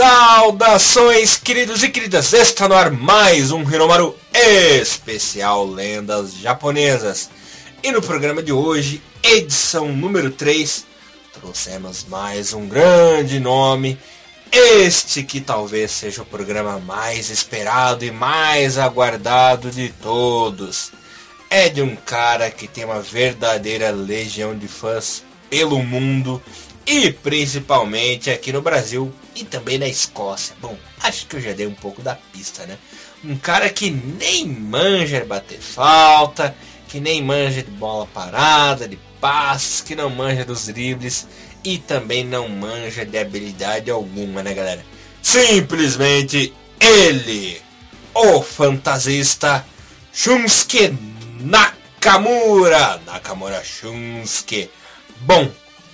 [0.00, 2.32] Saudações, queridos e queridas!
[2.32, 7.28] Está no ar mais um Hiromaru especial Lendas Japonesas.
[7.82, 10.86] E no programa de hoje, edição número 3,
[11.34, 13.98] trouxemos mais um grande nome.
[14.50, 20.92] Este que talvez seja o programa mais esperado e mais aguardado de todos.
[21.50, 26.42] É de um cara que tem uma verdadeira legião de fãs pelo mundo
[26.90, 30.56] e principalmente aqui no Brasil e também na Escócia.
[30.60, 32.76] Bom, acho que eu já dei um pouco da pista, né?
[33.24, 36.52] Um cara que nem manja de bater falta,
[36.88, 41.28] que nem manja de bola parada, de passes, que não manja dos dribles
[41.62, 44.84] e também não manja de habilidade alguma, né, galera?
[45.22, 47.62] Simplesmente ele,
[48.12, 49.64] o fantasista
[50.12, 50.92] Shunsuke
[51.38, 53.00] Nakamura.
[53.06, 54.68] Nakamura Shunsuke.
[55.20, 55.48] Bom,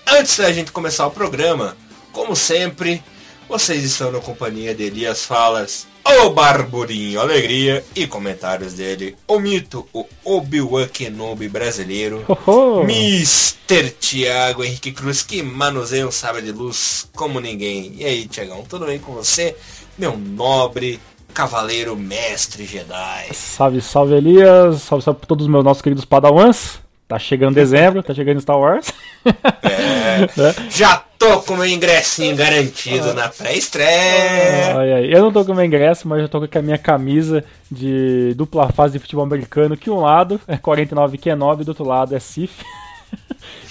[0.09, 1.77] Antes da gente começar o programa,
[2.13, 3.03] como sempre,
[3.49, 9.87] vocês estão na companhia de Elias Falas, o Barburinho Alegria e comentários dele, o mito,
[9.93, 13.91] o Obi-Wan Kenobi brasileiro, oh, Mr.
[13.99, 17.97] Tiago Henrique Cruz, que manuseia um sabre de luz como ninguém.
[17.97, 19.57] E aí, Tiagão, tudo bem com você?
[19.99, 21.01] Meu nobre
[21.35, 23.35] cavaleiro mestre Jedi.
[23.35, 26.86] Salve, salve Elias, salve, salve para todos os meus nossos queridos padawans.
[27.09, 28.93] Tá chegando dezembro, tá chegando Star Wars.
[29.63, 35.05] É, já tô com meu ingressinho garantido na pré-estreia.
[35.05, 38.71] Eu não tô com meu ingresso, mas já tô com a minha camisa de dupla
[38.71, 41.85] fase de futebol americano, que um lado é 49 que é 9 e do outro
[41.85, 42.65] lado é CIF.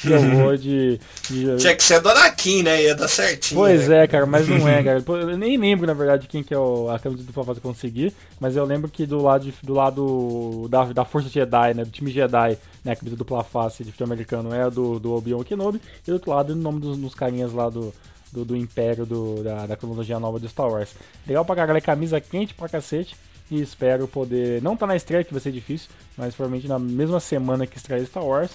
[0.35, 2.83] vou de, de, Tinha que ser do Anakin, né?
[2.83, 3.59] Ia dar certinho.
[3.59, 4.03] Pois né?
[4.03, 5.03] é, cara, mas não é, cara.
[5.07, 8.55] Eu nem lembro, na verdade, quem que é o, a camisa do Fafaz conseguir, mas
[8.55, 11.83] eu lembro que do lado, do lado da, da Força Jedi, né?
[11.83, 12.91] Do time Jedi, né?
[12.91, 16.13] A camisa dupla face de futebol americano é a do, do Obi-Wan Kenobi, e do
[16.13, 17.93] outro lado o nome dos, dos carinhas lá do,
[18.31, 20.93] do, do Império, do, da, da cronologia nova do Star Wars.
[21.27, 23.15] Legal pra caralho, camisa quente pra cacete.
[23.49, 24.59] E espero poder.
[24.63, 25.87] Não tá na estreia, que vai ser difícil,
[26.17, 28.49] mas provavelmente na mesma semana que estreia Star Wars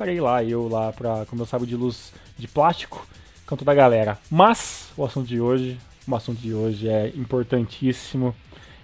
[0.00, 3.06] estarei lá, eu lá pra, com meu sabre de luz de plástico,
[3.46, 4.18] com toda a galera.
[4.30, 5.78] Mas o assunto de hoje,
[6.08, 8.34] o assunto de hoje é importantíssimo.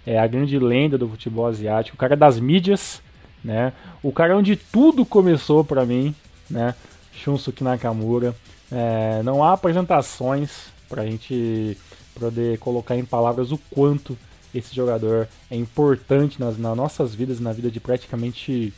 [0.05, 3.03] É a grande lenda do futebol asiático, o cara das mídias,
[3.43, 3.73] né?
[4.03, 6.15] O cara onde tudo começou para mim,
[6.51, 6.75] né?
[7.13, 8.37] Shunsuke Nakamura.
[8.71, 11.77] É, não há apresentações pra gente
[12.15, 14.17] poder colocar em palavras o quanto
[14.55, 18.73] esse jogador é importante nas, nas nossas vidas, na vida de praticamente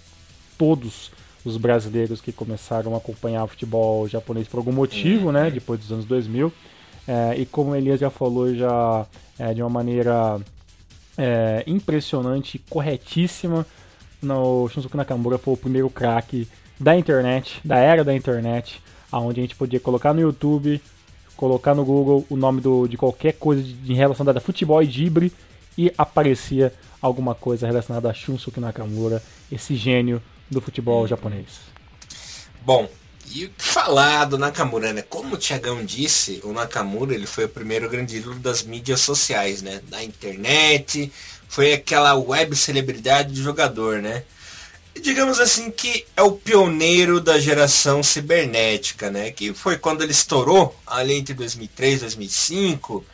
[0.57, 1.11] todos
[1.45, 5.93] os brasileiros que começaram a acompanhar o futebol japonês por algum motivo, né, depois dos
[5.93, 6.53] anos 2000.
[7.07, 9.07] É, e como Elias já falou já
[9.39, 10.39] é, de uma maneira
[11.17, 13.67] é, impressionante, corretíssima,
[14.21, 16.47] no Shunsuke Nakamura foi o primeiro craque
[16.79, 20.81] da internet, da era da internet, aonde a gente podia colocar no YouTube,
[21.37, 24.87] colocar no Google o nome do, de qualquer coisa de, em relação a futebol e
[24.87, 25.33] dibre
[25.77, 30.21] e aparecia alguma coisa relacionada a Shunsuke Nakamura, esse gênio
[30.51, 31.47] do futebol japonês.
[32.63, 32.89] Bom,
[33.31, 35.03] e o que falar do Nakamura, né?
[35.03, 39.61] Como o Tiagão disse, o Nakamura ele foi o primeiro grande ídolo das mídias sociais,
[39.61, 39.81] né?
[39.89, 41.13] Da internet,
[41.49, 44.25] foi aquela web celebridade de jogador, né?
[44.95, 49.31] E digamos assim que é o pioneiro da geração cibernética, né?
[49.31, 53.05] Que foi quando ele estourou, ali entre 2003 e 2005,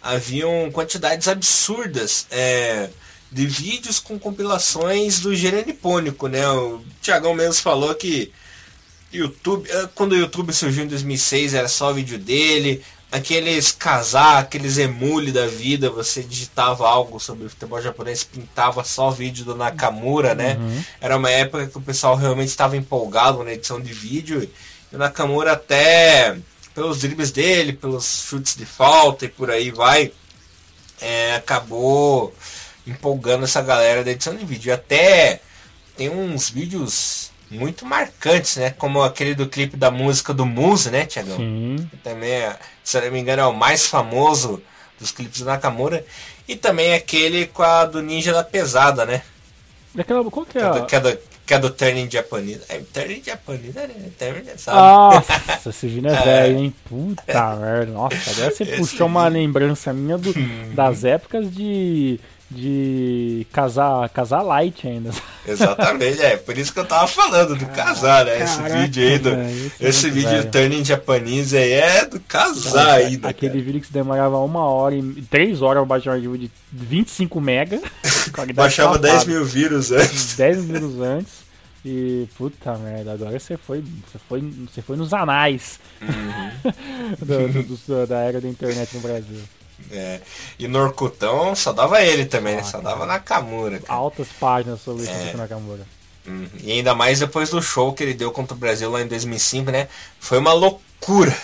[0.00, 2.90] haviam quantidades absurdas é,
[3.34, 6.48] de vídeos com compilações do gênero nipônico, né?
[6.48, 8.32] O Tiagão mesmo falou que
[9.12, 12.80] YouTube, eh, quando o YouTube surgiu em 2006 era só vídeo dele,
[13.10, 19.44] aqueles casar, aqueles emule da vida, você digitava algo sobre futebol japonês, pintava só vídeo
[19.44, 20.56] do Nakamura, né?
[20.56, 20.84] Uhum.
[21.00, 24.48] Era uma época que o pessoal realmente estava empolgado na edição de vídeo
[24.92, 26.36] e o Nakamura até
[26.72, 30.12] pelos dribles dele, pelos chutes de falta e por aí vai,
[31.00, 32.32] é, acabou
[32.86, 34.70] empolgando essa galera da edição de vídeo.
[34.70, 35.40] E até
[35.96, 38.70] tem uns vídeos muito marcantes, né?
[38.70, 41.36] Como aquele do clipe da música do Muse, né, Tiagão?
[42.02, 44.62] Também, é, se eu não me engano, é o mais famoso
[44.98, 46.04] dos clipes do Nakamura.
[46.46, 49.22] E também aquele com a do Ninja da Pesada, né?
[49.94, 50.60] Daquela, qual que é?
[50.60, 52.62] Que é, do, que é, do, que é do Turning Japanese.
[52.68, 53.88] É, Turning Japanese, né?
[54.18, 54.76] Turning, sabe?
[54.76, 56.74] Nossa, esse vídeo é, é velho, hein?
[56.84, 57.92] Puta merda.
[57.92, 59.06] Nossa, agora você esse puxou vídeo.
[59.06, 60.34] uma lembrança minha do,
[60.74, 62.18] das épocas de
[62.54, 65.10] de casar, casar light ainda.
[65.46, 66.36] Exatamente, é.
[66.36, 68.42] Por isso que eu tava falando do casar, né?
[68.42, 69.30] Esse vídeo aí do.
[69.30, 70.50] Véio, esse é vídeo velho.
[70.50, 73.28] Turning Japanese aí é do casar ainda.
[73.28, 73.64] Aquele cara.
[73.64, 77.40] vídeo que se demorava uma hora e três horas pra baixar um arquivo de 25
[77.40, 77.80] mega.
[78.54, 80.36] Baixava 10 mil vírus antes.
[80.38, 81.44] 10 vírus antes.
[81.84, 86.72] E puta merda, agora você foi, você foi, você foi nos anais uhum.
[87.18, 89.40] do, do, do, da era da internet no Brasil.
[89.90, 90.20] É.
[90.58, 92.84] E no Orkutão só dava ele também, ah, só cara.
[92.84, 93.80] dava Nakamura.
[93.80, 93.98] Cara.
[93.98, 95.32] Altas páginas sobre é.
[95.34, 95.86] o Nakamura.
[96.26, 96.48] Uhum.
[96.62, 99.70] E ainda mais depois do show que ele deu contra o Brasil lá em 2005,
[99.70, 99.88] né?
[100.18, 101.36] Foi uma loucura.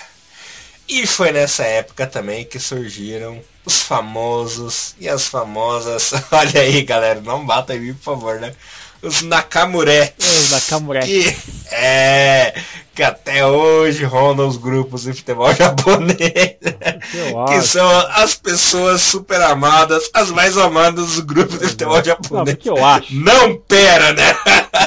[0.88, 6.12] E foi nessa época também que surgiram os famosos e as famosas.
[6.32, 8.54] Olha aí, galera, não bata em mim, por favor, né?
[9.02, 10.26] Os Nakamuretes.
[10.26, 11.08] Os Nakamuretes.
[11.08, 12.54] Que, é,
[12.94, 16.18] que até hoje rondam os grupos de futebol japonês.
[16.18, 22.48] Que, que são as pessoas super amadas, as mais amadas do grupo de futebol japonês.
[22.48, 23.14] Não, que eu acho.
[23.14, 24.36] Não pera, né?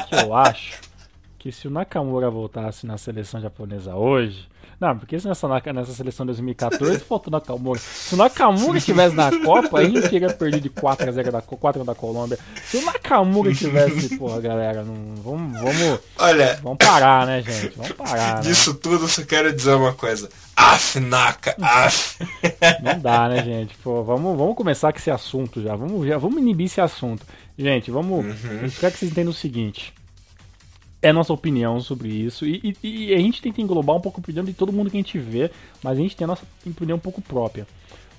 [0.10, 0.83] que eu acho
[1.44, 4.48] que se o Nakamura voltasse na seleção japonesa hoje,
[4.80, 7.78] não, porque se nessa, nessa seleção 2014 faltou Nakamura.
[7.82, 11.94] Se o Nakamura estivesse na Copa, a gente teria perdido de 4x0 da, 4 da
[11.94, 12.40] Colômbia.
[12.64, 16.00] Se o Nakamura estivesse, porra, galera, não, vamos, vamos.
[16.18, 16.58] Olha.
[16.64, 17.74] Vamos parar, né, gente?
[17.76, 18.36] Vamos parar.
[18.36, 18.42] Né?
[18.44, 20.30] Disso tudo, só quero dizer uma coisa.
[20.56, 22.20] Af, Naka, af.
[22.82, 23.76] Não dá, né, gente?
[23.84, 25.76] Pô, vamos, vamos começar com esse assunto já.
[25.76, 27.26] Vamos, já, vamos inibir esse assunto.
[27.58, 28.26] Gente, vamos.
[28.26, 28.66] Uhum.
[28.66, 29.94] Espero que vocês entendam o seguinte
[31.04, 32.46] é nossa opinião sobre isso.
[32.48, 34.96] E, e, e, a gente tenta englobar um pouco a opinião de todo mundo que
[34.96, 35.52] a gente vê,
[35.84, 37.68] mas a gente tem a nossa opinião um pouco própria.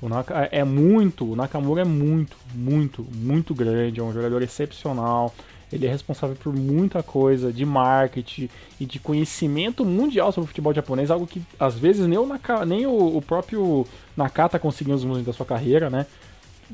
[0.03, 5.35] O Naka é muito, o Nakamura é muito, muito, muito grande, é um jogador excepcional.
[5.73, 10.75] Ele é responsável por muita coisa de marketing e de conhecimento mundial sobre o futebol
[10.75, 15.05] japonês, algo que às vezes nem o, Naka, nem o, o próprio Nakata conseguiu nos
[15.05, 16.07] momentos da sua carreira, né?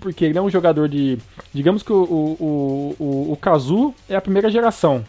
[0.00, 1.18] Porque ele é um jogador de.
[1.54, 5.04] Digamos que o, o, o, o Kazu é a primeira geração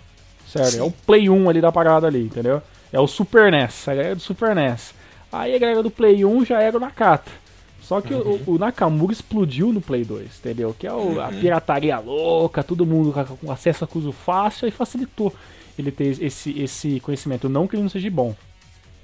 [0.51, 2.61] Sério, é o Play 1 ali da parada ali, entendeu?
[2.91, 4.93] É o Super NES, a galera do Super NES.
[5.31, 7.31] Aí a galera do Play 1 já era o Nakata.
[7.81, 8.41] Só que uhum.
[8.45, 10.75] o, o, Nakamura explodiu no Play 2, entendeu?
[10.77, 11.21] Que é o, uhum.
[11.21, 15.33] a pirataria louca, todo mundo com acesso a custo fácil, e facilitou
[15.79, 17.47] ele ter esse, esse conhecimento.
[17.47, 18.35] Não que ele não seja bom.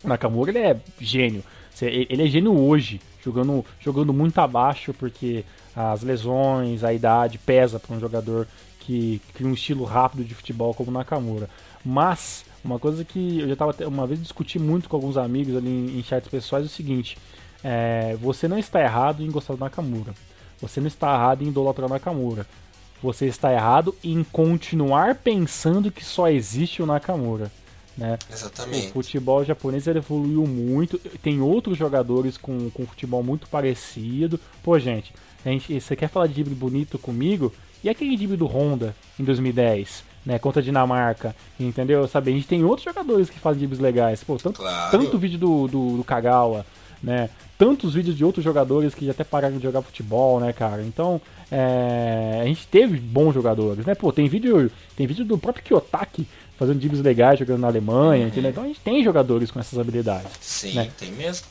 [0.03, 1.43] O Nakamura ele é gênio.
[1.81, 5.45] Ele é gênio hoje, jogando, jogando muito abaixo, porque
[5.75, 8.47] as lesões, a idade pesa para um jogador
[8.87, 11.49] que cria um estilo rápido de futebol como Nakamura.
[11.83, 15.67] Mas uma coisa que eu já estava uma vez discuti muito com alguns amigos ali
[15.67, 17.17] em, em chats pessoais é o seguinte:
[17.61, 20.13] é, você não está errado em gostar do Nakamura.
[20.61, 22.47] Você não está errado em idolatrar o Nakamura.
[23.03, 27.51] Você está errado em continuar pensando que só existe o Nakamura.
[27.95, 28.17] Né?
[28.31, 28.87] Exatamente.
[28.87, 30.97] O futebol japonês evoluiu muito.
[31.21, 34.39] Tem outros jogadores com, com futebol muito parecido.
[34.63, 35.13] Pô, gente,
[35.45, 37.53] a gente, você quer falar de drible bonito comigo?
[37.83, 42.07] E aquele drible do Honda em 2010, né, contra a Dinamarca, entendeu?
[42.07, 44.23] Sabe, a gente tem outros jogadores que fazem dribles legais.
[44.23, 44.91] Pô, tanto, claro.
[44.91, 46.65] tanto vídeo do, do, do Kagawa,
[47.01, 47.29] né?
[47.57, 50.83] Tantos vídeos de outros jogadores que já até pararam de jogar futebol, né, cara?
[50.83, 51.19] Então,
[51.51, 53.95] é, a gente teve bons jogadores, né?
[53.95, 56.27] Pô, tem vídeo, tem vídeo do próprio Kiyotaki
[56.57, 58.27] fazendo dribles legais jogando na Alemanha, uhum.
[58.29, 58.51] entendeu?
[58.51, 60.31] Então a gente tem jogadores com essas habilidades.
[60.41, 60.89] Sim, né?
[60.97, 61.45] tem mesmo.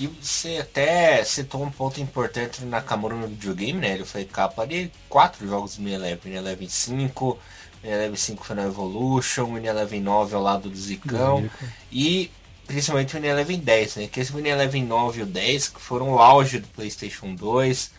[0.00, 3.92] E você até citou um ponto importante na Nakamura no videogame, né?
[3.92, 7.38] Ele foi capa de quatro jogos do Eleven, Eleven 5,
[7.84, 11.46] Eleven 5 foi na Evolution, Eleven 9 ao lado do Zicão
[11.92, 12.30] e
[12.66, 14.06] principalmente o Eleven 10, né?
[14.06, 17.90] Que esse Eleven 9 e o 10 que foram o auge do PlayStation 2,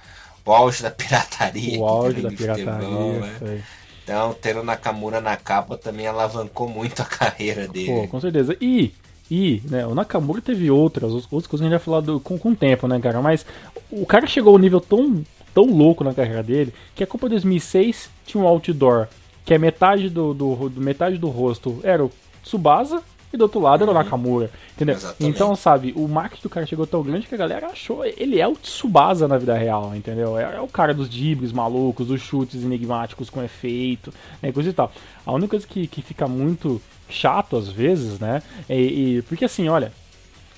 [0.44, 1.80] o auge da pirataria.
[1.80, 3.64] O auge da pirataria, futebol, né?
[4.04, 8.02] Então, ter o Nakamura na capa também alavancou muito a carreira dele.
[8.02, 8.58] Pô, com certeza.
[8.60, 8.92] E
[9.32, 12.38] e né, o Nakamura teve outras, outras coisas que a gente vai falar do, com,
[12.38, 13.22] com o tempo, né, cara?
[13.22, 13.46] Mas
[13.90, 15.24] o cara chegou a um nível tão,
[15.54, 19.08] tão louco na carreira dele que a Copa 2006 tinha um outdoor
[19.46, 22.12] que é metade do, do, do metade do rosto era o
[22.44, 23.90] Tsubasa e do outro lado uhum.
[23.90, 24.04] era o uhum.
[24.04, 24.96] Nakamura, entendeu?
[24.96, 25.34] Exatamente.
[25.34, 28.46] Então, sabe, o marketing do cara chegou tão grande que a galera achou, ele é
[28.46, 30.38] o Tsubasa na vida real, entendeu?
[30.38, 34.74] É, é o cara dos dribles malucos, dos chutes enigmáticos com efeito, né, coisa e
[34.74, 34.92] tal.
[35.26, 38.42] A única coisa que, que fica muito chato às vezes, né?
[38.70, 39.92] E, e, porque assim, olha,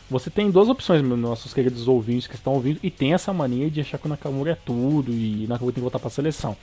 [0.09, 3.81] você tem duas opções, nossos queridos ouvintes que estão ouvindo, e tem essa mania de
[3.81, 6.55] achar que o Nakamura é tudo e Nakamura tem que voltar para a seleção.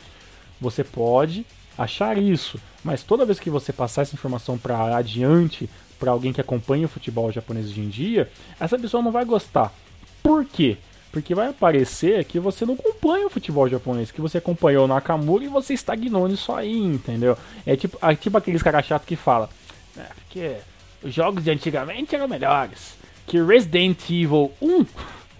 [0.61, 1.44] Você pode
[1.76, 5.68] achar isso, mas toda vez que você passar essa informação para adiante
[5.99, 9.73] para alguém que acompanha o futebol japonês hoje em dia, essa pessoa não vai gostar.
[10.23, 10.78] Por quê?
[11.11, 15.44] Porque vai parecer que você não acompanha o futebol japonês, que você acompanhou o Nakamura
[15.44, 17.37] e você estagnou nisso aí, entendeu?
[17.66, 19.49] É tipo, é tipo aqueles caras chatos que falam
[20.00, 20.57] é, porque
[21.02, 22.99] os jogos de antigamente eram melhores.
[23.26, 24.87] Que Resident Evil 1,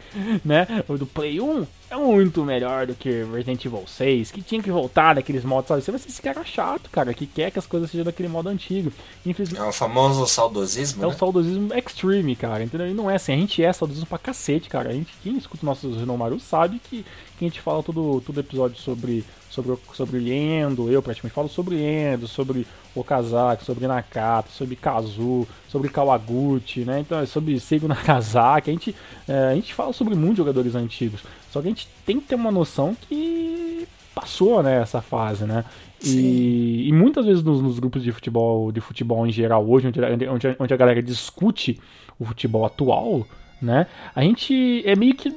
[0.45, 0.85] né?
[0.89, 4.71] O do Play 1, é muito melhor do que Resident Evil 6, que tinha que
[4.71, 5.83] voltar daqueles modos, sabe?
[5.83, 8.49] Você vai ser esse cara chato, cara, que quer que as coisas sejam daquele modo
[8.49, 8.93] antigo.
[9.27, 11.13] Infelizmente, é o famoso saudosismo, É né?
[11.13, 12.89] o saudosismo extreme, cara, entendeu?
[12.89, 14.91] E não é assim, a gente é saudosismo pra cacete, cara.
[14.91, 17.05] A gente, quem escuta nossos Renomaru sabe que,
[17.37, 21.77] que a gente fala todo, todo episódio sobre, sobre, sobre Endo, eu praticamente falo sobre
[21.83, 27.01] Endo, sobre Okazaki, sobre Nakata, sobre Kazu, sobre Kawaguchi, né?
[27.01, 28.71] Então é sobre Seigo Nakazaki.
[28.71, 28.97] A gente,
[29.29, 31.23] é, a gente fala sobre muitos jogadores antigos.
[31.51, 35.65] Só que a gente tem que ter uma noção que passou né, essa fase, né?
[36.03, 40.01] E, e, muitas vezes nos, nos, grupos de futebol, de futebol em geral hoje, onde,
[40.01, 41.79] onde, onde a galera discute
[42.19, 43.27] o futebol atual,
[43.61, 43.87] né?
[44.15, 45.35] A gente é meio que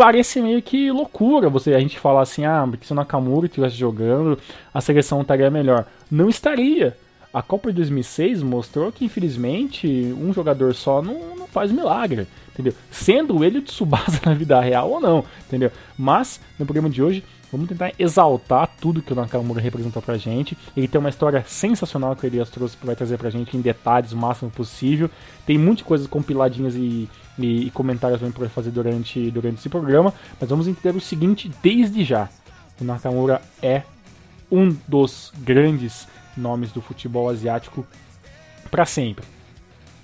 [0.00, 3.76] parece meio que loucura você a gente falar assim, ah, porque se o Nakamura estivesse
[3.76, 4.38] jogando,
[4.72, 5.84] a seleção estaria melhor.
[6.10, 6.96] Não estaria.
[7.34, 9.86] A Copa de 2006 mostrou que, infelizmente,
[10.18, 12.72] um jogador só não, não faz milagre, entendeu?
[12.90, 15.70] Sendo ele o Tsubasa na vida real ou não, entendeu?
[15.98, 20.56] Mas, no programa de hoje, vamos tentar exaltar tudo que o Nakamura representou pra gente.
[20.74, 23.60] Ele tem uma história sensacional que o Elias trouxe, que vai trazer pra gente em
[23.60, 25.10] detalhes o máximo possível.
[25.44, 27.06] Tem muitas coisas compiladinhas e,
[27.44, 31.50] e, e comentários também pra fazer durante, durante esse programa, mas vamos entender o seguinte
[31.62, 32.28] desde já.
[32.80, 33.82] O Nakamura é
[34.50, 37.86] um dos grandes nomes do futebol asiático
[38.70, 39.24] para sempre.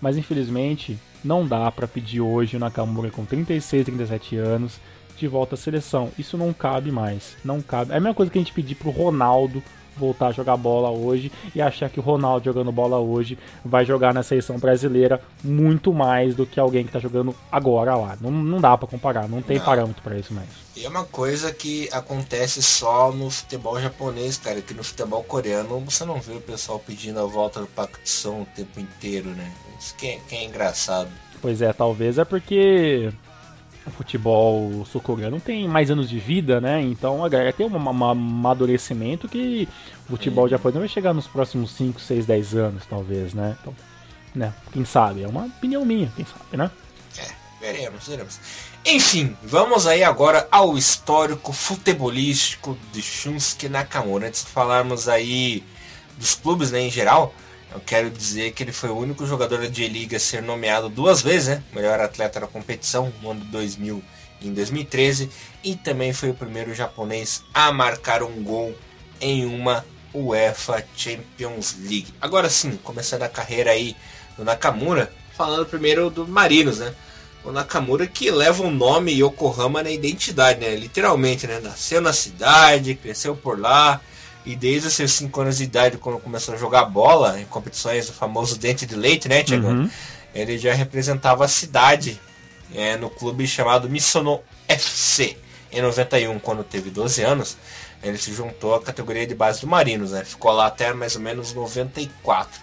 [0.00, 4.78] Mas infelizmente não dá para pedir hoje o Nakamura com 36, 37 anos
[5.16, 6.11] de volta à seleção.
[6.19, 7.37] Isso não cabe mais.
[7.45, 7.93] Não cabe.
[7.93, 9.62] É a mesma coisa que a gente pedir pro Ronaldo
[9.97, 14.12] voltar a jogar bola hoje e achar que o Ronaldo jogando bola hoje vai jogar
[14.12, 18.17] na seleção brasileira muito mais do que alguém que tá jogando agora lá.
[18.21, 19.65] Não, não dá para comparar, não tem não.
[19.65, 20.49] parâmetro para isso mais.
[20.76, 25.81] E é uma coisa que acontece só no futebol japonês, cara, que no futebol coreano
[25.81, 29.50] você não vê o pessoal pedindo a volta do Pakutsão o tempo inteiro, né?
[29.79, 31.09] Isso que é, que é engraçado.
[31.41, 33.11] Pois é, talvez é porque
[33.87, 36.83] o futebol sul-coreano tem mais anos de vida, né?
[36.83, 39.69] Então a galera tem um, amadurecimento que
[40.07, 43.57] o futebol japonês vai chegar nos próximos 5, 6, 10 anos, talvez, né?
[43.61, 43.75] Então,
[44.35, 44.52] né?
[44.73, 45.23] Quem sabe?
[45.23, 46.71] É uma opinião minha, quem sabe, né?
[47.19, 47.26] É,
[47.61, 48.40] veremos, veremos.
[48.85, 54.28] Enfim, vamos aí agora ao histórico futebolístico de Shunsuke Nakamura.
[54.28, 55.64] Antes de falarmos aí
[56.16, 57.35] dos clubes né, em geral,
[57.73, 61.21] eu quero dizer que ele foi o único jogador da J-League a ser nomeado duas
[61.21, 61.63] vezes, né?
[61.73, 64.03] Melhor atleta da competição, no ano de 2000
[64.41, 65.29] e em 2013.
[65.65, 68.75] E também foi o primeiro japonês a marcar um gol
[69.21, 72.15] em uma UEFA Champions League.
[72.21, 73.97] Agora sim, começando a carreira aí
[74.37, 76.95] do Nakamura, falando primeiro do Marinos, né?
[77.45, 80.75] O Nakamura que leva o nome Yokohama na identidade, né?
[80.75, 81.61] Literalmente, né?
[81.61, 84.01] Nasceu na cidade, cresceu por lá
[84.47, 88.09] e desde os seus 5 anos de idade, quando começou a jogar bola em competições,
[88.09, 89.67] o famoso dente de leite, né, Tiago?
[89.67, 89.91] Uhum.
[90.33, 92.21] Ele já representava a cidade
[92.73, 95.37] é, no clube chamado Missono FC.
[95.73, 97.57] Em 91, quando teve 12 anos,
[98.00, 100.25] ele se juntou à categoria de base do Marinos, né?
[100.25, 102.61] Ficou lá até mais ou menos 94.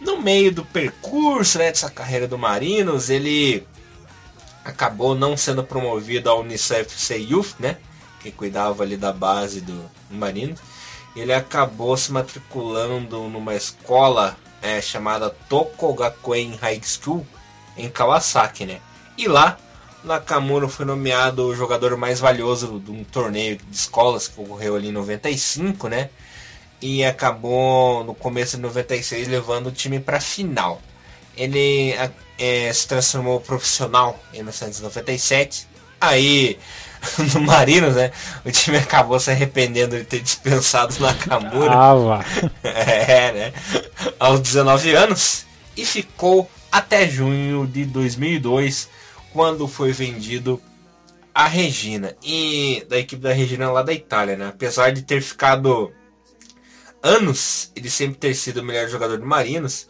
[0.00, 3.66] No meio do percurso né, dessa carreira do Marinos, ele
[4.64, 7.78] acabou não sendo promovido ao Unicef FC Youth, né?
[8.20, 10.60] Que cuidava ali da base do Marinos
[11.20, 17.26] ele acabou se matriculando numa escola é, chamada Tokogakuen High School
[17.76, 18.80] em Kawasaki, né?
[19.16, 19.58] E lá
[20.04, 24.88] Nakamura foi nomeado o jogador mais valioso de um torneio de escolas que ocorreu ali
[24.88, 26.10] em 95, né?
[26.80, 30.80] E acabou no começo de 96 levando o time para a final.
[31.36, 31.94] Ele
[32.38, 35.66] é, se transformou profissional em 1997.
[36.00, 36.58] Aí
[37.34, 38.10] no Marinos, né?
[38.44, 41.72] O time acabou se arrependendo de ter dispensado o Nakamura.
[41.72, 42.24] Ah,
[42.62, 43.52] é, né?
[44.18, 45.46] Aos 19 anos.
[45.76, 48.88] E ficou até junho de 2002,
[49.32, 50.60] quando foi vendido
[51.34, 52.14] a Regina.
[52.22, 54.48] E da equipe da Regina lá da Itália, né?
[54.48, 55.92] Apesar de ter ficado
[57.02, 59.86] anos, ele sempre ter sido o melhor jogador do Marinos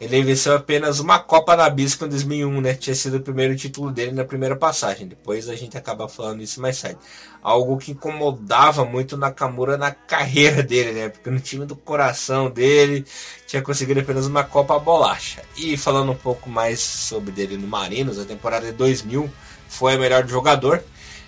[0.00, 2.74] ele venceu apenas uma Copa na Bisco em 2001, né?
[2.74, 5.06] Tinha sido o primeiro título dele na primeira passagem.
[5.06, 6.98] Depois a gente acaba falando isso mais tarde.
[7.42, 11.08] Algo que incomodava muito Nakamura na carreira dele, né?
[11.08, 13.04] Porque no time do coração dele
[13.46, 15.42] tinha conseguido apenas uma Copa Bolacha.
[15.56, 19.30] E falando um pouco mais sobre dele no Marinos, a temporada de 2000
[19.68, 20.82] foi a melhor jogador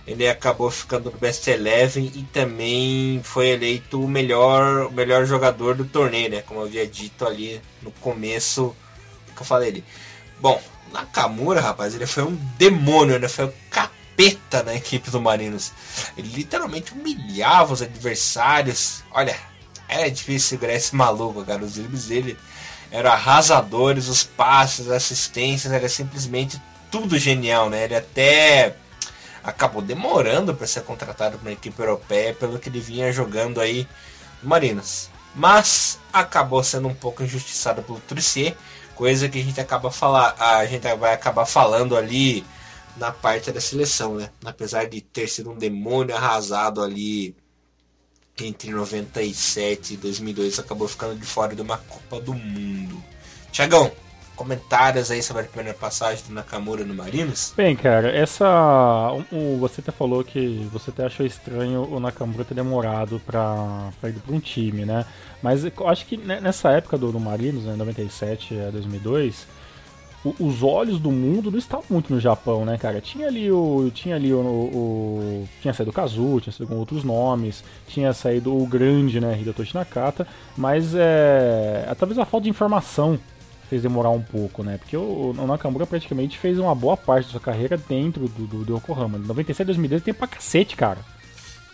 [0.06, 5.74] ele acabou ficando no Best Eleven e também foi eleito o melhor, o melhor jogador
[5.74, 6.42] do torneio, né?
[6.42, 8.74] Como eu havia dito ali no começo
[9.34, 9.84] que eu falei ali.
[10.40, 10.60] Bom,
[10.92, 13.28] Nakamura, rapaz, ele foi um demônio, né?
[13.28, 15.72] Foi um capeta na equipe do Marinos.
[16.16, 19.02] Ele literalmente humilhava os adversários.
[19.10, 19.36] Olha,
[19.88, 21.64] era difícil segurar esse maluco, cara.
[21.64, 22.36] Os dribles dele
[22.90, 27.84] eram arrasadores, os passes, as assistências, era simplesmente tudo genial, né?
[27.84, 28.76] Ele até
[29.44, 33.86] acabou demorando para ser contratado para uma equipe europeia pelo que ele vinha jogando aí
[34.42, 35.10] no Marinos.
[35.34, 38.56] Mas acabou sendo um pouco injustiçado pelo Trissier,
[38.94, 42.44] coisa que a gente acaba falar, a gente vai acabar falando ali
[42.96, 44.30] na parte da seleção, né?
[44.44, 47.36] Apesar de ter sido um demônio arrasado ali
[48.38, 53.02] entre 97 e 2002, acabou ficando de fora de uma Copa do Mundo.
[53.52, 53.92] Tiagão,
[54.34, 57.52] comentários aí sobre a primeira passagem do Nakamura no Marinos?
[57.56, 58.46] Bem, cara, essa.
[59.32, 64.10] O, você até falou que você até achou estranho o Nakamura ter demorado pra, pra
[64.10, 65.04] ir pra um time, né?
[65.42, 69.46] Mas eu acho que nessa época do, do Marinos, né, 97 a 2002,
[70.24, 73.00] o, os olhos do mundo não estavam muito no Japão, né, cara?
[73.00, 73.90] Tinha ali o.
[73.94, 74.38] Tinha ali o.
[74.38, 79.38] o tinha saído o Kazu, tinha saído com outros nomes, tinha saído o grande, né,
[79.38, 80.26] Hidetoshi Nakata,
[80.56, 81.94] mas é.
[81.98, 83.18] Talvez a falta de informação
[83.68, 84.78] fez demorar um pouco, né?
[84.78, 88.64] Porque o, o Nakamura praticamente fez uma boa parte da sua carreira dentro do, do,
[88.64, 89.18] do Yokohama.
[89.18, 90.98] 97 2010 tem pra cacete, cara.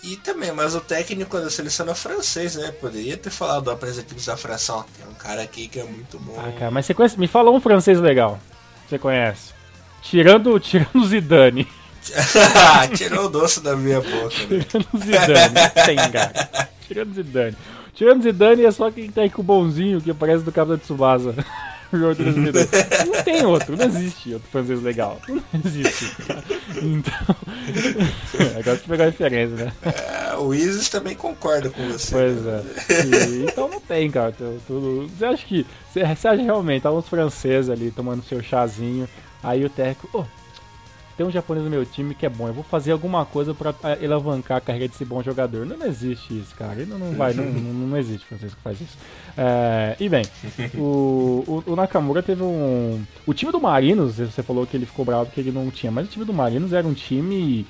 [0.03, 2.73] E também, mas o técnico da seleção é francês, né?
[2.73, 4.85] Poderia ter falado do apresentativo da fração.
[4.97, 6.35] Tem um cara aqui que é muito bom.
[6.39, 7.21] Ah, cara, mas você conhece?
[7.21, 8.39] Me fala um francês legal.
[8.89, 9.53] Você conhece?
[10.01, 11.69] Tirando, tirando o Zidane.
[12.97, 14.35] Tirou o doce da minha boca.
[14.49, 14.65] Né?
[14.67, 15.55] Tirando o Zidane.
[15.85, 16.69] tem, cara.
[16.89, 17.57] Tirando o Zidane.
[17.95, 20.79] Tirando Zidane é só quem tá aí com o bonzinho que aparece do cabo da
[20.79, 21.35] Tsubasa.
[23.07, 25.21] Não tem outro, não existe outro francês legal.
[25.29, 26.13] Não existe.
[26.77, 27.37] Então.
[28.59, 29.73] Agora você pegar a referência, né?
[29.83, 32.13] É, o Isis também concorda com você.
[32.13, 32.63] Pois é.
[33.11, 34.35] E, então não tem, cara.
[34.67, 35.67] Tudo, você acha que.
[35.93, 39.09] Você, você acha realmente, tá uns franceses ali tomando seu chazinho.
[39.43, 40.40] Aí o técnico, oh,
[41.21, 43.75] tem um japonês no meu time que é bom, eu vou fazer alguma coisa para
[44.03, 45.67] alavancar a carreira desse bom jogador.
[45.67, 46.83] Não, não existe isso, cara.
[46.87, 48.97] Não, não vai, não, não, não existe francês que faz isso.
[49.37, 50.25] É, e bem,
[50.75, 53.03] o, o, o, Nakamura teve um.
[53.27, 56.07] O time do Marinos, você falou que ele ficou bravo porque ele não tinha, mas
[56.07, 57.67] o time do Marinos era um time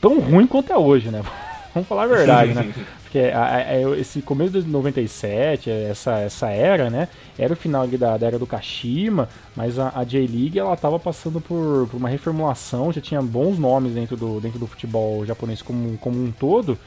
[0.00, 1.22] tão ruim quanto é hoje, né?
[1.74, 2.72] Vamos falar a verdade, né?
[3.16, 7.08] A, a, esse começo de 97, essa, essa era, né?
[7.38, 11.40] Era o final da, da era do Kashima, mas a, a J-League ela tava passando
[11.40, 15.96] por, por, uma reformulação, já tinha bons nomes dentro do, dentro do futebol japonês como,
[15.98, 16.78] como um todo.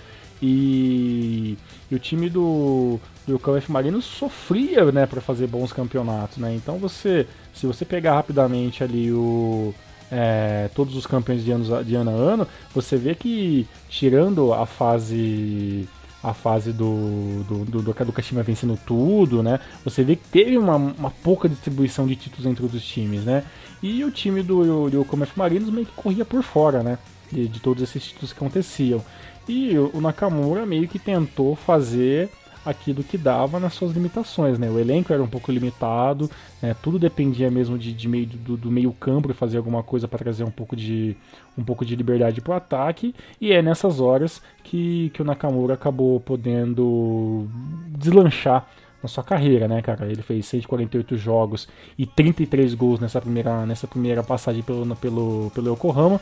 [0.41, 1.57] E,
[1.89, 6.53] e o time do, do Yokohama F Marinos sofria, né, para fazer bons campeonatos, né?
[6.55, 9.73] Então você, se você pegar rapidamente ali o
[10.11, 14.65] é, todos os campeões de, anos, de ano a ano, você vê que tirando a
[14.65, 15.87] fase
[16.23, 19.59] a fase do, do, do, do, do Kashima vencendo tudo, né?
[19.83, 23.43] Você vê que teve uma, uma pouca distribuição de títulos entre os times, né?
[23.81, 26.97] E o time do Yokohama F Marinos meio que corria por fora, né?
[27.31, 29.03] De, de todos esses títulos que aconteciam.
[29.47, 32.29] E o Nakamura meio que tentou fazer
[32.65, 34.69] aquilo que dava nas suas limitações, né?
[34.69, 36.29] O elenco era um pouco limitado,
[36.61, 36.75] né?
[36.81, 40.43] tudo dependia mesmo de, de meio do, do, meio campo fazer alguma coisa para trazer
[40.43, 41.15] um pouco de
[41.57, 45.73] um pouco de liberdade para o ataque e é nessas horas que, que o Nakamura
[45.73, 47.47] acabou podendo
[47.87, 48.67] deslanchar
[49.01, 50.05] na sua carreira, né, cara?
[50.05, 55.73] Ele fez 148 jogos e 33 gols nessa primeira, nessa primeira passagem pelo, pelo, pelo
[55.73, 56.21] Yokohama.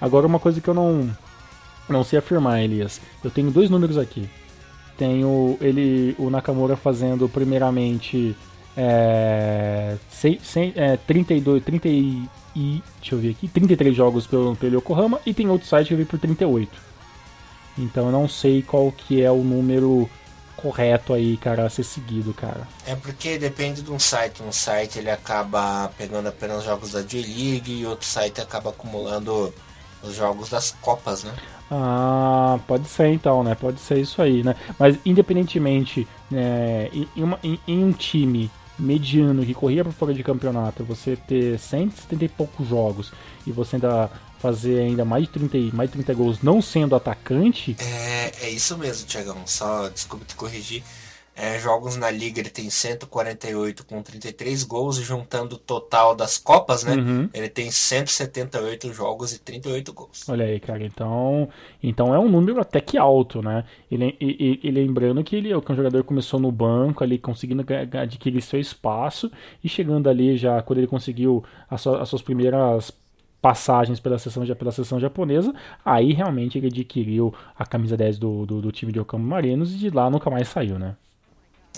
[0.00, 1.10] Agora, uma coisa que eu não,
[1.88, 3.00] não sei afirmar, Elias.
[3.24, 4.28] Eu tenho dois números aqui.
[5.00, 8.36] Tenho ele, o Nakamura fazendo primeiramente
[8.76, 12.28] é, 100, é, 32, 30 e,
[13.00, 15.98] deixa eu ver aqui, 33 jogos pelo, pelo Yokohama e tem outro site que eu
[15.98, 16.70] vi por 38.
[17.78, 20.06] Então eu não sei qual que é o número
[20.54, 22.68] correto aí, cara, a ser seguido, cara.
[22.84, 24.42] É porque depende de um site.
[24.42, 29.50] Um site ele acaba pegando apenas jogos da J-League e outro site acaba acumulando
[30.02, 31.34] os jogos das Copas, né?
[31.70, 33.54] Ah, pode ser então, né?
[33.54, 34.56] Pode ser isso aí, né?
[34.78, 40.22] Mas independentemente, né, em, uma, em, em um time mediano que corria para fora de
[40.22, 43.12] campeonato, você ter 170 e poucos jogos
[43.46, 47.76] e você ainda fazer ainda mais de 30, mais de 30 gols não sendo atacante.
[47.78, 49.36] É, é isso mesmo, Tiagão.
[49.44, 50.82] Só desculpa te corrigir
[51.40, 56.36] é, jogos na liga ele tem 148 com 33 gols e juntando o total das
[56.36, 56.94] copas, né?
[56.94, 57.30] Uhum.
[57.32, 60.28] Ele tem 178 jogos e 38 gols.
[60.28, 60.84] Olha aí, cara.
[60.84, 61.48] Então,
[61.82, 63.64] então é um número até que alto, né?
[63.90, 67.64] E, e, e lembrando que ele que é um jogador começou no banco ali conseguindo
[67.98, 69.30] adquirir seu espaço
[69.64, 72.92] e chegando ali já quando ele conseguiu as, suas, as suas primeiras
[73.40, 78.60] passagens pela seleção, pela seleção japonesa, aí realmente ele adquiriu a camisa 10 do, do,
[78.60, 80.94] do time de Okama Marinos e de lá nunca mais saiu, né?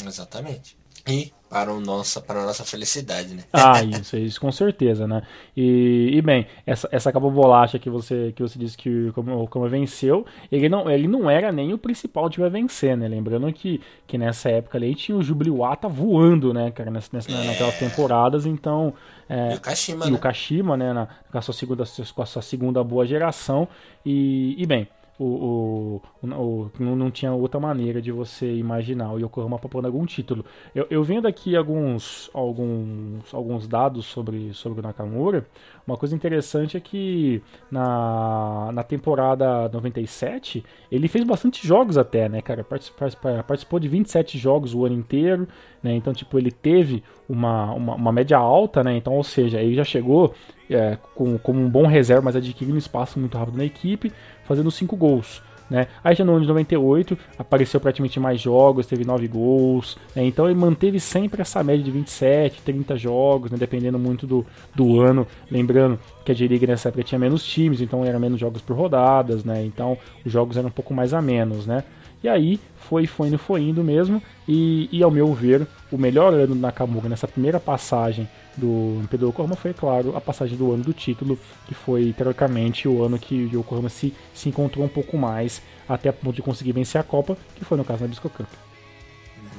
[0.01, 0.77] Exatamente.
[1.07, 3.43] E para, o nossa, para a nossa felicidade, né?
[3.53, 5.23] Ah, isso, isso com certeza, né?
[5.55, 9.69] E, e bem, essa, essa capa bolacha que você, que você disse que o Como
[9.69, 13.07] venceu, ele não, ele não era nem o principal time a vencer, né?
[13.07, 17.47] Lembrando que, que nessa época ali tinha o Jubiluata voando, né, cara, nessa, nessa, é.
[17.47, 18.95] naquelas temporadas, então.
[19.29, 20.17] É, e o Kashima, e né?
[20.17, 23.69] o Kashima, né, na, com, a sua segunda, com a sua segunda boa geração.
[24.07, 29.19] E, e bem, o, o, o, não, não tinha outra maneira de você imaginar o
[29.19, 30.45] Yokohama papando algum título.
[30.75, 35.47] Eu, eu vendo aqui alguns, alguns, alguns dados sobre, sobre o Nakamura.
[35.87, 42.41] Uma coisa interessante é que na, na temporada 97 ele fez bastante jogos até, né,
[42.41, 42.65] cara?
[42.65, 43.09] Participou,
[43.47, 45.47] participou de 27 jogos o ano inteiro,
[45.83, 45.95] né?
[45.95, 48.97] Então, tipo, ele teve uma, uma, uma média alta, né?
[48.97, 50.35] Então, ou seja, ele já chegou
[50.71, 54.13] é, com, como um bom reserva, mas adquirindo espaço muito rápido na equipe,
[54.45, 55.43] fazendo 5 gols.
[55.73, 55.87] Né?
[56.05, 60.23] Aí já no ano de 98 apareceu praticamente mais jogos, teve 9 gols, né?
[60.23, 63.57] então ele manteve sempre essa média de 27, 30 jogos, né?
[63.57, 65.27] dependendo muito do, do ano.
[65.51, 69.45] Lembrando que a J-League nessa época tinha menos times, então era menos jogos por rodadas,
[69.45, 69.65] né?
[69.65, 71.67] então os jogos eram um pouco mais a menos.
[71.67, 71.83] Né?
[72.23, 76.33] E aí foi, foi indo, foi indo mesmo, e, e ao meu ver, o melhor
[76.33, 80.85] ano do Nakamura nessa primeira passagem do Pedro Yokohama foi, claro, a passagem do ano
[80.85, 85.17] do título, que foi, teoricamente, o ano que o Yokohama se, se encontrou um pouco
[85.17, 88.29] mais, até a ponto de conseguir vencer a Copa, que foi no caso na Bisco
[88.29, 88.49] Cup.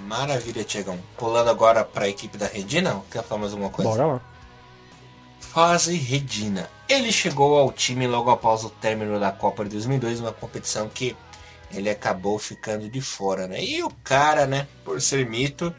[0.07, 0.97] Maravilha, Tiagão.
[1.17, 3.89] Pulando agora para a equipe da Redina, quer falar mais alguma coisa?
[3.89, 4.21] Bora lá.
[5.39, 6.69] Fase Redina.
[6.87, 11.15] Ele chegou ao time logo após o término da Copa de 2002, uma competição que
[11.75, 13.63] ele acabou ficando de fora, né?
[13.63, 15.73] E o cara, né, por ser mito,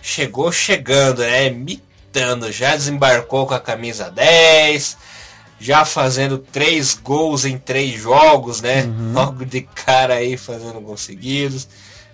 [0.00, 1.50] chegou chegando, né?
[1.50, 4.96] Mitando, já desembarcou com a camisa 10,
[5.58, 8.84] já fazendo três gols em três jogos, né?
[8.84, 9.12] Uhum.
[9.12, 11.68] Logo de cara aí fazendo gols seguidos.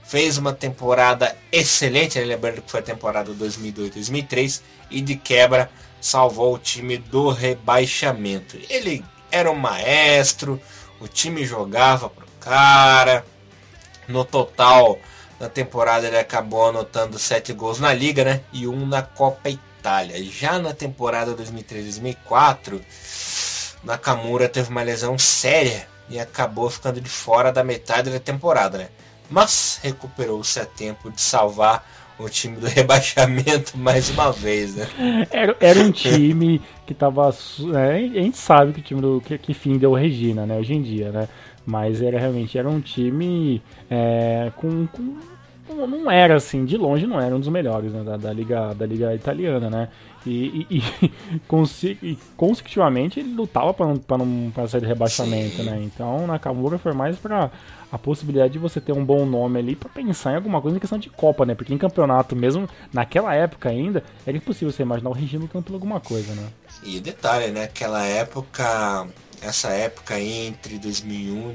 [0.04, 2.24] Fez uma temporada excelente, né?
[2.24, 8.58] lembrando que foi a temporada 2002-2003 e de quebra salvou o time do rebaixamento.
[8.68, 10.60] Ele era um maestro,
[11.00, 13.24] o time jogava pro cara.
[14.08, 14.98] No total,
[15.38, 18.40] na temporada ele acabou anotando 7 gols na Liga, né?
[18.52, 20.22] E um na Copa Itália.
[20.24, 22.80] Já na temporada 2003-2004,
[23.84, 28.88] Nakamura teve uma lesão séria e acabou ficando de fora da metade da temporada, né?
[29.30, 31.86] Mas recuperou-se a tempo de salvar
[32.18, 34.86] o time do rebaixamento mais uma vez, né?
[35.30, 37.34] Era, era um time que tava.
[37.74, 39.22] É, a gente sabe que o time do.
[39.24, 40.58] Que, que fim deu Regina, né?
[40.58, 41.28] Hoje em dia, né?
[41.70, 45.16] Mas era realmente era um time é, com, com
[45.74, 48.84] não era assim, de longe não era um dos melhores né, da, da, liga, da
[48.84, 49.88] liga italiana, né?
[50.26, 55.62] E, e, e, consecutivamente ele lutava para não, não pra sair de rebaixamento, Sim.
[55.62, 55.80] né?
[55.82, 57.50] Então Nakamura foi mais para
[57.90, 60.80] a possibilidade de você ter um bom nome ali para pensar em alguma coisa em
[60.80, 61.54] questão de Copa, né?
[61.54, 66.00] Porque em campeonato mesmo, naquela época ainda, era impossível você imaginar o Regino lutando alguma
[66.00, 66.48] coisa, né?
[66.84, 67.64] E detalhe, né?
[67.64, 69.06] Aquela época
[69.42, 71.54] essa época entre 2001 e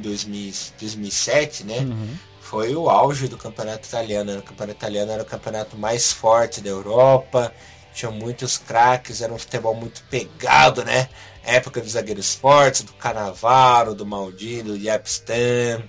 [0.80, 1.80] 2007, né?
[1.80, 2.18] Uhum.
[2.42, 4.38] Foi o auge do campeonato italiano.
[4.38, 7.54] O campeonato italiano era o campeonato mais forte da Europa.
[7.94, 11.08] Tinha muitos craques, era um futebol muito pegado, né?
[11.44, 15.84] Época dos zagueiros fortes, do Canavaro, do Maldini, do Yapstam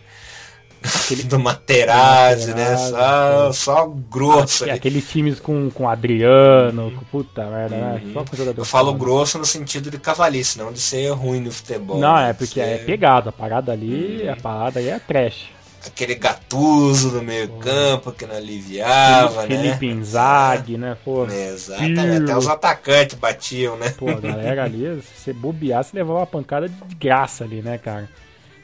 [0.87, 2.77] Aquele, do Materazzi, né?
[2.77, 4.65] Só, só grosso.
[4.65, 8.03] Aquele, aqueles times com, com Adriano, com puta merda, né?
[8.13, 11.51] Só com jogador Eu falo grosso no sentido de cavalice, não de ser ruim no
[11.51, 11.99] futebol.
[11.99, 12.61] Não, é porque ser...
[12.61, 13.29] é pegado.
[13.29, 14.33] A parada ali, uhum.
[14.33, 15.57] a parada aí é trash.
[15.87, 19.63] Aquele gatuso no meio campo que não aliviava, Felipe, né?
[19.63, 20.97] Felipe Inzaghi, né?
[21.05, 23.91] Pô, Exatamente, até os atacantes batiam, né?
[23.91, 27.79] Pô, a galera ali, se você bobear, você levava uma pancada de graça ali, né,
[27.79, 28.09] cara?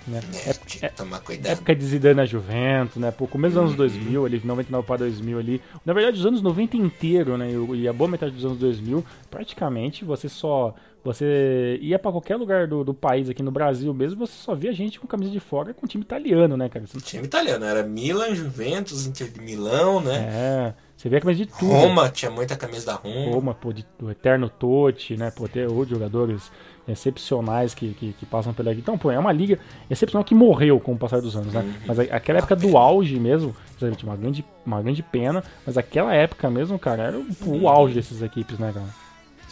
[0.07, 0.21] Né?
[0.47, 1.53] É, é, tomar cuidado.
[1.53, 3.11] Época de Zidane na Juventus, né?
[3.11, 4.27] Pô, começo dos anos 2000, uhum.
[4.27, 5.63] ali, 99 para 2000 ali.
[5.85, 7.49] Na verdade, os anos 90 inteiro, né?
[7.75, 12.69] E a boa metade dos anos 2000, praticamente você só você ia para qualquer lugar
[12.69, 15.75] do, do país aqui no Brasil mesmo, você só via gente com camisa de fora
[15.75, 16.87] com time italiano, né, cara?
[16.87, 17.01] Você...
[17.01, 20.29] Time italiano, era Milan, Juventus, Inter de Milão, né?
[20.33, 20.75] É.
[20.97, 21.73] Você vê a camisa de tudo.
[21.73, 23.35] Roma, tinha muita camisa da Roma.
[23.35, 25.33] Roma, pô, de, do Eterno Totti, né?
[25.33, 26.53] Pô, ter outros jogadores
[26.87, 30.93] excepcionais que, que, que, passam pela Então, pô, é uma liga excepcional que morreu com
[30.93, 31.81] o passar dos anos, né?
[31.87, 33.55] Mas aquela época do auge mesmo,
[34.03, 38.23] uma grande, uma grande pena, mas aquela época mesmo, cara, era o, o auge dessas
[38.23, 38.89] equipes, né, cara?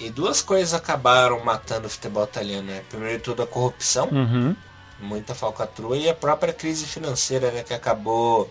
[0.01, 2.83] E duas coisas acabaram matando o futebol italiano, né?
[2.89, 4.57] Primeiro de tudo a corrupção, uhum.
[4.99, 7.63] muita falcatrua, e a própria crise financeira, né?
[7.63, 8.51] Que acabou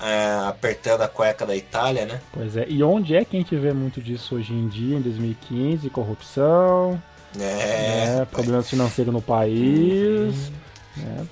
[0.00, 2.20] é, apertando a cueca da Itália, né?
[2.32, 5.00] Pois é, e onde é que a gente vê muito disso hoje em dia, em
[5.00, 5.88] 2015?
[5.90, 7.00] Corrupção,
[7.38, 8.26] é, né?
[8.30, 10.50] problemas financeiros no país.
[10.96, 11.04] Uhum.
[11.04, 11.26] Né?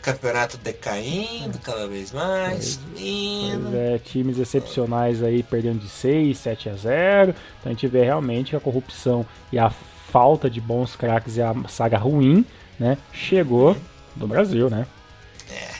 [0.00, 2.80] campeonato decaindo cada vez mais.
[2.92, 7.30] Pois é, times excepcionais aí perdendo de 6, 7 a 0.
[7.30, 11.42] Então a gente vê realmente que a corrupção e a falta de bons craques e
[11.42, 12.44] a saga ruim,
[12.78, 13.76] né, chegou
[14.16, 14.86] no Brasil, né?
[15.50, 15.70] É.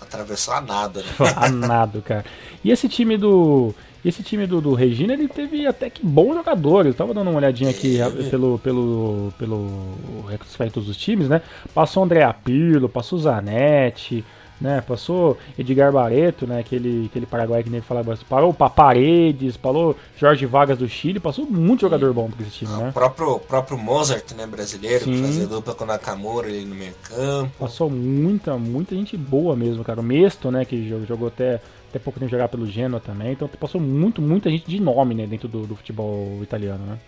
[0.00, 1.08] Atravessou a nada, né?
[1.36, 2.24] a nada, cara.
[2.64, 6.92] E esse time do esse time do, do Regina, ele teve até que bons jogadores.
[6.92, 7.98] Eu tava dando uma olhadinha aqui
[8.30, 11.42] pelo, pelo, pelo retrospecto dos times, né?
[11.74, 14.24] Passou André Pirlo, passou Zanetti,
[14.60, 14.80] né?
[14.80, 16.60] Passou Edgar Bareto, né?
[16.60, 21.80] Aquele, aquele paraguai que nem falava, parou Paredes, falou Jorge Vargas do Chile, passou muito
[21.80, 22.88] jogador bom pra esse time, né?
[22.90, 25.12] O próprio, próprio Mozart, né, brasileiro, Sim.
[25.12, 27.50] que fazia dupla com o Nakamura ali no meio campo.
[27.58, 30.00] Passou muita, muita gente boa mesmo, cara.
[30.00, 33.32] O Mesto, né, que jogou até até pouco tempo jogar pelo Genoa também.
[33.32, 36.98] Então passou muito, muita gente de nome né, dentro do, do futebol italiano, né?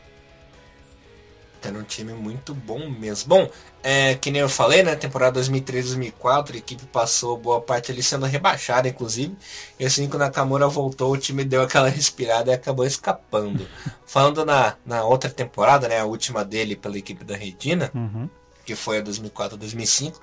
[1.62, 3.29] Era um time muito bom mesmo.
[3.29, 3.51] Bom,
[3.83, 4.97] é, que nem eu falei, né?
[4.97, 9.37] Temporada 2003-2004, a equipe passou boa parte ali sendo rebaixada, inclusive.
[9.79, 13.66] E assim que o Nakamura voltou, o time deu aquela respirada e acabou escapando.
[14.07, 16.01] Falando na, na outra temporada, né?
[16.01, 18.27] A última dele pela equipe da Redina, uhum.
[18.64, 20.14] que foi a 2004-2005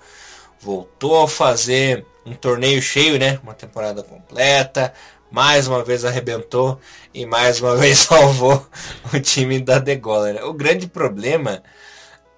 [0.60, 3.40] voltou a fazer um torneio cheio, né?
[3.44, 4.94] Uma temporada completa.
[5.30, 6.80] Mais uma vez arrebentou
[7.14, 8.66] e mais uma vez salvou
[9.14, 10.46] o time da Degola.
[10.46, 11.64] O grande problema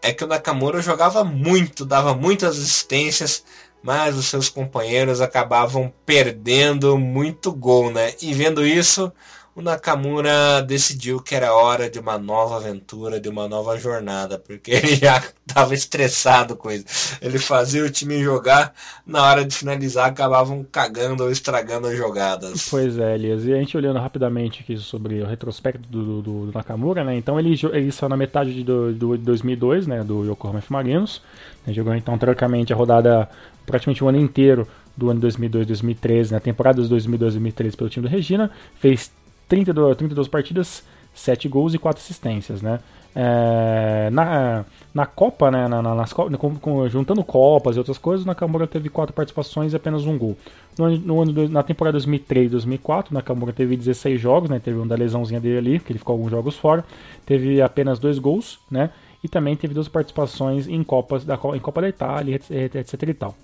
[0.01, 3.43] é que o Nakamura jogava muito, dava muitas assistências,
[3.81, 8.13] mas os seus companheiros acabavam perdendo muito gol, né?
[8.21, 9.11] E vendo isso,
[9.55, 14.71] o Nakamura decidiu que era hora de uma nova aventura, de uma nova jornada, porque
[14.71, 17.17] ele já estava estressado com isso.
[17.21, 18.73] Ele fazia o time jogar,
[19.05, 22.69] na hora de finalizar acabavam cagando ou estragando as jogadas.
[22.69, 23.45] Pois é, Elias.
[23.45, 27.15] E a gente olhando rapidamente aqui sobre o retrospecto do, do, do Nakamura, né?
[27.15, 30.03] Então ele, ele saiu na metade de do, do 2002, né?
[30.03, 30.71] Do Yokohama F.
[30.71, 31.21] Marinos.
[31.65, 33.29] Né, jogou então, teoricamente, a rodada
[33.65, 38.11] praticamente o ano inteiro do ano 2002-2013, na né, temporada de 2002-2013 pelo time do
[38.11, 39.11] Regina, fez
[39.49, 40.83] 32, 32 partidas,
[41.13, 42.79] 7 gols e 4 assistências, né?
[43.15, 48.27] É, na, na Copa, né, na, nas, com, com, juntando Copas e outras coisas, o
[48.27, 50.37] Nakamura teve 4 participações e apenas um gol.
[50.77, 54.95] No, no ano, na temporada 2003-2004, o Nakamura teve 16 jogos, né, teve uma da
[54.95, 56.85] lesãozinha dele ali, que ele ficou alguns jogos fora,
[57.25, 58.91] teve apenas 2 gols, né,
[59.23, 63.13] e também teve duas participações em Copas da, em Copa da Itália, etc, etc e
[63.13, 63.35] tal.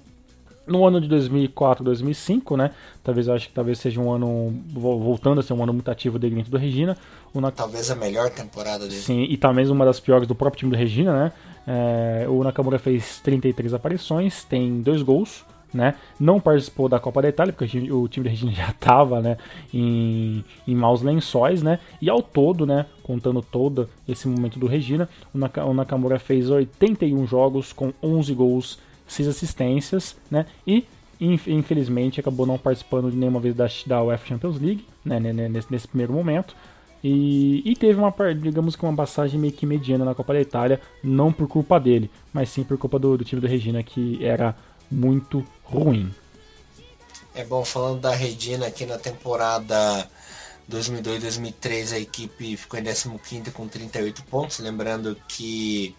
[0.68, 2.72] No ano de 2004, 2005, né?
[3.04, 6.18] Talvez eu acho que talvez seja um ano voltando a ser um ano muito ativo
[6.18, 6.98] dele dentro do Regina.
[7.34, 9.00] O Talvez a melhor temporada dele.
[9.00, 11.32] Sim, e talvez uma das piores do próprio time do Regina, né?
[11.68, 15.44] É, o Nakamura fez 33 aparições, tem dois gols,
[15.76, 15.96] né?
[16.20, 19.38] Não participou da Copa da Itália, porque o time do Regina já estava né,
[19.74, 21.80] em, em maus lençóis, né?
[22.02, 27.74] E ao todo, né, contando todo esse momento do Regina, o Nakamura fez 81 jogos
[27.74, 30.46] com 11 gols seis assistências, né?
[30.66, 30.86] E
[31.20, 35.20] infelizmente acabou não participando de nenhuma vez da, da UEFA Champions League, né?
[35.20, 36.56] Nesse, nesse primeiro momento.
[37.04, 40.82] E, e, teve uma, digamos que uma passagem meio que mediana na Copa da Itália,
[41.04, 44.56] não por culpa dele, mas sim por culpa do, do time do Regina, que era
[44.90, 46.12] muito ruim.
[47.36, 50.10] É bom, falando da Regina aqui na temporada
[50.72, 55.96] 2002-2003, a equipe ficou em 15 com 38 pontos, lembrando que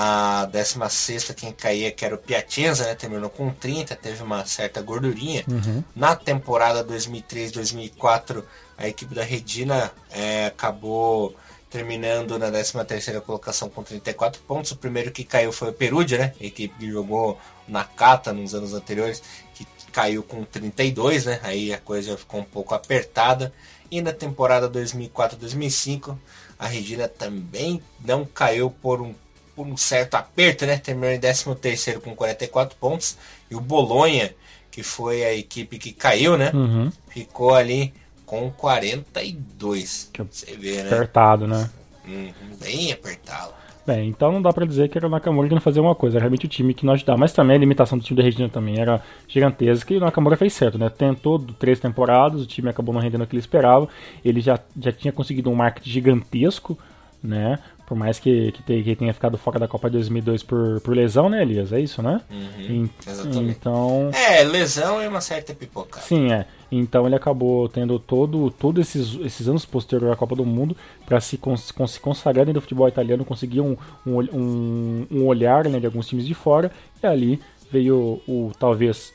[0.00, 4.80] a 16 quem caía, que era o Piacenza, né, terminou com 30, teve uma certa
[4.80, 5.44] gordurinha.
[5.48, 5.82] Uhum.
[5.96, 8.44] Na temporada 2003-2004,
[8.76, 11.34] a equipe da Redina é, acabou
[11.68, 14.70] terminando na 13 colocação com 34 pontos.
[14.70, 18.54] O primeiro que caiu foi o Perugia, né, a equipe que jogou na Cata nos
[18.54, 19.20] anos anteriores,
[19.52, 23.52] que caiu com 32, né, aí a coisa ficou um pouco apertada.
[23.90, 26.16] E na temporada 2004-2005,
[26.56, 29.12] a Regina também não caiu por um
[29.58, 30.78] por um certo aperto, né?
[30.78, 33.18] Terminou em 13 com 44 pontos.
[33.50, 34.32] E o Bolonha,
[34.70, 36.52] que foi a equipe que caiu, né?
[36.54, 36.92] Uhum.
[37.08, 37.92] Ficou ali
[38.24, 40.10] com 42.
[40.12, 40.92] Que Você vê, né?
[40.92, 41.68] Apertado, né?
[42.06, 43.52] Uhum, bem apertado.
[43.84, 46.18] Bem, então não dá pra dizer que era o Nakamura que não fazia uma coisa,
[46.18, 47.18] era realmente o time que não ajudava.
[47.18, 50.52] Mas também a limitação do time da Regina também era gigantesca e o Nakamura fez
[50.52, 50.88] certo, né?
[50.88, 53.88] Tentou três temporadas, o time acabou não rendendo o que ele esperava.
[54.24, 56.78] Ele já, já tinha conseguido um marketing gigantesco,
[57.20, 57.58] né?
[57.88, 61.40] Por mais que, que, tenha ficado fora da Copa de 2002 por, por lesão, né,
[61.40, 61.72] Elias?
[61.72, 62.20] É isso, né?
[62.30, 63.56] Uhum, exatamente.
[63.58, 64.10] Então...
[64.12, 66.04] É, lesão e uma certa pipocada.
[66.04, 66.44] Sim, é.
[66.70, 71.18] Então ele acabou tendo todo, todos esses, esses anos posteriores à Copa do Mundo para
[71.18, 73.74] se, cons se consagrar dentro do futebol italiano, conseguir um,
[74.06, 76.70] um, um, um olhar né, de alguns times de fora,
[77.02, 77.40] e ali
[77.72, 79.14] veio o, talvez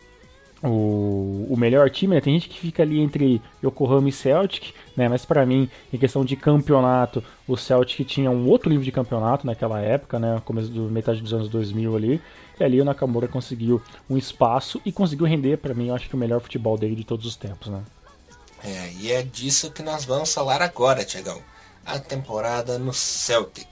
[0.64, 2.22] o, o melhor time, né?
[2.22, 5.10] Tem gente que fica ali entre Yokohama e Celtic, né?
[5.10, 9.46] Mas para mim, em questão de campeonato, o Celtic tinha um outro livro de campeonato
[9.46, 10.42] naquela época, né?
[10.46, 12.22] Começo do metade dos anos 2000 ali.
[12.60, 16.16] E ali o Nakamura conseguiu um espaço e conseguiu render para mim, eu acho que
[16.16, 17.82] o melhor futebol dele de todos os tempos, né?
[18.64, 21.42] É, e é disso que nós vamos falar agora, Tiagão.
[21.86, 23.68] A temporada no Celtic.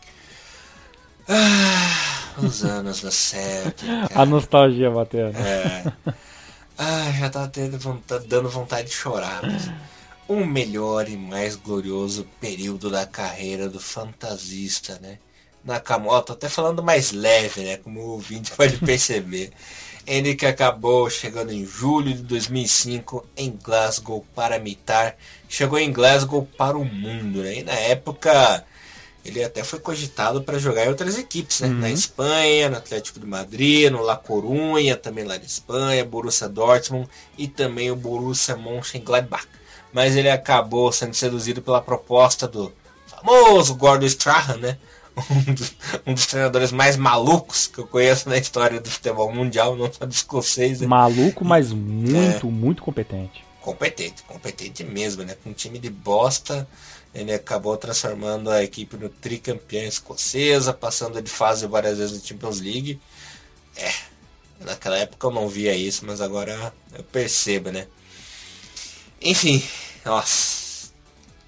[1.30, 3.88] Ah, os anos no Celtic.
[3.88, 4.10] Cara.
[4.22, 5.38] A nostalgia batendo.
[5.38, 5.84] É.
[6.84, 9.44] Ah, já tá tendo vontade, dando vontade de chorar.
[9.44, 9.70] Mas
[10.28, 15.20] o melhor e mais glorioso período da carreira do fantasista, né?
[15.64, 17.78] Nakamura, tô até falando mais leve, né?
[17.78, 19.52] Como o ouvinte pode perceber.
[20.08, 25.16] Ele que acabou chegando em julho de 2005 em Glasgow para mitar.
[25.48, 27.60] Chegou em Glasgow para o mundo, né?
[27.60, 28.66] E na época
[29.24, 31.68] ele até foi cogitado para jogar em outras equipes, né?
[31.68, 31.74] Uhum.
[31.76, 37.08] Na Espanha, no Atlético de Madrid, no La Coruña, também lá na Espanha, Borussia Dortmund
[37.38, 39.48] e também o Borussia Mönchengladbach.
[39.94, 42.74] Mas ele acabou sendo seduzido pela proposta do
[43.06, 44.78] famoso Gordon Strahan, né?
[45.30, 45.76] Um dos,
[46.08, 50.06] um dos, treinadores mais malucos que eu conheço na história do futebol mundial, não só
[50.06, 50.80] do escocês.
[50.80, 50.88] Né?
[50.88, 53.44] Maluco, mas muito, é, muito competente.
[53.60, 55.36] Competente, competente mesmo, né?
[55.44, 56.66] Com um time de bosta,
[57.14, 62.62] ele acabou transformando a equipe no tricampeão escocesa, passando de fase várias vezes no Champions
[62.62, 63.00] League.
[63.76, 63.92] É,
[64.62, 67.88] naquela época eu não via isso, mas agora eu percebo, né?
[69.22, 69.64] Enfim,
[70.06, 70.92] nossa,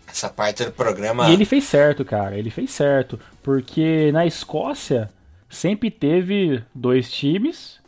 [0.08, 1.30] essa parte do programa.
[1.30, 5.10] E ele fez certo, cara, ele fez certo, porque na Escócia
[5.49, 7.80] sempre teve dois times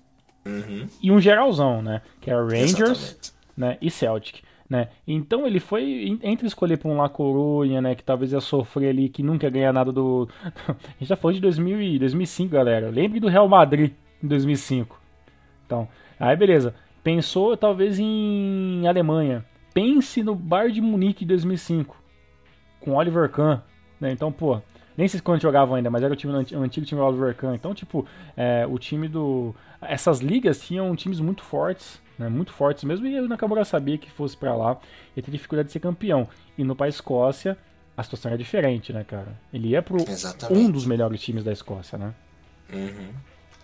[0.45, 0.88] uhum.
[1.01, 2.01] e um geralzão, né?
[2.21, 4.44] Que era Rangers né, e Celtic.
[4.67, 4.89] Né?
[5.08, 9.10] Então ele foi entre escolher para um La Coruña, né, que talvez ia sofrer ali,
[9.10, 10.28] que nunca ia ganhar nada do.
[10.67, 12.89] a gente já falou de 2000 e 2005, galera.
[12.89, 13.91] Lembre do Real Madrid
[14.23, 14.99] em 2005.
[15.65, 15.88] Então,
[16.19, 16.73] aí beleza.
[17.04, 19.45] Pensou talvez em Alemanha.
[19.71, 21.95] Pense no Bar de Munique de 2005
[22.80, 23.60] com Oliver Kahn,
[23.99, 24.12] né?
[24.12, 24.62] Então, pô,
[24.97, 27.54] nem sei quando jogavam ainda, mas era o time o antigo time do Oliver Kahn.
[27.54, 28.06] Então, tipo,
[28.38, 33.19] é, o time do essas ligas tinham times muito fortes né, muito fortes mesmo, e
[33.19, 34.78] o Nakamura sabia que fosse para lá,
[35.15, 36.28] ele teria dificuldade de ser campeão.
[36.58, 37.58] E no para a Escócia,
[37.97, 39.39] a situação era diferente, né, cara?
[39.54, 40.60] Ele ia pro Exatamente.
[40.60, 42.13] um dos melhores times da Escócia, né?
[42.71, 43.13] Uhum.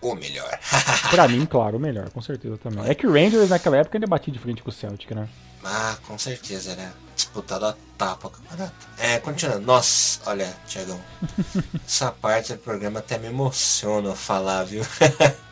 [0.02, 0.60] O melhor.
[1.12, 2.90] pra mim, claro, o melhor, com certeza também.
[2.90, 5.30] É que o Rangers naquela época ainda batia de frente com o Celtic, né?
[5.64, 8.74] Ah, com certeza, era disputado a tapa o campeonato.
[8.98, 9.62] É, continuando.
[9.62, 11.00] Nossa, olha, Tiagão.
[11.86, 14.84] essa parte do programa até me emociona falar, viu?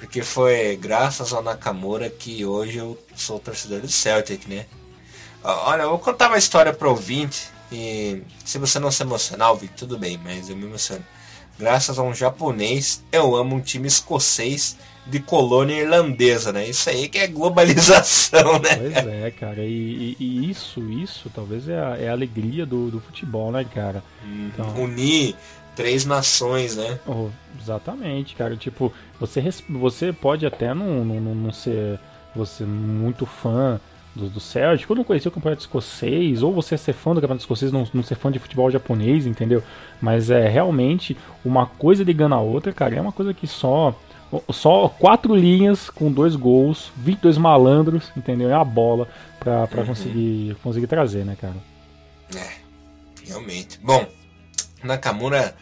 [0.00, 4.64] Porque foi graças ao Nakamura que hoje eu sou torcedor do Celtic, né?
[5.44, 7.50] Olha, eu vou contar uma história pro ouvinte.
[7.70, 11.04] E se você não se emocionar, ouvinte, tudo bem, mas eu me emociono.
[11.58, 16.66] Graças a um japonês, eu amo um time escocês de colônia irlandesa, né?
[16.66, 18.76] Isso aí que é globalização, né?
[18.76, 19.62] Pois é, cara.
[19.64, 23.64] E, e, e isso, isso talvez é a, é a alegria do, do futebol, né,
[23.64, 24.02] cara?
[24.24, 24.50] Uhum.
[24.52, 24.82] Então...
[24.82, 25.36] Unir
[25.74, 26.98] três nações, né?
[27.06, 27.28] Oh,
[27.60, 28.56] exatamente, cara.
[28.56, 31.98] Tipo, você, você pode até não, não, não ser
[32.34, 33.80] você muito fã
[34.14, 37.42] do, do Celtic, ou não conhecer o campeonato escocês, ou você ser fã do campeonato
[37.42, 39.62] escocês, não, não ser fã de futebol japonês, entendeu?
[40.00, 42.96] Mas é realmente uma coisa ligando a outra, cara.
[42.96, 43.94] É uma coisa que só
[44.52, 48.48] só quatro linhas com dois gols, 22 malandros, entendeu?
[48.48, 49.08] É a bola
[49.40, 49.88] pra, pra uhum.
[49.88, 51.56] conseguir, conseguir trazer, né, cara?
[52.36, 52.52] É,
[53.26, 53.80] realmente.
[53.82, 54.06] Bom,
[54.82, 55.56] Nakamura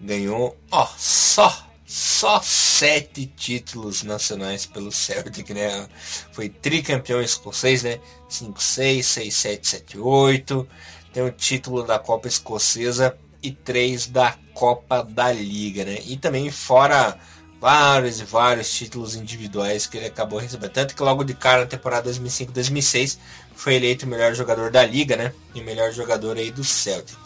[0.00, 5.86] ganhou, ó, só só sete títulos nacionais pelo Celtic, né?
[6.32, 8.00] Foi tricampeão escocês, né?
[8.30, 10.66] 5, 6, 6, 7, 7, 8.
[11.12, 15.98] Tem o título da Copa Escocesa e três da Copa da Liga, né?
[16.06, 17.18] E também fora
[17.60, 20.72] vários e vários títulos individuais que ele acabou recebendo.
[20.72, 23.18] Tanto que logo de cara na temporada 2005-2006
[23.54, 25.34] foi eleito o melhor jogador da liga, né?
[25.54, 27.21] E o melhor jogador aí do Celtic.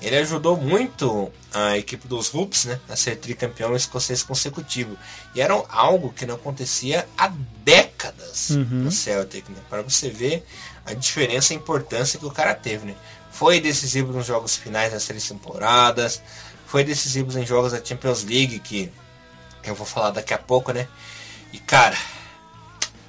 [0.00, 4.96] Ele ajudou muito a equipe dos Hoops né, a ser tricampeão escocês consecutivo.
[5.34, 7.32] E era algo que não acontecia há
[7.64, 8.64] décadas uhum.
[8.64, 9.48] no Celtic.
[9.48, 10.46] Né, para você ver
[10.84, 12.86] a diferença e a importância que o cara teve.
[12.86, 12.94] Né.
[13.30, 16.22] Foi decisivo nos jogos finais das três temporadas.
[16.66, 18.92] Foi decisivo em jogos da Champions League, que
[19.64, 20.86] eu vou falar daqui a pouco, né?
[21.52, 21.96] E cara,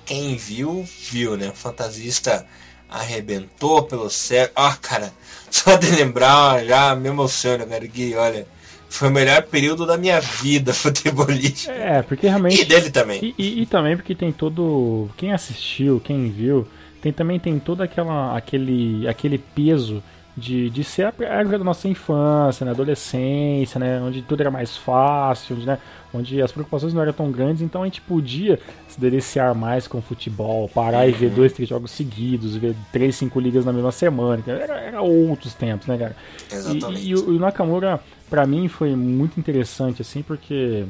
[0.05, 1.49] quem viu, viu, né?
[1.49, 2.47] O fantasista
[2.89, 4.49] arrebentou pelo céu.
[4.55, 5.11] Ah, cara,
[5.49, 8.47] só de lembrar já me emociona, cara, que olha,
[8.89, 11.71] foi o melhor período da minha vida futebolística.
[11.71, 12.61] É, porque realmente.
[12.61, 13.19] E dele também.
[13.23, 15.09] E, e, e, também porque tem todo.
[15.17, 16.67] Quem assistiu, quem viu,
[17.01, 20.01] tem também tem todo aquela, aquele, aquele peso
[20.37, 24.77] de, de ser a época da nossa infância, né, adolescência, né, onde tudo era mais
[24.77, 25.79] fácil, onde, né,
[26.13, 29.97] onde as preocupações não eram tão grandes, então a gente podia se deliciar mais com
[29.97, 31.33] o futebol, parar e ver uhum.
[31.33, 35.87] dois, três jogos seguidos, ver três, cinco ligas na mesma semana, era, era outros tempos,
[35.87, 36.15] né, cara?
[36.51, 37.01] Exatamente.
[37.01, 40.85] E, e, o, o Nakamura, para mim, foi muito interessante, assim, porque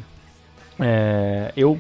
[0.78, 1.80] é, eu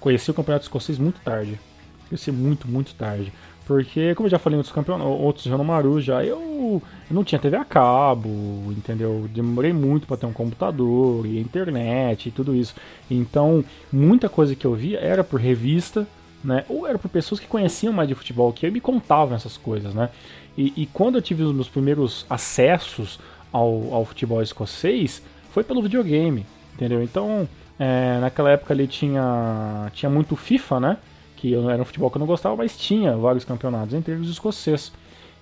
[0.00, 1.60] conheci o Campeonato Escocês muito tarde,
[2.08, 3.30] conheci muito, muito tarde.
[3.66, 6.82] Porque, como eu já falei em outros campeonatos, outros Maru já, eu,
[7.12, 8.28] não tinha TV a cabo,
[8.70, 9.28] entendeu?
[9.32, 12.74] Demorei muito para ter um computador e internet e tudo isso.
[13.10, 16.06] Então, muita coisa que eu via era por revista,
[16.42, 16.64] né?
[16.68, 19.56] Ou era por pessoas que conheciam mais de futebol que eu e me contavam essas
[19.56, 20.10] coisas, né?
[20.56, 23.18] E, e quando eu tive os meus primeiros acessos
[23.52, 27.02] ao, ao futebol escocês, foi pelo videogame, entendeu?
[27.02, 27.48] Então,
[27.78, 30.96] é, naquela época ali tinha, tinha muito FIFA, né?
[31.42, 34.32] que era um futebol que eu não gostava, mas tinha vários campeonatos, entre eles os
[34.34, 34.92] escoceses.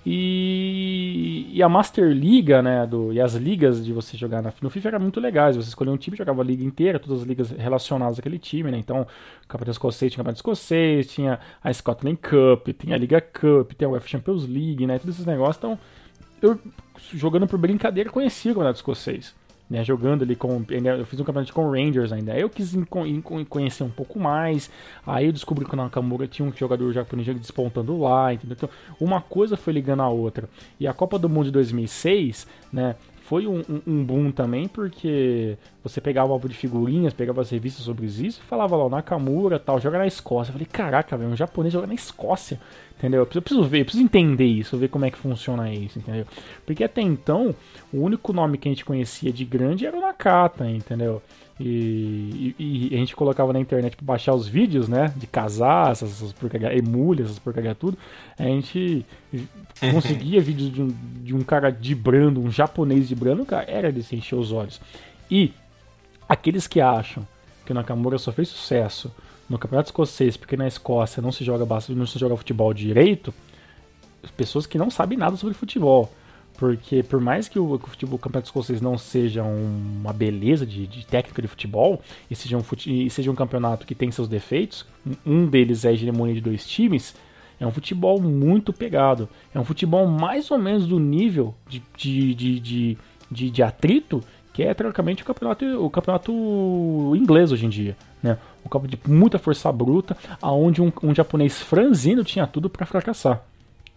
[0.04, 4.70] E, e, a Master Liga, né, do, e as ligas de você jogar na, no
[4.70, 5.56] FIFA eram muito legais.
[5.56, 8.78] Você escolhia um time, jogava a liga inteira, todas as ligas relacionadas àquele time, né?
[8.78, 13.20] Então, o Campeonato Escocês tinha o Campeonato Escocês, tinha a Scotland Cup, tinha a Liga
[13.20, 14.98] Cup, tem a UEFA Champions League, né?
[14.98, 15.58] Todos esses negócios.
[15.58, 15.78] Então,
[16.40, 16.58] eu,
[17.12, 19.34] jogando por brincadeira, conhecia o Campeonato Escocês
[19.70, 20.64] né, jogando ali com.
[20.98, 22.36] Eu fiz um campeonato com Rangers ainda.
[22.36, 22.74] Eu quis
[23.48, 24.68] conhecer um pouco mais.
[25.06, 28.56] Aí eu descobri que o Nakamura tinha um jogador japonês despontando lá, entendeu?
[28.58, 28.68] Então,
[29.00, 30.48] uma coisa foi ligando a outra.
[30.80, 32.96] E a Copa do Mundo de 2006, né?
[33.30, 37.48] foi um, um, um, boom também, porque você pegava o álbum de figurinhas, pegava as
[37.48, 40.50] revistas sobre isso falava lá, o Nakamura tal, joga na Escócia.
[40.50, 42.58] Eu falei, caraca, velho, um japonês joga na Escócia,
[43.00, 43.20] entendeu?
[43.20, 46.26] Eu preciso, ver, eu preciso entender isso, ver como é que funciona isso, entendeu?
[46.66, 47.54] Porque até então,
[47.92, 51.22] o único nome que a gente conhecia de grande era o Nakata, entendeu?
[51.58, 55.12] E, e, e, a gente colocava na internet para baixar os vídeos, né?
[55.16, 57.98] De casar, essas, essas porcaria, emulha, essas porcaria tudo.
[58.38, 59.04] A gente
[59.92, 60.88] conseguia vídeos de um,
[61.22, 64.80] de um cara dibrando, um japonês dibrando, cara, era de se encher os olhos.
[65.30, 65.52] E
[66.28, 67.26] aqueles que acham
[67.64, 69.10] que o Nakamura só fez sucesso
[69.50, 73.34] no Campeonato Escocês porque na Escócia não se joga não se joga futebol direito,
[74.36, 76.10] pessoas que não sabem nada sobre futebol.
[76.56, 77.78] Porque por mais que o, o
[78.18, 83.06] Campeonato Escocês não seja uma beleza de, de técnica de futebol, e seja, um fute,
[83.06, 84.86] e seja um campeonato que tem seus defeitos,
[85.26, 87.14] um deles é a hegemonia de dois times,
[87.58, 89.28] é um futebol muito pegado.
[89.54, 92.98] É um futebol mais ou menos do nível de, de, de, de,
[93.30, 94.22] de, de atrito
[94.52, 96.32] que é teoricamente o campeonato, o campeonato
[97.16, 97.96] inglês hoje em dia.
[98.22, 98.36] Né?
[98.64, 103.42] Um campo de muita força bruta, aonde um, um japonês franzino tinha tudo para fracassar.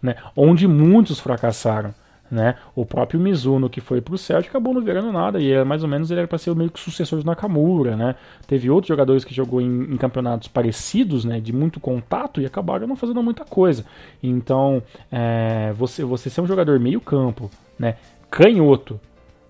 [0.02, 0.16] Né?
[0.36, 1.94] Onde muitos fracassaram.
[2.30, 2.56] Né?
[2.74, 5.82] O próprio Mizuno que foi para o Celtic acabou não virando nada e é mais
[5.82, 8.16] ou menos ele era para ser o meio que sucessor do Nakamura, né?
[8.46, 11.38] Teve outros jogadores que jogou em, em, campeonatos parecidos, né?
[11.38, 13.84] De muito contato e acabaram não fazendo muita coisa.
[14.22, 17.96] Então, é, você você ser um jogador meio campo, né?
[18.30, 18.98] Canhoto,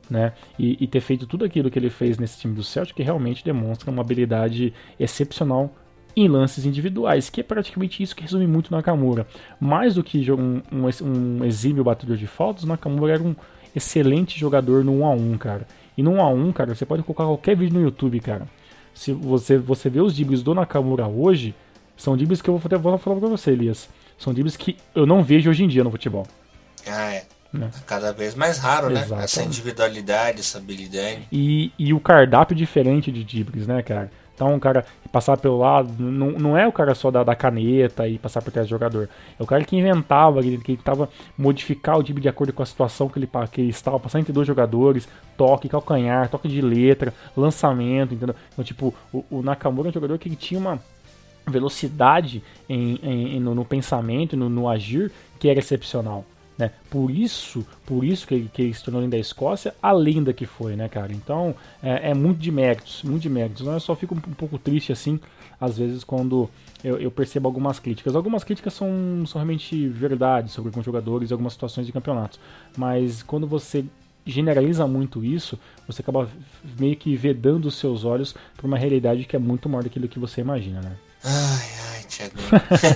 [0.09, 0.33] né?
[0.59, 3.91] E, e ter feito tudo aquilo que ele fez nesse time do Celtic realmente demonstra
[3.91, 5.75] uma habilidade excepcional
[6.17, 9.27] em lances individuais, que é praticamente isso que resume muito Nakamura.
[9.59, 13.35] Mais do que um, um, um exímio batedor de faltas, Nakamura era um
[13.75, 15.67] excelente jogador no 1 a 1 cara.
[15.97, 18.47] E no 1 a 1 cara, você pode colocar qualquer vídeo no YouTube, cara.
[18.93, 21.55] Se você, você vê os dribles do Nakamura hoje,
[21.97, 23.89] são dribles que eu vou, vou falar pra você, Elias.
[24.17, 26.27] São dribles que eu não vejo hoje em dia no futebol.
[26.87, 27.25] Ah, é.
[27.55, 27.71] Né?
[27.87, 29.17] Cada vez mais raro, Exatamente.
[29.17, 29.25] né?
[29.25, 31.29] Essa individualidade, essa habilidade.
[31.31, 34.11] E, e o cardápio diferente de dribles, né, cara?
[34.35, 38.09] Então, um cara passar pelo lado, não, não é o cara só da, da caneta
[38.09, 39.09] e passar por trás do jogador.
[39.39, 42.67] É o cara que inventava, que, que tentava modificar o tipo de acordo com a
[42.67, 47.15] situação que ele, que ele estava, passar entre dois jogadores, toque, calcanhar, toque de letra,
[47.37, 48.35] lançamento, entendeu?
[48.53, 50.83] Então, tipo, o, o Nakamura é um jogador que tinha uma
[51.47, 56.25] velocidade em, em, no, no, pensamento, no, no agir, que era excepcional.
[56.57, 56.71] Né?
[56.89, 60.47] Por isso, por isso que ele, que ele se tornou da Escócia a lenda que
[60.47, 61.13] foi, né, cara?
[61.13, 63.67] Então é, é muito de méritos, muito de méritos.
[63.67, 65.19] Eu só fico um, um pouco triste assim,
[65.61, 66.49] às vezes, quando
[66.83, 68.15] eu, eu, percebo algumas críticas.
[68.15, 68.89] Algumas críticas são,
[69.27, 72.39] são realmente verdade sobre alguns jogadores e algumas situações de campeonatos.
[72.77, 73.85] Mas quando você
[74.25, 76.29] generaliza muito isso, você acaba
[76.79, 80.19] meio que vedando os seus olhos para uma realidade que é muito maior daquilo que
[80.19, 80.97] você imagina, né?
[81.25, 82.35] Ai, ai, Thiago.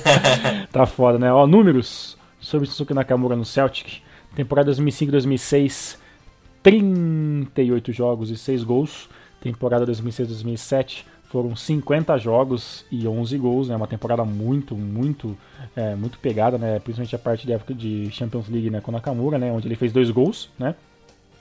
[0.70, 1.32] tá foda, né?
[1.32, 4.03] Ó, números sobre Suzuki Nakamura no Celtic.
[4.34, 5.97] Temporada 2005-2006,
[6.62, 9.09] 38 jogos e 6 gols.
[9.41, 13.76] Temporada 2006-2007 foram 50 jogos e 11 gols, né?
[13.76, 15.36] Uma temporada muito, muito,
[15.76, 16.78] é, muito pegada, né?
[16.78, 18.80] Principalmente a parte da época de Champions League, né?
[18.80, 19.53] Com Nakamura, né?
[19.53, 20.74] Onde ele fez dois gols, né?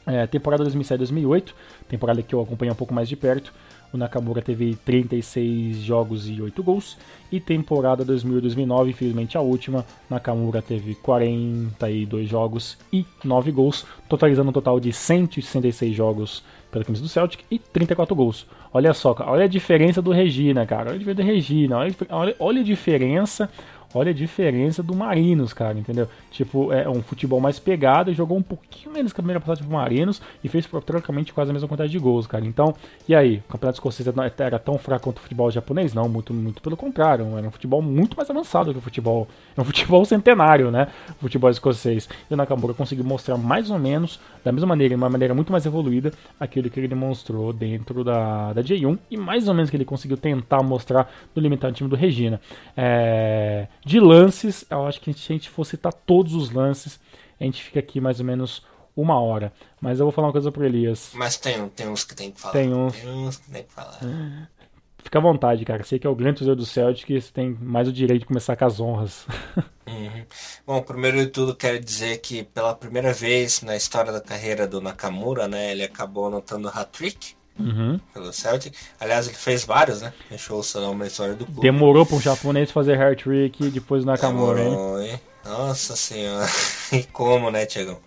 [0.05, 1.53] É, temporada 2007-2008,
[1.89, 3.53] temporada que eu acompanhei um pouco mais de perto,
[3.93, 6.97] o Nakamura teve 36 jogos e 8 gols.
[7.31, 14.53] E temporada 2000-2009, infelizmente a última, Nakamura teve 42 jogos e 9 gols, totalizando um
[14.53, 18.45] total de 166 jogos pela camisa do Celtic e 34 gols.
[18.73, 20.89] Olha só, olha a diferença do Regina, cara.
[20.89, 23.49] Olha a diferença do Regina, olha, olha, olha a diferença
[23.97, 26.07] olha a diferença do Marinos, cara, entendeu?
[26.31, 29.73] Tipo, é um futebol mais pegado, jogou um pouquinho menos que a primeira passagem pro
[29.73, 32.45] Marinos e fez praticamente quase a mesma quantidade de gols, cara.
[32.45, 32.75] Então,
[33.07, 33.37] e aí?
[33.47, 35.93] O campeonato escocês era tão fraco quanto o futebol japonês?
[35.93, 37.25] Não, muito, muito pelo contrário.
[37.37, 39.27] Era um futebol muito mais avançado que o futebol.
[39.55, 40.87] É um futebol centenário, né?
[41.11, 42.07] O futebol escocês.
[42.29, 45.51] E o Nakamura conseguiu mostrar mais ou menos, da mesma maneira, de uma maneira muito
[45.51, 49.77] mais evoluída, aquilo que ele demonstrou dentro da, da J1 e mais ou menos que
[49.77, 52.39] ele conseguiu tentar mostrar no limitado time do Regina.
[52.75, 56.99] É de lances, eu acho que se a gente for citar todos os lances,
[57.39, 58.63] a gente fica aqui mais ou menos
[58.95, 59.53] uma hora.
[59.79, 61.11] Mas eu vou falar uma coisa pro Elias.
[61.13, 62.53] Mas tem, tem uns que tem que falar.
[62.53, 62.93] Tem uns.
[62.93, 63.99] Tem uns que tem que falar.
[64.97, 65.83] Fica à vontade, cara.
[65.83, 68.55] Sei que é o grande torcedor do Celtic você tem mais o direito de começar
[68.57, 69.25] com as honras.
[69.87, 70.25] Uhum.
[70.65, 74.81] Bom, primeiro de tudo quero dizer que pela primeira vez na história da carreira do
[74.81, 77.37] Nakamura, né, ele acabou anotando hat-trick.
[77.59, 77.99] Uhum.
[78.13, 78.73] Pelo Celtic.
[78.99, 80.13] Aliás, ele fez vários, né?
[80.29, 81.61] Deixou o seu nome na história do clube.
[81.61, 85.19] Demorou para um japonês fazer hat-trick depois do Nakamura, Demorou, hein?
[85.43, 86.47] Nossa senhora.
[86.91, 87.99] e como, né, Tiagão?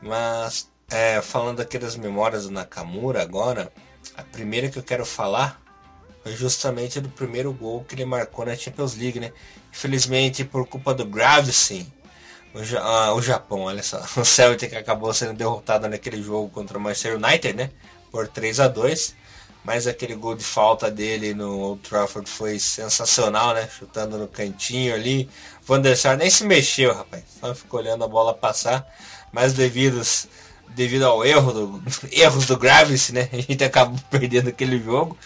[0.00, 3.72] Mas, é, falando aqui das memórias do Nakamura agora,
[4.16, 5.60] a primeira que eu quero falar
[6.22, 9.32] foi justamente do primeiro gol que ele marcou na Champions League, né?
[9.72, 11.92] Infelizmente, por culpa do Gravesen,
[12.54, 16.80] o, ah, o Japão, olha só, o Celtic acabou sendo derrotado naquele jogo contra o
[16.80, 17.70] Manchester United, né?
[18.10, 19.16] Por 3 a 2
[19.68, 23.68] mas aquele gol de falta dele no Old Trafford foi sensacional, né?
[23.68, 25.28] Chutando no cantinho ali.
[25.66, 27.22] Van der Sar nem se mexeu, rapaz.
[27.38, 28.86] Só ficou olhando a bola passar.
[29.30, 30.26] Mas devidos,
[30.68, 33.28] devido ao erro do, erros do Graves, né?
[33.30, 35.18] A gente acabou perdendo aquele jogo.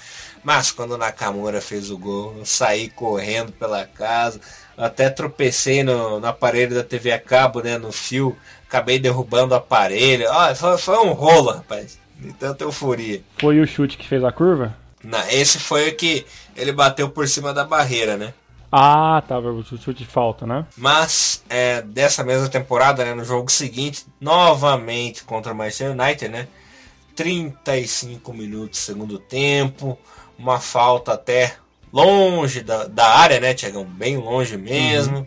[0.42, 4.40] Mas quando o Nakamura fez o gol, eu saí correndo pela casa.
[4.76, 7.78] Até tropecei no, no aparelho da TV a cabo, né?
[7.78, 8.36] No fio.
[8.66, 10.28] Acabei derrubando o aparelho.
[10.32, 13.22] Ah, foi, foi um rolo, rapaz de tanta euforia.
[13.38, 14.74] Foi o chute que fez a curva?
[15.02, 16.24] Não, esse foi o que
[16.56, 18.32] ele bateu por cima da barreira, né?
[18.70, 20.64] Ah, tá, o chute de falta, né?
[20.76, 26.48] Mas, é, dessa mesma temporada, né, no jogo seguinte, novamente contra o Manchester United, né?
[27.14, 29.98] 35 minutos segundo tempo,
[30.38, 31.56] uma falta até
[31.92, 33.84] longe da, da área, né, Tiagão?
[33.84, 35.18] Bem longe mesmo.
[35.18, 35.26] Uhum.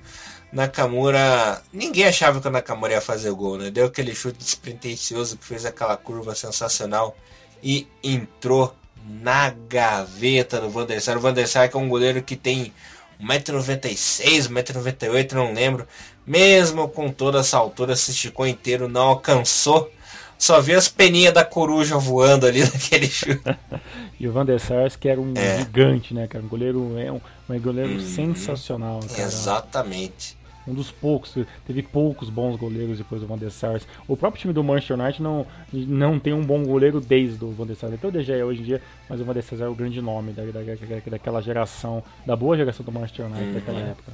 [0.55, 1.61] Nakamura.
[1.73, 3.69] Ninguém achava que o Nakamura ia fazer o gol, né?
[3.69, 7.13] Deu aquele chute despretensioso que fez aquela curva sensacional
[7.61, 8.73] e entrou
[9.21, 11.17] na gaveta do Van der Sar.
[11.17, 12.73] O Van der Sar que é um goleiro que tem
[13.21, 15.85] 1,96m, 1,98m, não lembro.
[16.25, 19.91] Mesmo com toda essa altura, se esticou inteiro, não alcançou.
[20.39, 23.41] Só vi as peninhas da coruja voando ali naquele chute.
[24.17, 25.57] e o Van der Sar que era um é.
[25.57, 26.45] gigante, né, cara?
[26.45, 29.01] Um goleiro, é um, um goleiro hum, sensacional.
[29.01, 29.21] Cara.
[29.21, 31.35] Exatamente um dos poucos,
[31.65, 33.79] teve poucos bons goleiros depois do Van der Sar.
[34.07, 37.65] O próprio time do Manchester United não, não tem um bom goleiro desde o Van
[37.65, 37.93] der Sar.
[37.93, 40.31] Até o DG hoje em dia, mas o Van der Sar é o grande nome
[40.31, 40.61] da, da,
[41.07, 43.53] daquela geração, da boa geração do Manchester United uhum.
[43.53, 44.11] daquela época.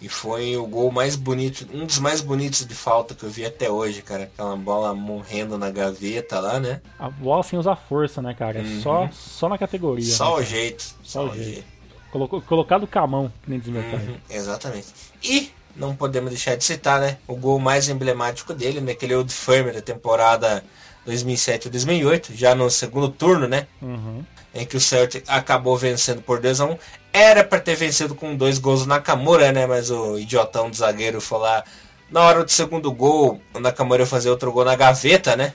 [0.00, 3.44] E foi o gol mais bonito, um dos mais bonitos de falta que eu vi
[3.44, 4.24] até hoje, cara.
[4.24, 6.80] Aquela bola morrendo na gaveta lá, né?
[6.98, 8.60] A bola sem usar força, né, cara?
[8.60, 8.80] É uhum.
[8.80, 10.06] Só, só na categoria.
[10.06, 10.82] Só né, o jeito.
[11.02, 11.50] Só, só o jeito.
[11.50, 11.78] jeito.
[12.12, 14.06] Colocou, colocado com a mão, que nem meu pai.
[14.06, 14.86] Uhum, exatamente.
[15.22, 17.18] E não podemos deixar de citar, né?
[17.26, 20.64] O gol mais emblemático dele, naquele Old Firm da temporada
[21.06, 23.66] 2007-2008, já no segundo turno, né?
[23.80, 24.24] Uhum.
[24.54, 26.78] Em que o Celtic acabou vencendo por 2 a 1
[27.12, 29.66] Era para ter vencido com dois gols do Nakamura, né?
[29.66, 31.64] Mas o idiotão do zagueiro foi lá.
[32.10, 35.54] Na hora do segundo gol, o Nakamura ia fazer outro gol na gaveta, né?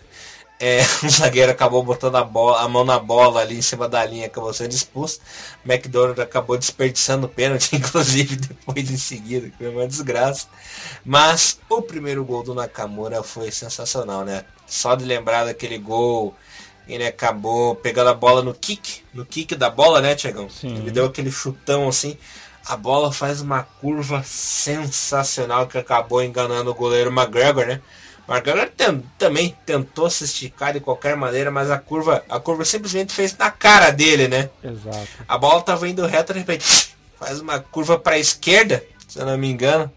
[0.60, 4.06] É, o zagueiro acabou botando a, bola, a mão na bola ali em cima da
[4.06, 5.20] linha, acabou sendo expulso.
[5.66, 10.48] McDonald acabou desperdiçando o pênalti, inclusive depois em seguida, que foi uma desgraça.
[11.04, 14.46] Mas o primeiro gol do Nakamura foi sensacional, né?
[14.66, 16.34] Só de lembrar daquele gol,
[16.88, 20.48] ele acabou pegando a bola no kick, no kick da bola, né, Tiagão?
[20.78, 22.18] Ele deu aquele chutão assim.
[22.66, 27.82] A bola faz uma curva sensacional que acabou enganando o goleiro McGregor, né?
[28.28, 33.14] Marcano tem, também tentou se esticar de qualquer maneira, mas a curva, a curva simplesmente
[33.14, 34.50] fez na cara dele, né?
[34.64, 35.08] Exato.
[35.28, 39.26] A bola estava indo reto, de repente faz uma curva para a esquerda, se eu
[39.26, 39.92] não me engano,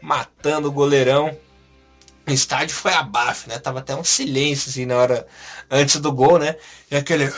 [0.00, 1.36] matando o goleirão.
[2.26, 3.58] O estádio foi abaixo, né?
[3.58, 5.26] Tava até um silêncio assim na hora
[5.70, 6.56] antes do gol, né?
[6.90, 7.32] E aquele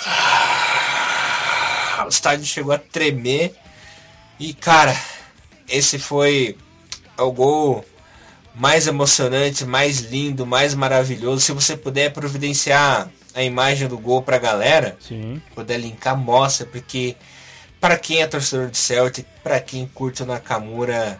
[2.04, 3.54] o estádio chegou a tremer.
[4.38, 4.94] E cara,
[5.68, 6.58] esse foi
[7.16, 7.84] o gol
[8.54, 11.40] mais emocionante, mais lindo, mais maravilhoso.
[11.40, 14.96] Se você puder providenciar a imagem do gol pra galera.
[15.00, 15.40] Sim.
[15.54, 17.16] Poder linkar mostra, porque
[17.80, 21.18] para quem é torcedor de Celtic, para quem curte o Nakamura,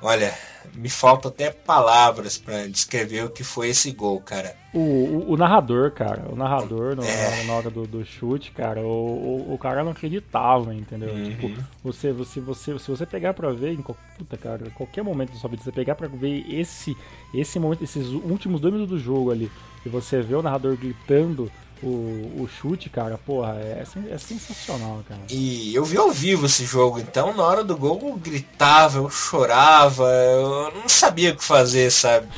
[0.00, 0.34] olha,
[0.74, 4.54] me faltam até palavras para descrever o que foi esse gol, cara.
[4.72, 7.44] O, o, o narrador, cara, o narrador no, é.
[7.44, 11.10] na hora do, do chute, cara, o, o, cara não acreditava, entendeu?
[11.12, 11.24] Uhum.
[11.24, 11.50] Tipo,
[11.82, 15.38] você, você, você, se você pegar pra ver, em puta, cara, em qualquer momento da
[15.38, 16.96] sua vida, você pegar pra ver esse,
[17.34, 19.50] esse momento, esses últimos dois minutos do jogo ali,
[19.84, 21.50] e você vê o narrador gritando
[21.82, 25.20] o, o chute, cara, porra, é, é sensacional, cara.
[25.28, 29.10] E eu vi ao vivo esse jogo, então na hora do gol eu gritava, eu
[29.10, 32.28] chorava, eu não sabia o que fazer, sabe?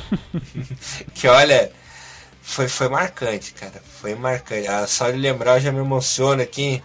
[1.13, 1.71] que olha,
[2.41, 4.67] foi, foi marcante, cara, foi marcante.
[4.67, 6.81] Ah, só de lembrar já me emociona aqui,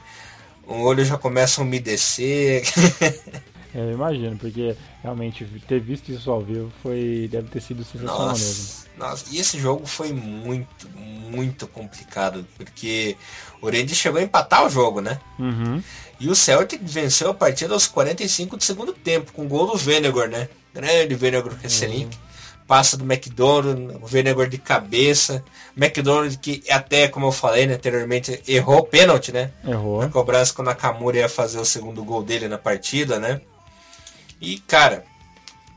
[0.66, 2.62] o olho já começa a umedecer.
[3.74, 8.28] É, eu imagino, porque realmente ter visto isso ao vivo foi deve ter sido sensacional
[8.28, 8.88] nossa, mesmo.
[8.96, 13.16] Nossa, e esse jogo foi muito, muito complicado, porque
[13.60, 15.18] o Rangers chegou a empatar o jogo, né?
[15.38, 15.82] Uhum.
[16.20, 19.76] E o Celtic venceu a partida aos 45 do segundo tempo, com o gol do
[19.76, 20.48] Venegor, né?
[20.74, 22.16] Grande Venegor Kesselink.
[22.16, 22.28] Uhum.
[22.66, 25.42] Passa do McDonald, o Venegor de cabeça.
[25.76, 29.52] McDonald que até, como eu falei né, anteriormente, errou o pênalti, né?
[29.66, 30.02] Errou.
[30.02, 33.40] A cobrança quando a Nakamura ia fazer o segundo gol dele na partida, né?
[34.40, 35.04] E, cara,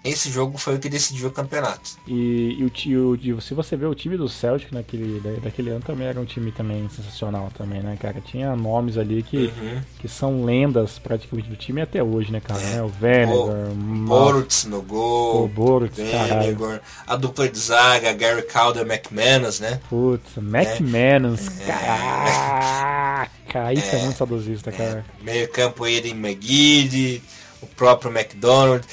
[0.03, 1.91] esse jogo foi o que decidiu o campeonato.
[2.07, 6.07] E, e, o, e, se você vê o time do Celtic naquele, daquele ano também
[6.07, 8.19] era um time também sensacional também, né, cara?
[8.19, 9.81] Tinha nomes ali que, uhum.
[9.99, 12.61] que são lendas praticamente do time até hoje, né, cara?
[12.61, 12.81] É.
[12.81, 13.71] O Venegar,
[14.07, 15.43] Boruts no gol.
[15.43, 19.79] O Boruts, Venegar, a dupla de zaga, Gary Calder McManus, né?
[19.87, 21.65] Putz, McManus, é.
[21.65, 23.29] caraca!
[23.73, 25.05] Isso é, é muito saudosista, cara.
[25.21, 27.21] Meio campo Eden McGee
[27.61, 28.85] o próprio McDonald,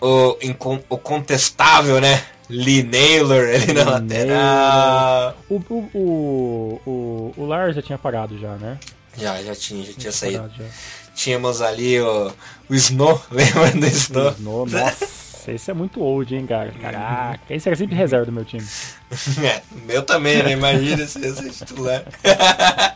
[0.00, 0.36] o,
[0.88, 2.22] o contestável, né?
[2.50, 5.36] Lee Naylor ali na lateral.
[5.50, 8.78] O, o, o, o, o Lars já tinha parado já, né?
[9.16, 10.50] Já, já tinha, já tinha saído.
[10.56, 10.64] Já.
[11.14, 12.32] Tínhamos ali o,
[12.70, 14.28] o Snow, lembra do Snow?
[14.28, 16.72] O Snow, nossa, esse é muito old, hein, cara?
[16.80, 18.66] Caraca, esse era sempre reserva do meu time.
[19.42, 20.52] É, meu também, né?
[20.52, 22.04] Imagina se esse titular.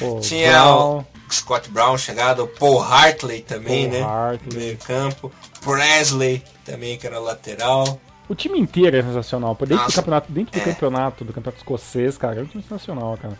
[0.00, 1.04] Pô, Tinha Brown.
[1.34, 4.06] Scott Brown chegado, Paul Hartley também, Paul né?
[4.06, 4.58] Hartley.
[4.58, 5.32] Meio campo.
[5.60, 8.00] Presley também, que era lateral.
[8.28, 9.54] O time inteiro é sensacional.
[9.54, 10.72] Dentro Nossa, do campeonato, dentro do é.
[10.72, 13.38] campeonato, do campeonato escocês, cara, é um time sensacional, cara.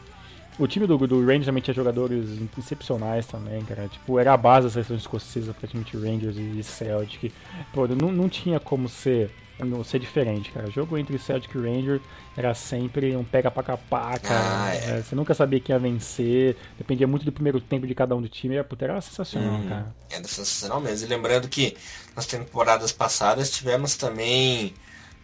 [0.59, 3.88] O time do, do Rangers também tinha jogadores excepcionais também, cara.
[3.88, 7.32] Tipo, era a base da seleção escocesa, praticamente Rangers e Celtic.
[7.72, 10.68] Pô, não, não tinha como ser não ser diferente, cara.
[10.68, 12.00] O jogo entre Celtic e Ranger
[12.36, 14.64] era sempre um pega pra capar, cara.
[14.66, 15.02] Ah, é.
[15.02, 18.28] Você nunca sabia quem ia vencer, dependia muito do primeiro tempo de cada um do
[18.28, 18.57] time.
[18.57, 19.94] Era, era sensacional, hum, cara.
[20.11, 21.07] Era sensacional mesmo.
[21.07, 21.76] E lembrando que
[22.16, 24.74] nas temporadas passadas tivemos também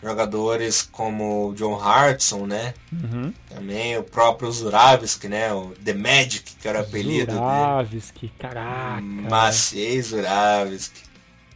[0.02, 2.74] jogadores como o John Hartson, né?
[2.92, 3.32] Uhum.
[3.48, 5.52] Também o próprio Zuravski, né?
[5.52, 9.02] O The Magic, que era o apelido Zuravski, caraca.
[9.02, 11.02] Maciej Zuravski.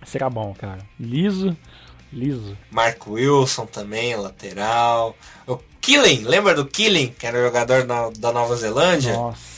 [0.05, 0.81] Será bom, cara.
[1.01, 1.57] Liso,
[2.15, 2.57] liso.
[2.71, 5.17] Mark Wilson também, lateral.
[5.47, 9.15] O Killing, lembra do Killing, que era jogador da, da Nova Zelândia?
[9.15, 9.54] Nossa.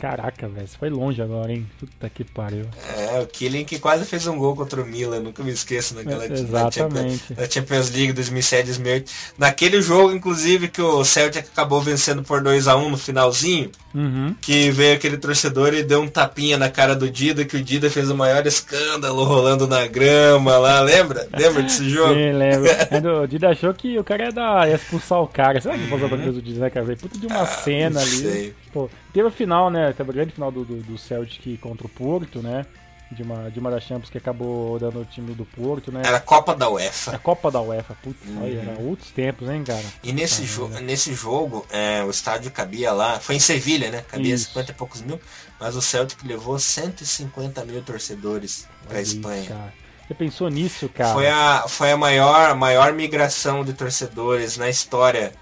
[0.00, 1.66] Caraca, velho, você foi longe agora, hein?
[1.78, 2.64] Puta que pariu.
[2.96, 6.24] É, o Killing que quase fez um gol contra o Milan, nunca me esqueço naquela
[6.24, 7.34] é, Exatamente.
[7.36, 9.10] Na Champions League 2007-2008.
[9.36, 14.34] Naquele jogo, inclusive, que o Celtic acabou vencendo por 2 a 1 no finalzinho, uhum.
[14.40, 17.90] que veio aquele torcedor e deu um tapinha na cara do Dida, que o Dida
[17.90, 21.28] fez o maior escândalo rolando na grama lá, lembra?
[21.36, 22.14] Lembra desse jogo?
[22.14, 22.70] Sim, lembro.
[23.22, 25.60] o Dida achou que o cara ia, dar, ia expulsar o cara.
[25.60, 26.28] Será que uhum.
[26.28, 26.86] o do Dida, né, cara?
[26.96, 28.08] Puta de uma ah, cena ali.
[28.08, 28.54] Sei.
[28.72, 29.92] Pô, teve a final, né?
[29.92, 32.66] Teve a grande final do, do, do Celtic contra o Porto, né?
[33.10, 36.02] De uma, de uma das Champions que acabou dando o time do Porto, né?
[36.04, 37.16] Era a Copa da UEFA.
[37.16, 38.44] A Copa da UEFA, putz, uhum.
[38.44, 39.82] aí, era outros tempos, hein, cara?
[40.02, 44.04] E nesse, jo nesse jogo, é, o estádio cabia lá, foi em Sevilha, né?
[44.08, 44.48] Cabia Isso.
[44.50, 45.20] 50 e poucos mil,
[45.58, 49.72] mas o Celtic levou 150 mil torcedores pra Olha Espanha.
[50.06, 51.12] Você pensou nisso, cara?
[51.12, 55.32] Foi a, foi a maior, maior migração de torcedores na história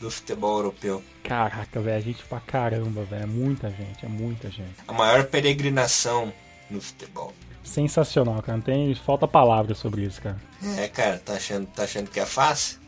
[0.00, 1.02] do futebol europeu.
[1.22, 3.22] Caraca, velho, a gente pra caramba, velho.
[3.22, 4.76] É muita gente, é muita gente.
[4.86, 6.32] A maior peregrinação
[6.70, 7.32] no futebol.
[7.66, 8.58] Sensacional, cara.
[8.58, 10.36] Não tem falta palavras sobre isso, cara.
[10.78, 12.78] É, cara, tá achando, tá achando que é fácil?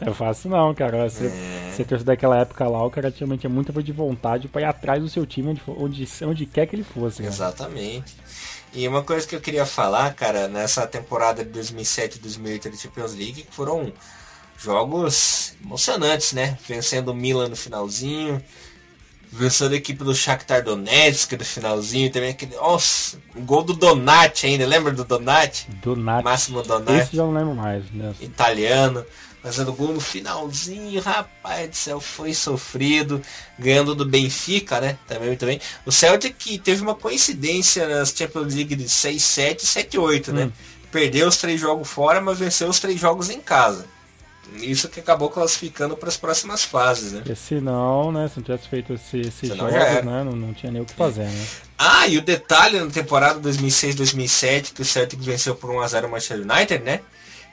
[0.00, 1.08] é fácil não, cara.
[1.08, 1.72] Você, é.
[1.72, 5.02] você torce daquela época lá, o cara tinha, tinha muita de vontade para ir atrás
[5.02, 7.18] do seu time onde, onde, onde quer que ele fosse.
[7.18, 7.34] Cara.
[7.34, 8.16] Exatamente.
[8.72, 12.76] E uma coisa que eu queria falar, cara, nessa temporada de 2007 e 2008 da
[12.76, 13.92] Champions League, foram
[14.66, 16.58] jogos emocionantes, né?
[16.68, 18.42] Vencendo o Milan no finalzinho,
[19.30, 24.46] vencendo a equipe do Shakhtar Donetsk no finalzinho, também aquele, nossa, o gol do Donati
[24.46, 25.68] ainda, lembra do Donati?
[25.80, 26.24] Donati.
[26.24, 27.00] Máximo Donati.
[27.00, 28.12] Esse já não lembro mais, né?
[28.20, 29.06] Italiano.
[29.40, 33.22] fazendo gol no finalzinho, rapaz do céu, foi sofrido,
[33.56, 34.98] ganhando do Benfica, né?
[35.06, 35.60] Também, também.
[35.84, 40.42] O Celtic que teve uma coincidência nas Champions League de 6-7 e 7-8, né?
[40.42, 40.46] hum.
[40.46, 40.52] né?
[40.90, 43.86] Perdeu os três jogos fora, mas venceu os três jogos em casa.
[44.54, 47.18] Isso que acabou classificando para as próximas fases, né?
[47.18, 50.82] Porque senão, né, se não tivesse feito esse, esse jogos, né, não, não tinha nem
[50.82, 51.46] o que fazer, né?
[51.78, 56.40] Ah, e o detalhe na temporada 2006-2007, que o Celtic venceu por 1x0 o Manchester
[56.40, 57.00] United, né?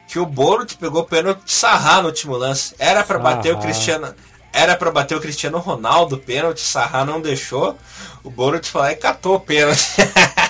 [0.07, 2.75] Que o Boruto pegou pênalti de Sarra no último lance.
[2.77, 4.13] Era para bater o Cristiano...
[4.55, 7.75] Era para bater o Cristiano Ronaldo, pênalti, Sarra não deixou.
[8.23, 9.81] O Boruto foi lá e catou o pênalti.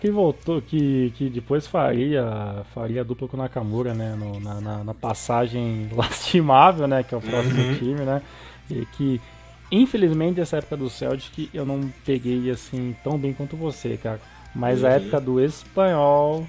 [0.00, 4.14] Que voltou, que, que depois faria, faria dupla com o Nakamura, né?
[4.18, 7.02] No, na, na, na, passagem lastimável, né?
[7.02, 7.74] Que é o próximo uhum.
[7.76, 8.22] time, né?
[8.70, 9.20] E que
[9.72, 14.20] Infelizmente, essa época do Celtic eu não peguei assim tão bem quanto você, cara.
[14.54, 14.88] Mas uhum.
[14.88, 16.46] a época do espanhol,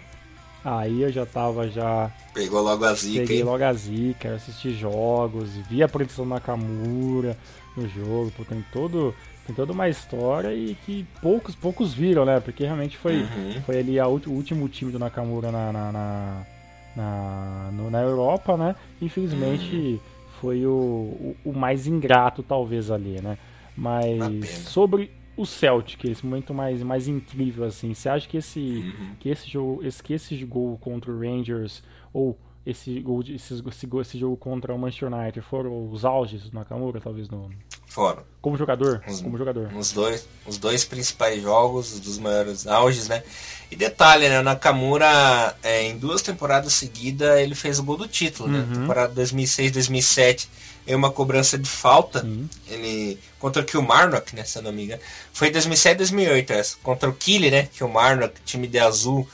[0.64, 2.12] aí eu já tava já.
[2.34, 3.22] Pegou logo a zica.
[3.22, 3.44] Peguei hein?
[3.44, 7.36] logo a zica, assisti jogos, vi a produção Nakamura
[7.76, 9.16] no jogo, porque tem todo.
[9.46, 12.40] Tem toda uma história e que poucos poucos viram, né?
[12.40, 13.62] Porque realmente foi, uhum.
[13.66, 16.48] foi ali a, o último time do Nakamura na, na, na,
[16.96, 18.76] na, no, na Europa, né?
[19.02, 19.76] Infelizmente.
[19.76, 23.38] Uhum foi o, o, o mais ingrato, talvez, ali, né?
[23.76, 29.16] Mas sobre o Celtic, esse momento mais, mais incrível, assim, você acha que esse, uhum.
[29.20, 31.84] que esse jogo, esse, que esse gol contra o Rangers,
[32.14, 36.56] ou esse, gol, esse, esse, esse jogo contra o Manchester United foram os auges do
[36.56, 37.50] Nakamura, talvez no.
[37.96, 38.24] Foram.
[38.42, 39.02] Como jogador?
[39.08, 39.74] Os, como jogador.
[39.74, 43.24] Os dois, os dois principais jogos, dos maiores auges, né?
[43.72, 44.38] E detalhe, né?
[44.42, 48.60] O Nakamura, é, em duas temporadas seguidas, ele fez o gol do título, né?
[48.60, 48.66] uhum.
[48.66, 48.76] né?
[48.82, 50.50] Temporada 2006, 2007,
[50.86, 52.50] em uma cobrança de falta, uhum.
[52.68, 54.44] ele contra o Kilmarnock, né?
[54.44, 55.02] Se eu não me engano.
[55.32, 56.76] Foi 2007, 2008 essa.
[56.84, 57.70] Contra o Kille, né?
[57.74, 59.26] Kilmarnock, time de azul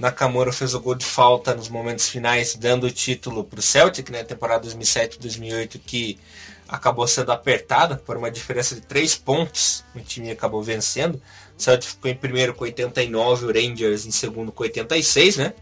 [0.00, 4.10] Nakamura fez o gol de falta nos momentos finais, dando o título para o Celtic,
[4.10, 4.24] né?
[4.24, 6.18] Temporada 2007-2008, que
[6.66, 9.84] acabou sendo apertada por uma diferença de 3 pontos.
[9.94, 11.20] O time acabou vencendo.
[11.58, 15.52] O Celtic ficou em primeiro com 89, o Rangers em segundo com 86, né?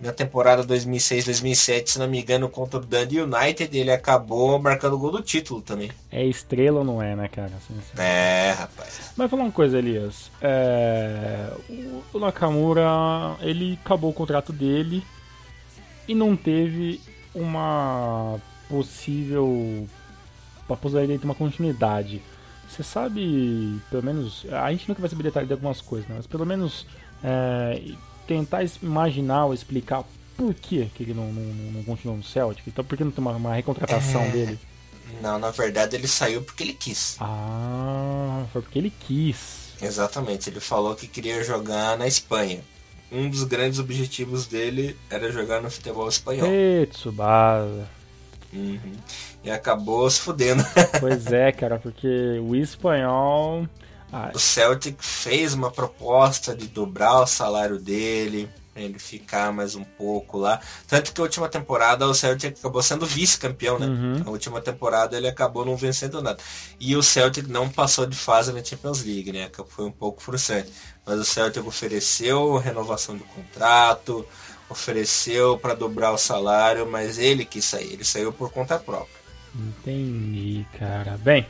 [0.00, 4.98] Na temporada 2006-2007, se não me engano, contra o Dundee United, ele acabou marcando o
[4.98, 5.90] gol do título também.
[6.12, 7.52] É estrela ou não é, né, cara?
[7.56, 8.02] Assim, assim.
[8.02, 9.12] É, rapaz.
[9.16, 10.30] Mas falar uma coisa, Elias.
[10.40, 11.50] É...
[12.12, 12.84] O Nakamura,
[13.40, 15.02] ele acabou o contrato dele
[16.06, 17.00] e não teve
[17.34, 18.38] uma
[18.68, 19.88] possível.
[20.66, 22.20] Pra possibilidade de uma continuidade.
[22.68, 24.44] Você sabe, pelo menos.
[24.50, 26.16] A gente nunca vai saber detalhes de algumas coisas, né?
[26.18, 26.86] Mas pelo menos.
[27.24, 27.80] É
[28.26, 30.04] tentar imaginar ou explicar
[30.36, 32.66] por que, que ele não, não, não continuou no Celtic.
[32.66, 34.28] Então por que não tem uma, uma recontratação é...
[34.28, 34.58] dele?
[35.22, 37.16] Não, na verdade ele saiu porque ele quis.
[37.20, 39.66] Ah, foi porque ele quis.
[39.80, 42.60] Exatamente, ele falou que queria jogar na Espanha.
[43.10, 46.48] Um dos grandes objetivos dele era jogar no futebol espanhol.
[46.48, 47.88] Ei, Tsubasa.
[48.52, 48.96] Uhum.
[49.44, 50.64] E acabou se fudendo.
[50.98, 52.08] Pois é, cara, porque
[52.40, 53.68] o espanhol
[54.12, 59.82] ah, o Celtic fez uma proposta de dobrar o salário dele, ele ficar mais um
[59.82, 60.60] pouco lá.
[60.86, 63.86] Tanto que a última temporada o Celtic acabou sendo vice-campeão, né?
[63.86, 64.22] Uhum.
[64.26, 66.38] A última temporada ele acabou não vencendo nada.
[66.78, 69.50] E o Celtic não passou de fase na Champions League, né?
[69.68, 70.72] Foi um pouco frustrante.
[71.04, 74.26] Mas o Celtic ofereceu renovação de contrato,
[74.68, 77.94] ofereceu para dobrar o salário, mas ele quis sair.
[77.94, 79.16] Ele saiu por conta própria.
[79.54, 81.18] Entendi, cara.
[81.22, 81.46] Bem,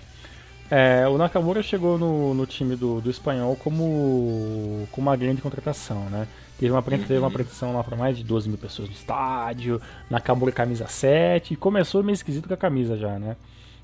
[0.70, 6.10] é, o Nakamura chegou no, no time do, do espanhol como, como uma grande contratação,
[6.10, 6.26] né?
[6.58, 7.26] Teve uma, teve uma uhum.
[7.26, 12.02] apresentação lá para mais de 12 mil pessoas no estádio, Nakamura camisa 7, e começou
[12.02, 13.36] meio esquisito com a camisa já, né?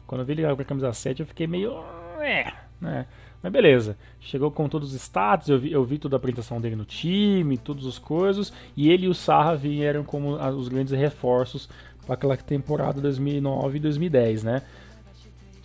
[0.07, 1.73] Quando eu vi ele com a camisa 7 eu fiquei meio...
[2.21, 3.07] é, né?
[3.43, 6.77] Mas beleza, chegou com todos os status, eu vi, eu vi toda a apresentação dele
[6.77, 11.69] no time, todas as coisas, e ele e o Sarra vieram como os grandes reforços
[12.07, 14.63] para aquela temporada 2009 e 2010, né?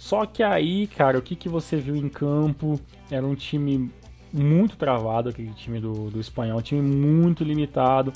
[0.07, 2.79] Só que aí, cara, o que, que você viu em campo?
[3.11, 3.91] Era um time
[4.31, 8.13] muito travado, aquele time do, do espanhol, um time muito limitado.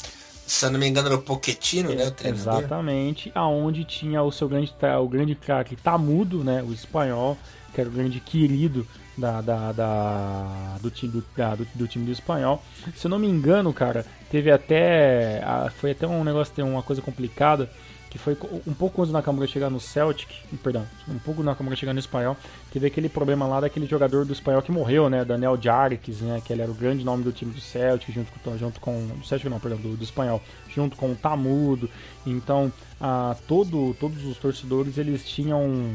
[0.48, 2.08] Se eu não me engano, era o Pochettino, né?
[2.08, 6.64] O Exatamente, aonde tinha o seu grande, o grande craque Tamudo, né?
[6.64, 7.38] O espanhol,
[7.74, 8.88] que era o grande querido
[9.18, 12.64] da, da, da, do, time, do, da, do, do, time do espanhol.
[12.96, 15.44] Se eu não me engano, cara, teve até.
[15.76, 17.70] Foi até um negócio, tem uma coisa complicada
[18.12, 18.38] que foi
[18.68, 20.28] um pouco antes do Nakamura chegar no Celtic,
[20.62, 22.36] perdão, um pouco do Nakamura chegar no espanhol,
[22.72, 26.52] teve aquele problema lá daquele jogador do espanhol que morreu, né, Daniel Jarques, né, que
[26.52, 29.50] ele era o grande nome do time do Celtic, junto com, junto com do Celtic
[29.50, 31.90] não, perdão, do, do espanhol, junto com o Tamudo,
[32.28, 35.94] então, a, todo, todos os torcedores, eles tinham,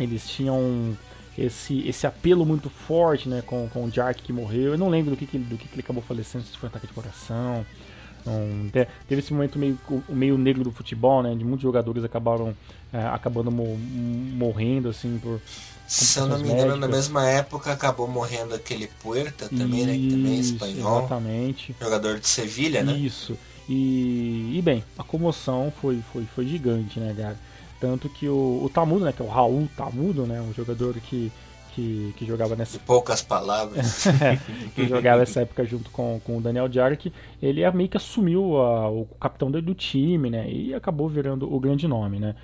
[0.00, 0.98] eles tinham
[1.38, 5.14] esse, esse apelo muito forte, né, com, com o Jark que morreu, eu não lembro
[5.14, 7.64] do que, do que ele acabou falecendo, se foi um ataque de coração,
[8.24, 8.70] Não,
[9.08, 11.34] teve esse momento meio, meio negro do futebol, né?
[11.34, 12.54] De muitos jogadores acabaram
[12.92, 15.40] é, acabando mo morrendo, assim, por.
[15.86, 19.94] Se eu não me engano, na mesma época acabou morrendo aquele Puerta também, Isso, né?
[19.94, 20.98] Que também é espanhol.
[21.00, 21.76] Exatamente.
[21.80, 22.92] Jogador de Sevilha, né?
[22.92, 23.36] Isso.
[23.68, 27.36] E, e bem, a comoção foi, foi, foi gigante, né, cara?
[27.80, 31.32] Tanto que o, o Tamudo, né, que é o Raul Tamudo, né, um jogador que,
[31.74, 32.78] que, que jogava nessa.
[32.80, 34.04] Poucas palavras.
[34.74, 38.90] que jogava nessa época junto com, com o Daniel Jarque, ele meio que assumiu a,
[38.90, 40.50] o capitão do, do time, né?
[40.50, 42.34] E acabou virando o grande nome, né?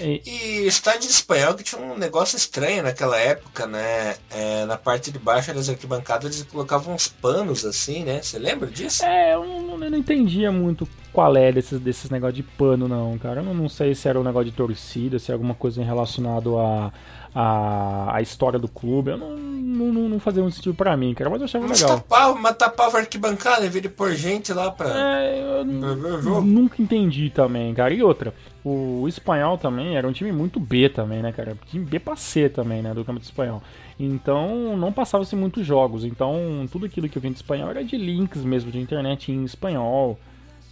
[0.00, 4.16] E, e estádio espanhol que tinha um negócio estranho naquela época, né?
[4.30, 8.22] É, na parte de baixo das arquibancadas eles colocavam uns panos assim, né?
[8.22, 9.04] Você lembra disso?
[9.04, 13.18] É, eu não, eu não entendia muito qual é desses, desses negócios de pano, não,
[13.18, 13.40] cara.
[13.40, 16.92] Eu não, sei se era um negócio de torcida, se era alguma coisa relacionado a
[17.34, 19.10] a, a história do clube.
[19.12, 22.00] Eu não, não, não fazia muito sentido pra mim, cara, mas eu achava mas legal.
[22.00, 24.88] Tapava, mas tapava a arquibancada em vez de pôr gente lá pra.
[25.20, 27.92] É, eu nunca entendi também, cara.
[27.94, 28.34] E outra,
[28.64, 31.56] o, espanhol também era um time muito B também, né, cara?
[31.66, 33.62] Time B pra C também, né, do Campeonato Espanhol.
[33.98, 36.04] Então não passava-se muitos jogos.
[36.04, 39.44] Então tudo aquilo que eu vim de espanhol era de links mesmo de internet em
[39.44, 40.18] espanhol,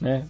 [0.01, 0.26] né?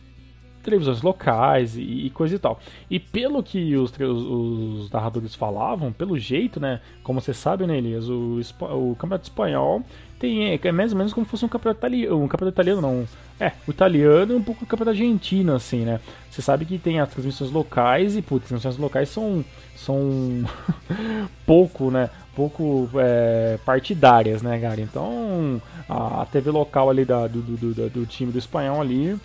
[0.67, 2.59] televisões locais e, e, coisa e tal.
[2.91, 6.81] E pelo que os, os, os, narradores falavam, pelo jeito, né?
[7.05, 9.83] Como você sabe, né, Elias, o, o campeonato espanhol
[10.19, 12.21] tem, é, é mais ou menos como se fosse um campeonato italiano.
[12.21, 13.07] Um campeonato italiano, não.
[13.39, 16.01] É, o italiano e um pouco o campeonato argentino, assim, né?
[16.31, 19.45] Você sabe que tem as transmissões locais e, putz, as transmissões locais são.
[19.75, 20.45] são.
[21.45, 22.09] pouco, né?
[22.37, 24.79] pouco é, partidárias, né, cara?
[24.81, 29.19] Então a, TV local ali da, do, do, do, do, time do espanhol ali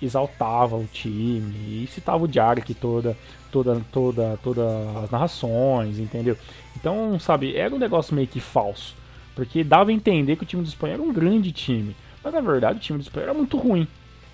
[0.00, 3.16] exaltava o time e citava o diário que toda,
[3.50, 4.64] toda, toda, todas
[5.02, 6.38] as narrações, entendeu?
[6.76, 8.94] Então, sabe, era um negócio meio que falso,
[9.34, 12.40] porque dava a entender que o time do espanhol era um grande time, mas na
[12.40, 13.86] verdade o time do espanhol era muito ruim,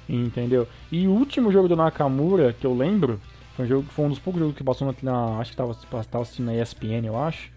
[0.08, 0.66] entendeu?
[0.90, 3.20] E o último jogo do Nakamura que eu lembro
[3.54, 5.74] foi um, jogo, foi um dos poucos jogos que passou na, acho que estava
[6.04, 7.50] tava assistindo na ESPN, eu acho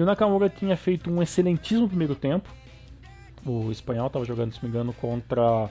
[0.00, 2.48] e o Nakamura tinha feito um excelentíssimo primeiro tempo.
[3.44, 5.42] O espanhol estava jogando, se não me engano, contra.
[5.42, 5.70] Não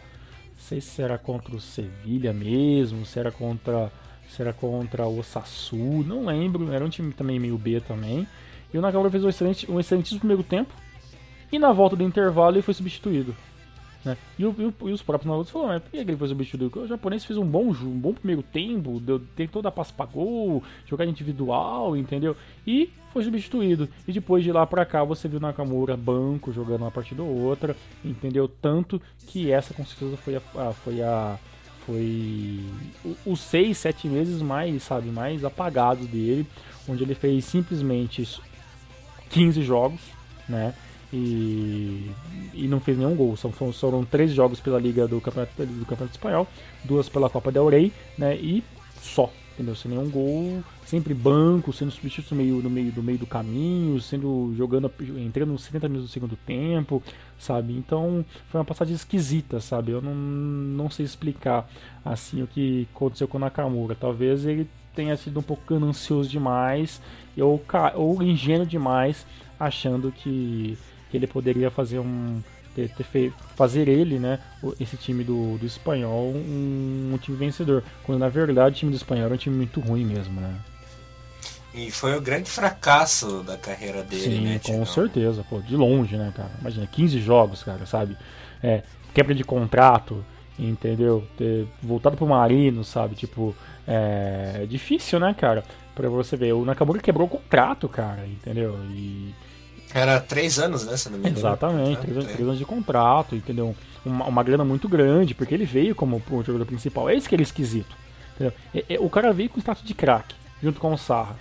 [0.55, 3.91] sei se era contra o Sevilha mesmo, se era contra.
[4.29, 6.71] Se era contra o Osassu, não lembro.
[6.71, 8.27] Era um time também meio B também.
[8.71, 10.75] E o Nakamura fez um, excelente, um excelentíssimo primeiro tempo.
[11.51, 13.35] E na volta do intervalo ele foi substituído.
[14.03, 14.15] Né?
[14.37, 16.79] E, o, e, os próprios malucos falaram, mas por que ele foi substituído?
[16.79, 20.63] O japonês fez um bom, um bom primeiro tempo, deu, tentou dar passe pra gol,
[20.85, 22.35] jogar individual, entendeu?
[22.65, 23.89] E foi substituído.
[24.07, 27.75] E depois de lá pra cá você viu Nakamura banco, jogando uma partida ou outra,
[28.03, 28.47] entendeu?
[28.47, 30.41] Tanto que essa com certeza foi a.
[30.55, 31.37] a foi a
[31.85, 32.59] foi
[33.25, 36.45] os seis, sete meses mais, sabe, mais apagados dele,
[36.87, 38.39] onde ele fez simplesmente
[39.31, 39.99] 15 jogos,
[40.47, 40.75] né?
[41.11, 42.11] E,
[42.53, 43.35] e não fez nenhum gol.
[43.35, 46.47] São, foram três jogos pela Liga do Campeonato, do Campeonato Espanhol,
[46.83, 48.35] duas pela Copa del Rey, né?
[48.35, 48.63] E
[49.01, 49.75] só, entendeu?
[49.75, 53.99] Sem nenhum gol, sempre banco, sendo substituído no meio, no meio, do meio do caminho,
[54.01, 57.01] sendo jogando, entrando nos 70 minutos do segundo tempo,
[57.37, 57.73] sabe?
[57.73, 59.91] Então foi uma passagem esquisita, sabe?
[59.91, 61.69] Eu não, não sei explicar
[62.05, 63.95] assim o que aconteceu com o Nakamura.
[63.95, 67.01] Talvez ele tenha sido um pouco ganancioso demais
[67.37, 67.61] ou,
[67.95, 69.25] ou ingênuo demais,
[69.59, 70.77] achando que
[71.09, 72.41] que ele poderia fazer um
[72.75, 74.39] ter, ter feito, fazer ele, né,
[74.79, 78.97] esse time do, do espanhol um, um, time vencedor, quando na verdade o time do
[78.97, 80.55] espanhol era um time muito ruim mesmo, né?
[81.73, 84.59] E foi o grande fracasso da carreira dele, Sim, né?
[84.63, 86.49] com certeza, pô, de longe, né, cara?
[86.59, 88.17] Imagina, 15 jogos, cara, sabe?
[88.61, 88.81] É,
[89.13, 90.25] quebra de contrato,
[90.57, 91.23] entendeu?
[91.37, 93.15] Ter voltado pro Marino, sabe?
[93.15, 93.55] Tipo,
[93.87, 95.63] é, é difícil, né, cara?
[95.93, 98.79] Pra você ver, o Nakamura quebrou o contrato, cara, entendeu?
[98.91, 99.33] E
[99.93, 100.97] era três anos, né?
[100.97, 101.39] Se não me engano.
[101.39, 103.75] Exatamente, ah, três, anos, três, anos de contrato, entendeu?
[104.05, 107.09] Uma, uma grana muito grande, porque ele veio como o jogador principal.
[107.09, 107.95] É isso que ele é esquisito.
[108.35, 108.53] Entendeu?
[108.73, 111.35] É, é, o cara veio com status de craque, junto com o Sarra.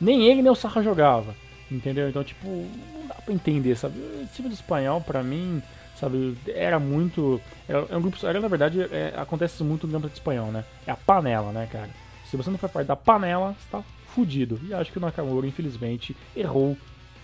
[0.00, 1.34] Nem ele nem o Sarra jogava.
[1.70, 2.08] Entendeu?
[2.08, 3.98] Então, tipo, não dá pra entender, sabe?
[3.98, 5.60] O time do espanhol, pra mim,
[5.98, 7.40] sabe, era muito.
[7.68, 8.24] Era, é um grupo.
[8.24, 10.64] Era, na verdade, é, acontece muito no campeonato espanhol, né?
[10.86, 11.90] É a panela, né, cara?
[12.30, 13.82] Se você não for parte da panela, você tá
[14.14, 14.60] fudido.
[14.68, 16.76] E acho que o Nakamura, infelizmente, errou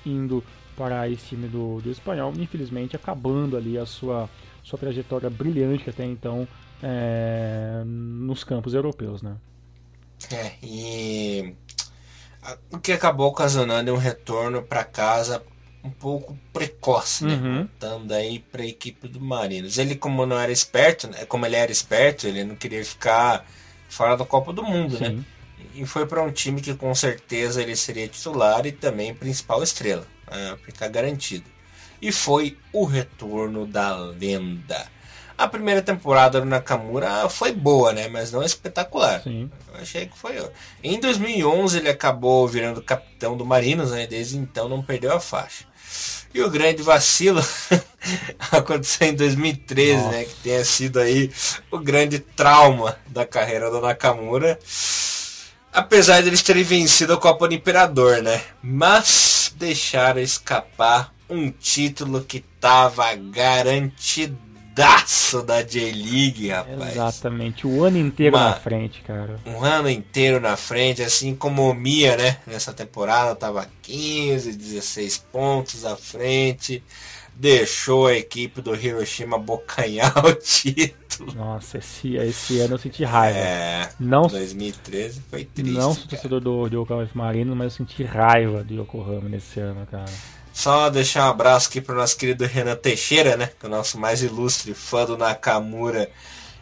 [0.05, 0.43] indo
[0.83, 4.29] para esse time do, do espanhol, infelizmente acabando ali a sua,
[4.65, 6.47] sua trajetória brilhante até então
[6.83, 9.37] é, nos campos europeus, né?
[10.33, 11.55] É, e
[12.73, 15.41] o que acabou ocasionando um retorno para casa
[15.85, 17.35] um pouco precoce, né?
[17.35, 18.09] Uhum.
[18.11, 19.79] Aí para a equipe do Marinos.
[19.79, 21.25] Ele, como não era esperto, né?
[21.27, 23.47] como ele era esperto, ele não queria ficar
[23.89, 25.11] fora da Copa do Mundo, né?
[25.11, 25.17] Sim.
[25.17, 25.25] né?
[25.77, 30.05] E foi para um time que com certeza ele seria titular e também principal estrela
[30.33, 31.45] uh, ficar garantido.
[32.01, 34.91] E foi o retorno da lenda.
[35.39, 38.09] A primeira temporada do Nakamura foi boa, né?
[38.09, 39.23] Mas não espetacular.
[39.23, 39.51] Sim.
[39.73, 40.37] Eu achei que foi.
[40.83, 44.07] Em 2011 ele acabou virando capitão do Marinos, né?
[44.07, 45.65] Desde então não perdeu a faixa.
[46.35, 47.45] E o grande vacilo
[48.51, 50.11] aconteceu em 2013, Nossa.
[50.11, 50.25] né?
[50.25, 51.31] Que tenha sido aí
[51.71, 54.59] o grande trauma da carreira do Nakamura.
[55.73, 58.43] Apesar de eles terem vencido a Copa do Imperador, né?
[58.63, 59.32] Mas
[59.63, 64.37] deixaram escapar um título que tava garantido
[64.75, 66.93] daço da J-League, rapaz.
[66.93, 69.39] Exatamente, o ano inteiro Uma, na frente, cara.
[69.47, 72.39] Um ano inteiro na frente, assim como o Mia, né?
[72.47, 76.83] Nessa temporada tava 15, 16 pontos à frente.
[77.35, 81.02] Deixou a equipe do Hiroshima bocanhar o título.
[81.35, 83.39] Nossa, esse, esse ano eu senti raiva.
[83.39, 85.73] É, não, 2013 foi triste.
[85.73, 89.87] Não sou torcedor do, do Yokohama Marino, mas eu senti raiva do Yokohama nesse ano,
[89.87, 90.11] cara.
[90.53, 93.51] Só deixar um abraço aqui para o nosso querido Renan Teixeira, né?
[93.59, 96.11] Que é o nosso mais ilustre fã do Nakamura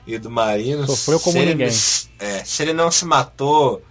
[0.07, 0.87] e do Marino.
[0.87, 1.67] Sofreu como se ninguém.
[1.67, 1.75] Ele,
[2.21, 3.83] é, se ele não se matou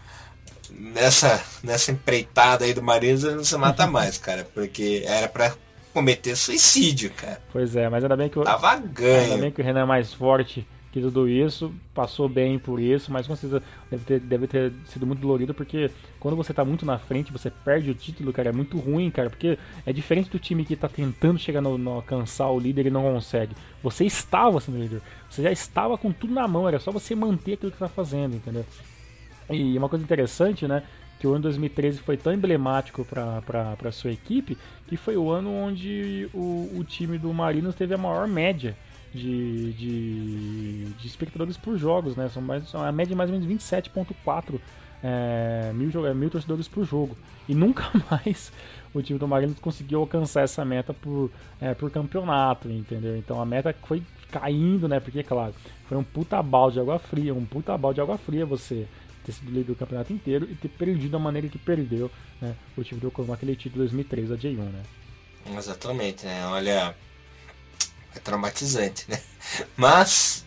[0.72, 4.48] nessa, nessa empreitada aí do Marino, ele não se mata mais, cara.
[4.54, 5.54] Porque era para
[5.94, 7.42] cometer suicídio, cara.
[7.52, 9.24] Pois é, mas ainda bem que o, Tava ganho.
[9.24, 13.12] Ainda bem que o Renan é mais forte que tudo isso, passou bem por isso,
[13.12, 13.62] mas com certeza
[13.92, 17.52] deve ter, deve ter sido muito dolorido, porque quando você tá muito na frente, você
[17.52, 20.90] perde o título, cara, é muito ruim, cara, porque é diferente do time que tá
[20.90, 23.56] tentando chegar no, no alcançar o líder e não consegue.
[23.84, 27.54] Você estava sendo líder, você já estava com tudo na mão, era só você manter
[27.54, 28.66] aquilo que tá fazendo, entendeu?
[29.50, 30.84] E uma coisa interessante, né,
[31.20, 34.58] que o ano 2013 foi tão emblemático para sua equipe,
[34.88, 38.76] que foi o ano onde o, o time do Marinos teve a maior média
[39.14, 42.30] de, de, de espectadores por jogos, né?
[42.30, 44.60] São, mais, são a média de mais ou menos 27.4
[45.04, 47.18] é, mil, mil torcedores por jogo.
[47.48, 48.52] E nunca mais
[48.94, 53.18] o time do Marinos conseguiu alcançar essa meta por, é, por campeonato, entendeu?
[53.18, 54.02] Então a meta foi
[54.32, 55.02] caindo, né?
[55.02, 55.54] Porque, claro,
[55.88, 58.88] foi um puta balde de água fria, um puta balde de água fria você
[59.30, 62.10] ter sido líder do campeonato inteiro e ter perdido da maneira que perdeu
[62.42, 64.84] né, o time do Corinthians naquele título 2003 da J1, né?
[65.58, 66.46] Exatamente, né?
[66.48, 66.96] Olha,
[68.16, 69.22] é traumatizante, né?
[69.78, 70.46] Mas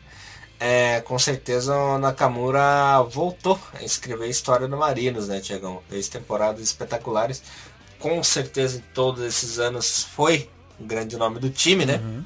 [0.58, 5.82] é, com certeza o Nakamura voltou a escrever a história do Marinos, né, Tiagão?
[5.88, 7.42] Fez temporadas espetaculares.
[7.98, 11.96] Com certeza em todos esses anos foi o grande nome do time, né?
[11.98, 12.24] Uhum.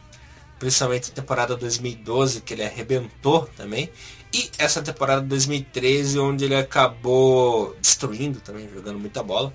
[0.58, 3.90] Principalmente a temporada 2012, que ele arrebentou também.
[4.32, 9.52] E essa temporada 2013, onde ele acabou destruindo também, jogando muita bola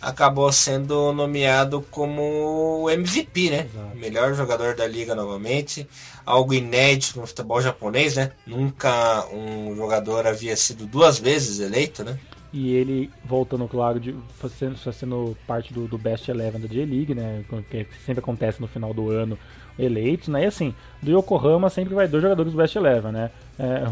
[0.00, 3.68] acabou sendo nomeado como MVP, né?
[3.72, 3.96] Exato.
[3.96, 5.86] Melhor jogador da liga novamente.
[6.24, 8.32] Algo inédito no futebol japonês, né?
[8.46, 12.18] Nunca um jogador havia sido duas vezes eleito, né?
[12.52, 14.16] E ele voltando, claro, de
[14.58, 17.44] sendo, sendo parte do, do Best Eleven da J-League, né?
[17.70, 19.38] Que sempre acontece no final do ano
[19.84, 20.42] eleitos, né?
[20.42, 23.30] E assim, do Yokohama sempre vai dois jogadores do Best Eleven, né?
[23.58, 23.84] É,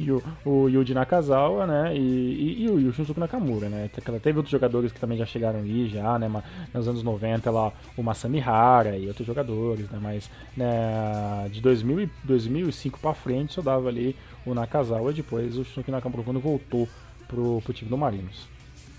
[0.44, 1.96] o, o Yuji Nakazawa, né?
[1.96, 3.90] E, e, e o Yushinsuke Nakamura, né?
[4.22, 6.28] Teve outros jogadores que também já chegaram ali, já, né?
[6.72, 9.98] Nos anos 90, lá, o Masami Hara e outros jogadores, né?
[10.00, 15.56] Mas né, de 2000 e 2005 para frente só dava ali o Nakazawa e depois
[15.56, 16.88] o Yushinsuke Nakamura quando voltou
[17.28, 18.48] pro, pro time do Marinos.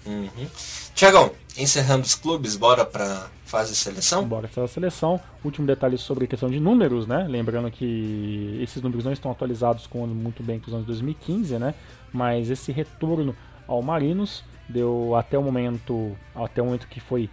[0.06, 0.48] Uhum.
[0.96, 4.26] Tiagão, encerrando os clubes, bora para fase de seleção?
[4.26, 5.20] Bora para a seleção.
[5.44, 7.28] Último detalhe sobre a questão de números, né?
[7.28, 11.76] Lembrando que esses números não estão atualizados com muito bem com os anos 2015, né?
[12.14, 13.36] Mas esse retorno
[13.68, 17.30] ao Marinos deu até o momento, até o momento que foi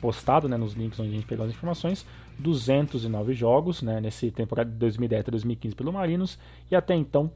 [0.00, 2.04] postado, né, nos links onde a gente pegou as informações,
[2.38, 6.38] 209 jogos, né, nesse temporada de 2010 a 2015 pelo Marinos
[6.70, 7.30] e até então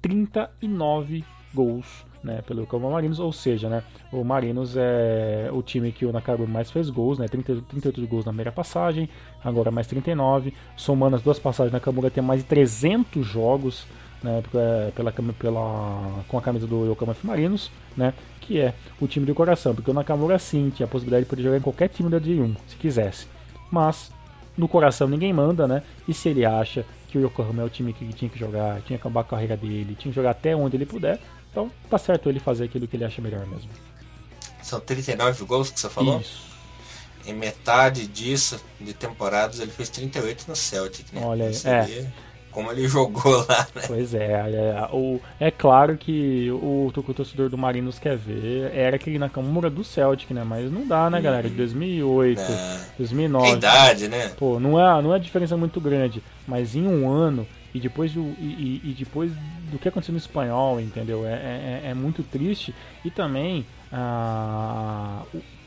[0.00, 6.04] 39 gols né, pelo Yokohama Marinos, ou seja, né, o Marinos é o time que
[6.04, 9.08] o Nakaru mais fez gols, né, 30, 38 gols na primeira passagem,
[9.42, 13.86] agora mais 39, somando as duas passagens, Nakamura tem mais de 300 jogos
[14.22, 14.42] né,
[14.92, 19.74] pela, pela, com a camisa do Yokohama Marinos, né, que é o time do coração,
[19.74, 22.56] porque o Nakamura sim tinha a possibilidade de poder jogar em qualquer time da D1,
[22.66, 23.26] se quisesse,
[23.70, 24.10] mas
[24.56, 27.92] no coração ninguém manda, né, e se ele acha que o Yokohama é o time
[27.92, 30.76] que tinha que jogar, tinha que acabar a carreira dele, tinha que jogar até onde
[30.76, 31.18] ele puder,
[31.50, 33.70] então tá certo ele fazer aquilo que ele acha melhor mesmo.
[34.62, 36.20] São 39 gols que você falou?
[36.20, 36.46] Isso.
[37.26, 41.22] Em metade disso, de temporadas, ele fez 38 no Celtic, né?
[41.24, 42.06] Olha aí, é.
[42.50, 43.82] Como ele jogou lá, né?
[43.86, 48.96] Pois é, é, o, é claro que o, o torcedor do Marinos quer ver era
[48.96, 50.44] aquele Nakamura do Celtic, né?
[50.44, 51.48] Mas não dá, né, galera?
[51.48, 52.80] De 2008, é.
[52.96, 53.46] 2009.
[53.46, 54.28] É idade, né?
[54.38, 58.20] Pô, não é, não é diferença muito grande, mas em um ano e depois do,
[58.38, 59.30] e, e, depois
[59.70, 61.26] do que aconteceu no espanhol, entendeu?
[61.26, 62.74] É, é, é muito triste.
[63.04, 65.22] E também ah,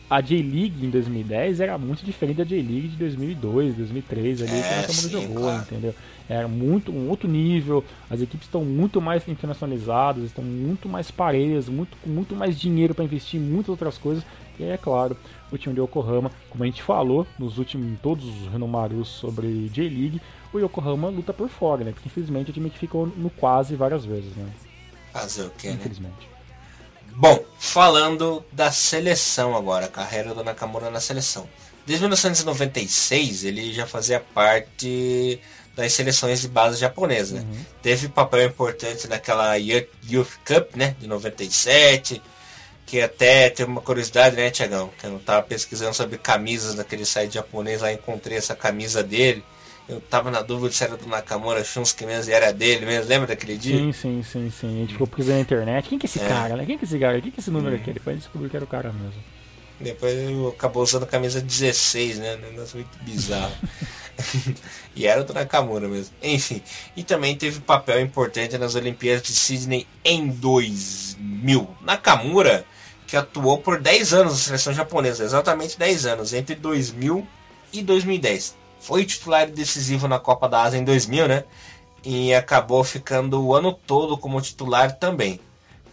[0.09, 4.67] a J-League em 2010 era muito diferente da J-League de 2002, 2003, ali é, que
[4.67, 5.61] a Nakamura jogou, claro.
[5.61, 5.95] entendeu?
[6.27, 11.69] Era muito um outro nível, as equipes estão muito mais internacionalizadas, estão muito mais parelhas,
[11.69, 14.23] muito, com muito mais dinheiro para investir em muitas outras coisas.
[14.59, 15.15] E é claro,
[15.51, 19.69] o time de Yokohama, como a gente falou nos últimos, em todos os renomarus sobre
[19.69, 20.21] J-League,
[20.53, 21.91] o Yokohama luta por fora, né?
[21.91, 24.49] Porque infelizmente o time que ficou no quase várias vezes, né?
[25.11, 25.75] Fazer o quê, né?
[25.75, 26.29] Infelizmente.
[27.15, 31.47] Bom, falando da seleção agora, a carreira do Nakamura na seleção.
[31.85, 35.39] Desde 1996 ele já fazia parte
[35.75, 37.35] das seleções de base japonesa.
[37.35, 37.41] Né?
[37.41, 37.65] Uhum.
[37.81, 42.21] Teve papel importante naquela Youth Cup, né, de 97,
[42.91, 47.35] que até tem uma curiosidade, né, Tiagão, que eu tava pesquisando sobre camisas naquele site
[47.35, 49.41] japonês, lá encontrei essa camisa dele.
[49.87, 53.27] Eu tava na dúvida se era do Nakamura Shunsuke mesmo e era dele mesmo, lembra
[53.27, 53.77] daquele dia?
[53.77, 54.67] Sim, sim, sim, sim.
[54.67, 55.87] A gente ficou pesquisando na internet.
[55.87, 56.27] Quem que é esse é.
[56.27, 56.65] cara, né?
[56.65, 57.21] Quem que é esse cara?
[57.21, 57.79] Quem que é esse número hum.
[57.79, 57.93] aqui?
[57.93, 59.23] Depois descobriu que era o cara mesmo.
[59.79, 60.13] Depois
[60.53, 62.35] acabou usando a camisa 16, né?
[62.35, 63.53] Um negócio muito bizarro.
[64.93, 66.13] e era do Nakamura mesmo.
[66.21, 66.61] Enfim,
[66.97, 71.69] e também teve papel importante nas Olimpíadas de Sydney em 2000.
[71.81, 72.65] Nakamura,
[73.11, 77.27] que atuou por 10 anos na seleção japonesa, exatamente 10 anos, entre 2000
[77.71, 81.43] e 2010 foi titular decisivo na Copa da Ásia em 2000, né?
[82.03, 85.39] E acabou ficando o ano todo como titular também.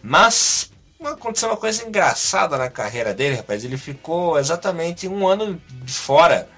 [0.01, 0.71] Mas
[1.03, 3.63] aconteceu uma coisa engraçada na carreira dele, rapaz.
[3.63, 6.49] Ele ficou exatamente um ano de fora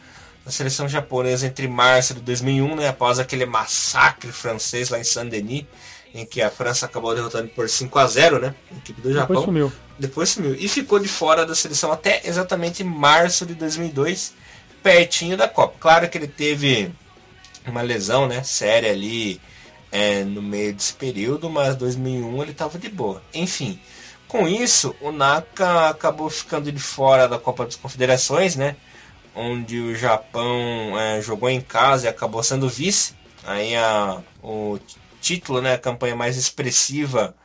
[0.45, 5.65] da seleção japonesa entre março de 2001, né, após aquele massacre francês lá em Saint-Denis,
[6.13, 9.35] em que a França acabou derrotando por 5 a 0, né, a equipe do Japão.
[9.35, 9.71] Depois sumiu.
[10.01, 14.33] Depois sumiu e ficou de fora da seleção até exatamente março de 2002
[14.81, 15.75] pertinho da Copa.
[15.79, 16.91] Claro que ele teve
[17.67, 19.39] uma lesão, né, séria ali
[19.91, 23.21] é, no meio desse período, mas 2001 ele estava de boa.
[23.31, 23.79] Enfim,
[24.27, 28.75] com isso o Naka acabou ficando de fora da Copa das Confederações, né,
[29.35, 33.13] onde o Japão é, jogou em casa e acabou sendo vice.
[33.43, 34.79] Aí a, o
[35.21, 37.35] título, né, a campanha mais expressiva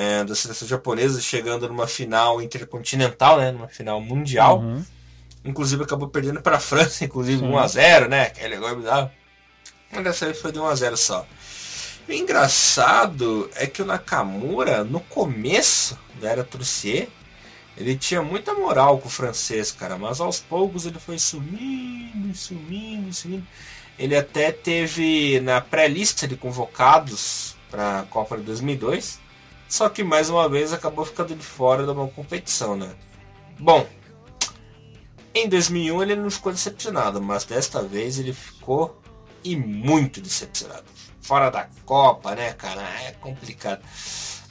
[0.00, 4.60] é, da seleção japonesa, chegando numa final intercontinental, né, numa final mundial.
[4.60, 4.84] Uhum
[5.44, 8.22] Inclusive acabou perdendo para a França, inclusive 1x0, né?
[8.24, 9.10] Aquele gol bizarro.
[9.90, 11.26] Mas dessa vez foi de 1x0 só.
[12.08, 17.08] o engraçado é que o Nakamura, no começo da era Trussier,
[17.76, 19.96] ele tinha muita moral com o francês, cara.
[19.96, 23.46] Mas aos poucos ele foi sumindo, sumindo, sumindo.
[23.98, 29.18] Ele até teve na pré-lista de convocados para a Copa de 2002.
[29.70, 32.92] Só que mais uma vez acabou ficando de fora de uma competição, né?
[33.56, 33.86] Bom,
[35.32, 39.00] em 2001 ele não ficou decepcionado, mas desta vez ele ficou
[39.44, 40.82] e muito decepcionado.
[41.22, 42.82] Fora da Copa, né, cara?
[43.04, 43.80] É complicado.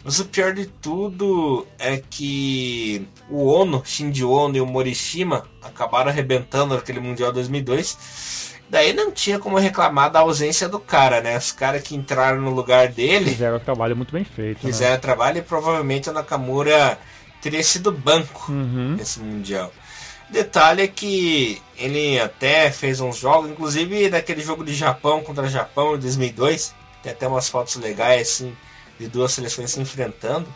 [0.05, 6.09] Mas o pior de tudo é que o Ono, Shinji Ono e o Morishima acabaram
[6.09, 8.48] arrebentando naquele Mundial 2002.
[8.69, 11.37] Daí não tinha como reclamar da ausência do cara, né?
[11.37, 13.31] Os caras que entraram no lugar dele.
[13.31, 14.65] Fizeram o trabalho muito bem feito.
[14.65, 14.71] Né?
[14.71, 14.99] Fizeram né?
[14.99, 16.99] trabalho e provavelmente o Nakamura
[17.41, 18.95] teria sido banco uhum.
[18.95, 19.73] nesse Mundial.
[20.29, 25.95] Detalhe é que ele até fez uns jogos, inclusive daquele jogo de Japão contra Japão
[25.95, 28.55] em 2002, tem até umas fotos legais assim
[28.99, 30.47] de duas seleções se enfrentando.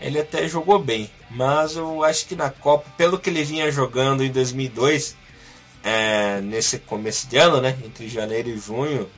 [0.00, 4.24] Ele até jogou bem, mas eu acho que na Copa, pelo que ele vinha jogando
[4.24, 5.16] em 2002,
[5.82, 9.08] é, nesse começo de ano, né, entre janeiro e junho,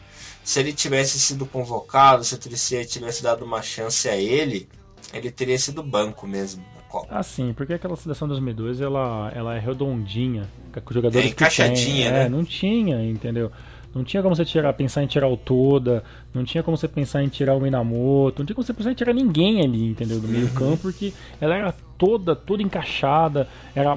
[0.43, 4.69] se ele tivesse sido convocado, se o Tricia tivesse dado uma chance a ele,
[5.13, 6.63] ele teria sido banco mesmo.
[6.89, 7.09] Copa.
[7.11, 10.49] Ah, sim, porque aquela seleção 2002 ela, ela é redondinha,
[10.85, 12.25] com jogadores é encaixadinha, né?
[12.27, 13.51] É, não tinha, entendeu?
[13.93, 17.23] Não tinha como você tirar, pensar em tirar o Toda, não tinha como você pensar
[17.23, 20.21] em tirar o Minamoto, não tinha como você pensar em tirar ninguém ali, entendeu?
[20.21, 23.97] Do meio campo, porque ela era toda, toda encaixada, era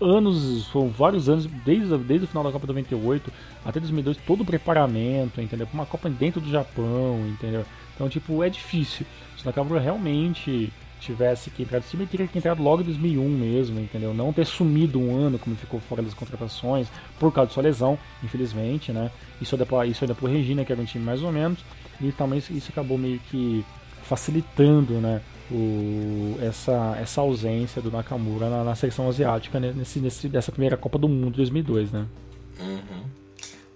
[0.00, 3.32] anos, foram vários anos, desde, desde o final da Copa 98
[3.64, 5.68] até 2002, todo o preparamento, entendeu?
[5.72, 7.64] Uma Copa dentro do Japão, entendeu?
[7.94, 9.06] Então, tipo, é difícil.
[9.36, 10.72] Isso acabou realmente
[11.02, 14.14] tivesse que entrar ele teria que entrar logo em 2001 mesmo, entendeu?
[14.14, 16.86] Não ter sumido um ano como ficou fora das contratações
[17.18, 19.10] por causa de sua lesão, infelizmente, né?
[19.40, 21.58] Isso ainda por, isso ainda por Regina, que era um time mais ou menos,
[22.00, 23.64] e também isso acabou meio que
[24.04, 25.20] facilitando, né?
[25.52, 29.72] O, essa, essa ausência do Nakamura na, na seleção asiática né?
[29.76, 32.06] nesse, nesse, dessa primeira Copa do Mundo de 2002, né?
[32.58, 33.04] Uhum.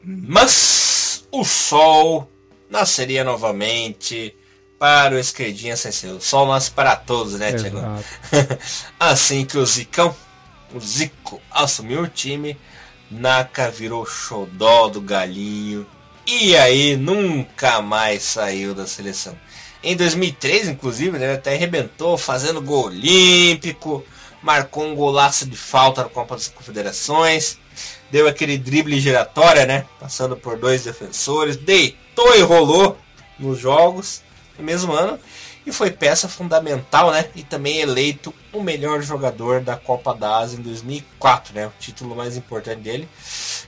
[0.02, 2.30] Mas o sol
[2.70, 4.34] nasceria novamente
[4.78, 6.08] para o esquerdinha sem ser.
[6.08, 7.78] O sol nasce para todos, né, Tiago?
[8.98, 10.14] assim que o Zicão,
[10.74, 12.56] o Zico, assumiu o time,
[13.10, 15.86] Naka virou xodó do galinho.
[16.26, 19.36] E aí nunca mais saiu da seleção.
[19.86, 24.04] Em 2003, inclusive, né, ele até arrebentou fazendo gol olímpico,
[24.42, 27.56] marcou um golaço de falta na Copa das Confederações,
[28.10, 29.86] deu aquele drible giratória, né?
[30.00, 32.98] Passando por dois defensores, deitou e rolou
[33.38, 34.22] nos jogos
[34.58, 35.20] no mesmo ano
[35.64, 37.26] e foi peça fundamental, né?
[37.36, 41.68] E também eleito o melhor jogador da Copa da Ásia em 2004, né?
[41.68, 43.08] O título mais importante dele.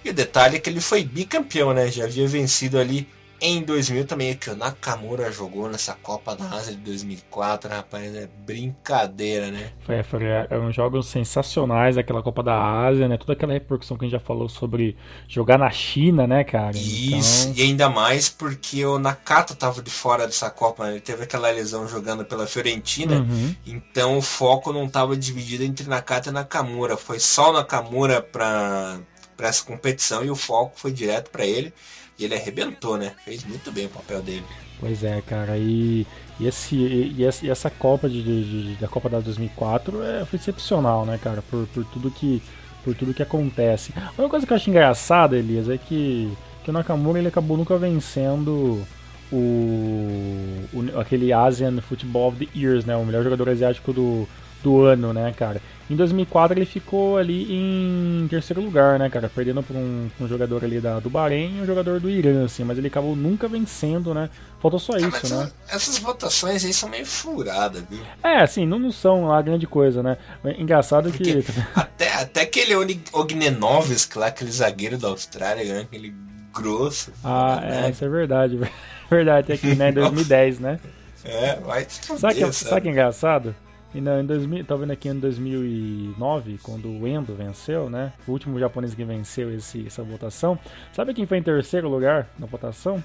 [0.05, 1.93] E o detalhe é que ele foi bicampeão, né?
[1.93, 3.07] Já havia vencido ali
[3.41, 8.29] em 2000 também, que o Nakamura jogou nessa Copa da Ásia de 2004, rapaz, é
[8.45, 9.73] brincadeira, né?
[9.81, 13.17] Foi, foi é, uns jogos sensacionais aquela Copa da Ásia, né?
[13.17, 14.97] Toda aquela repercussão que a gente já falou sobre
[15.29, 16.77] jogar na China, né, cara?
[16.77, 17.65] Isso, então...
[17.65, 20.93] e ainda mais porque o Nakata tava de fora dessa Copa, né?
[20.93, 23.55] Ele teve aquela lesão jogando pela Fiorentina, uhum.
[23.67, 28.99] então o foco não tava dividido entre Nakata e Nakamura, foi só o Nakamura para
[29.39, 31.73] essa competição e o foco foi direto para ele.
[32.19, 33.13] E ele arrebentou, né?
[33.25, 34.45] Fez muito bem o papel dele.
[34.81, 35.57] Pois é, cara.
[35.57, 36.07] E,
[36.41, 41.07] e, esse, e, e essa Copa de, de, da Copa da 2004 é, foi excepcional,
[41.07, 41.43] né, cara?
[41.43, 42.43] Por, por tudo que
[42.85, 43.93] por tudo que acontece.
[44.17, 46.33] Uma coisa que eu acho engraçada, Elias, é que,
[46.65, 48.83] que o Nakamura ele acabou nunca vencendo
[49.31, 52.97] o, o aquele Asian Football of the Years, né?
[52.97, 54.27] O melhor jogador asiático do,
[54.63, 55.61] do ano, né, cara?
[55.91, 59.31] Em 2004 ele ficou ali em terceiro lugar, né, cara?
[59.35, 62.63] Perdendo para um, um, jogador ali da, do Bahrein e um jogador do Irã, assim.
[62.63, 64.29] Mas ele acabou nunca vencendo, né?
[64.61, 65.51] Faltou só isso, ah, né?
[65.69, 68.01] Essas votações aí são meio furadas, viu?
[68.23, 70.19] É, assim, não, não são a grande coisa, né?
[70.59, 71.53] Engraçado Porque que...
[71.75, 72.75] Até, até aquele
[73.13, 75.81] Ognenovski lá, aquele zagueiro da Austrália, né?
[75.81, 76.15] aquele
[76.53, 77.13] grosso.
[77.25, 77.91] Ah, é, né?
[77.91, 78.59] isso é verdade.
[79.11, 79.89] Verdade, aqui, né?
[79.89, 80.79] Em 2010, né?
[81.25, 83.57] É, vai sabe, que, sabe que é engraçado?
[83.95, 88.13] E não, em 2000, tô vendo aqui em 2009, quando o Endo venceu, né?
[88.27, 90.59] O último japonês que venceu esse, essa votação.
[90.93, 93.03] Sabe quem foi em terceiro lugar na votação?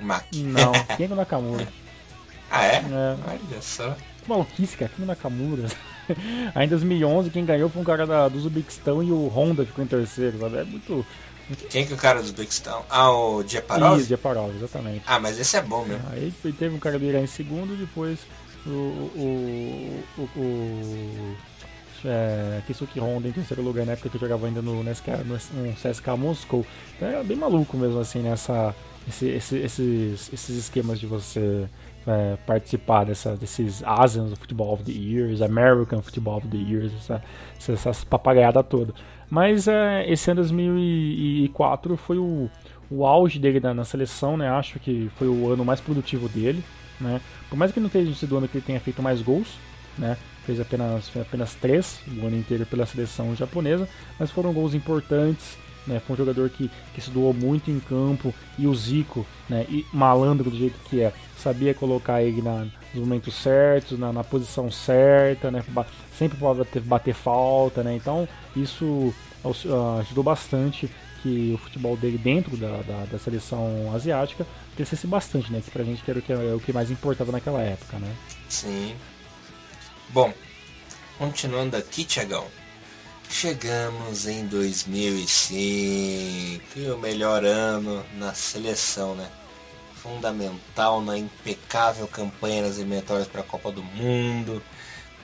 [0.00, 0.42] Maki.
[0.42, 1.68] Não, Kengo Nakamura.
[2.50, 2.76] ah, é?
[2.76, 3.16] é.
[3.24, 3.96] Olha só.
[4.22, 4.90] Que maluquice, cara.
[4.96, 5.68] Kengo Nakamura.
[6.56, 9.84] Aí em 2011, quem ganhou foi um cara da, do Uzbequistão e o Honda ficou
[9.84, 10.56] em terceiro, sabe?
[10.56, 11.06] É muito...
[11.68, 12.84] Quem que é o cara do Uzbequistão?
[12.90, 13.98] Ah, o Djeparov?
[13.98, 15.02] Isso, Djeparov, exatamente.
[15.06, 16.02] Ah, mas esse é bom mesmo.
[16.10, 18.20] Aí teve um cara do Irã em segundo, depois
[18.66, 21.36] o, o, o, o
[22.04, 25.72] é, Kisuki Honda em terceiro lugar na época que eu jogava ainda no, no, no
[25.74, 26.66] CSK Moscou.
[26.96, 28.74] Então é bem maluco mesmo assim nessa
[29.08, 31.68] esse, esse, esses, esses esquemas de você
[32.06, 37.22] é, participar dessa, desses Asians Football of the Years, American Football of the Years, essa,
[37.58, 38.94] essa, essa papagaiada toda.
[39.28, 42.50] Mas é, esse ano 2004 foi o,
[42.90, 44.48] o auge dele na, na seleção, né?
[44.48, 46.62] Acho que foi o ano mais produtivo dele.
[47.00, 47.20] Né?
[47.48, 49.48] Por mais que não tenha sido o ano que ele tenha feito mais gols,
[49.98, 50.16] né?
[50.44, 53.88] fez apenas, apenas três o ano inteiro pela seleção japonesa,
[54.18, 55.56] mas foram gols importantes.
[55.86, 56.00] Né?
[56.06, 59.66] Foi um jogador que, que se doou muito em campo e o Zico, né?
[59.68, 64.24] e malandro do jeito que é, sabia colocar ele na, nos momentos certos, na, na
[64.24, 65.62] posição certa, né?
[66.18, 67.94] sempre pode bater, bater falta, né?
[67.94, 68.26] então
[68.56, 69.12] isso
[70.00, 70.90] ajudou bastante
[71.24, 74.46] que o futebol dele dentro da, da, da seleção asiática
[74.76, 75.62] crescesse bastante, né?
[75.64, 78.14] Que pra gente era o que, é o que mais importava naquela época, né?
[78.46, 78.94] Sim.
[80.10, 80.30] Bom,
[81.16, 82.46] continuando aqui, Tiagão.
[83.30, 86.60] Chegamos em 2005,
[86.94, 89.26] o melhor ano na seleção, né?
[89.94, 94.62] Fundamental na impecável campanha nas eliminatórias para a Copa do Mundo,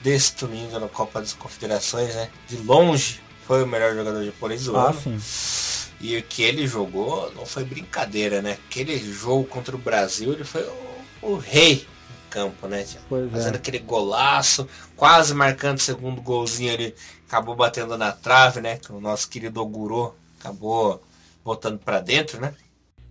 [0.01, 2.27] destruindo na Copa das Confederações, né?
[2.47, 4.99] De longe foi o melhor jogador japonês do ah, ano.
[4.99, 5.19] Sim.
[6.01, 8.57] E o que ele jogou não foi brincadeira, né?
[8.67, 12.85] Aquele jogo contra o Brasil, ele foi o, o rei em campo, né?
[13.07, 13.29] Pois é.
[13.29, 13.57] Fazendo é.
[13.57, 16.95] aquele golaço, quase marcando o segundo golzinho ali,
[17.27, 18.77] acabou batendo na trave, né?
[18.77, 21.01] Que o nosso querido Oguro acabou
[21.45, 22.53] voltando para dentro, né?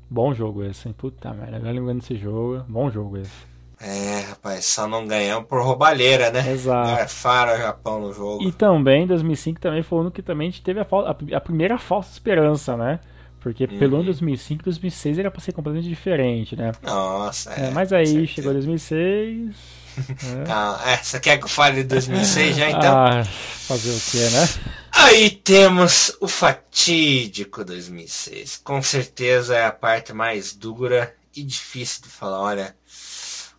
[0.09, 0.95] Bom jogo esse, hein?
[0.99, 3.50] Puta merda, agora lembrando desse jogo, bom jogo esse.
[3.83, 6.53] É, rapaz, só não ganhamos por roubalheira, né?
[6.53, 6.91] Exato.
[6.91, 8.47] Garfaram o Japão no jogo.
[8.47, 11.41] E também, 2005 também foi o ano que também a gente teve a, a, a
[11.41, 13.01] primeira falsa esperança, né?
[13.41, 13.79] Porque uhum.
[13.79, 16.73] pelo ano 2005 2006 era pra ser completamente diferente, né?
[16.83, 17.69] Nossa, é.
[17.69, 19.57] é mas aí chegou 2006.
[19.99, 20.45] é.
[20.47, 22.99] Ah, é, você quer que eu fale de 2006 já então?
[22.99, 24.49] Ah, fazer o que, né?
[24.93, 28.61] Aí temos o fatídico 2006.
[28.63, 32.41] Com certeza é a parte mais dura e difícil de falar.
[32.41, 32.77] Olha,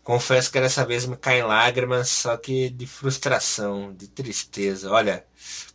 [0.04, 4.92] Confesso que dessa vez me caem lágrimas, só que de frustração, de tristeza.
[4.92, 5.24] Olha,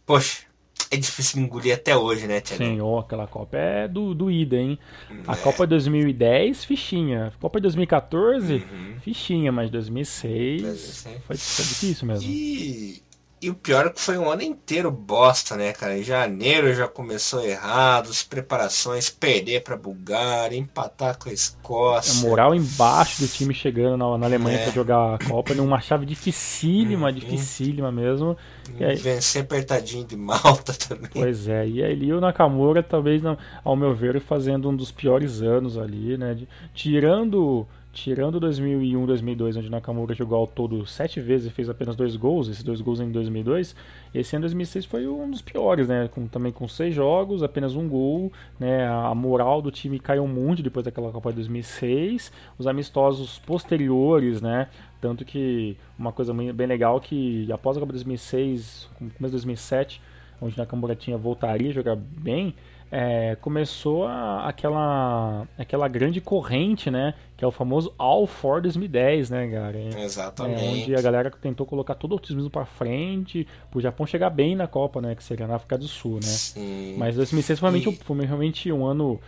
[0.04, 0.46] poxa,
[0.90, 2.64] é difícil engolir até hoje, né, Thiago?
[2.64, 4.78] Sim, oh, aquela Copa é do, hein?
[5.26, 5.36] A é.
[5.36, 7.32] Copa 2010, fichinha.
[7.40, 9.00] Copa 2014, uhum.
[9.00, 12.28] fichinha, mas 2006 foi, foi difícil mesmo.
[12.28, 13.02] E
[13.40, 15.96] E o pior é que foi um ano inteiro bosta, né, cara?
[15.96, 22.26] Em janeiro já começou errado, as preparações, perder pra Bulgária, empatar com a Escócia.
[22.26, 24.62] A moral embaixo do time chegando na, na Alemanha é.
[24.64, 27.14] pra jogar a Copa, numa chave dificílima, uhum.
[27.14, 28.38] dificílima mesmo.
[28.80, 28.96] E aí...
[28.96, 31.10] Vencer apertadinho de Malta também.
[31.12, 33.22] Pois é, e ali o Nakamura, talvez,
[33.62, 36.32] ao meu ver, fazendo um dos piores anos ali, né?
[36.32, 37.66] De, tirando
[37.96, 42.46] tirando 2001 2002, onde Nakamura jogou ao todo sete vezes e fez apenas dois gols,
[42.46, 43.74] esses dois gols em 2002,
[44.14, 46.06] esse ano 2006 foi um dos piores, né?
[46.08, 48.86] Com, também com seis jogos, apenas um gol, né?
[48.86, 54.68] A moral do time caiu muito depois daquela Copa de 2006, os amistosos posteriores, né?
[55.00, 60.02] Tanto que uma coisa bem legal que após a Copa de 2006, começo de 2007,
[60.38, 62.54] onde Nakamura tinha voltaria a jogar bem,
[62.90, 67.14] é, começou a, aquela, aquela grande corrente, né?
[67.36, 69.78] Que é o famoso All for 2010, né, cara?
[69.78, 70.64] É, Exatamente.
[70.64, 74.54] É, onde a galera tentou colocar todo o otimismo para frente, pro Japão chegar bem
[74.54, 75.14] na Copa, né?
[75.14, 76.28] Que seria na África do Sul, né?
[76.28, 76.94] Sim.
[76.96, 78.04] Mas 2006 foi realmente, e...
[78.04, 79.20] foi realmente um ano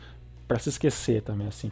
[0.47, 1.70] para se esquecer também, assim.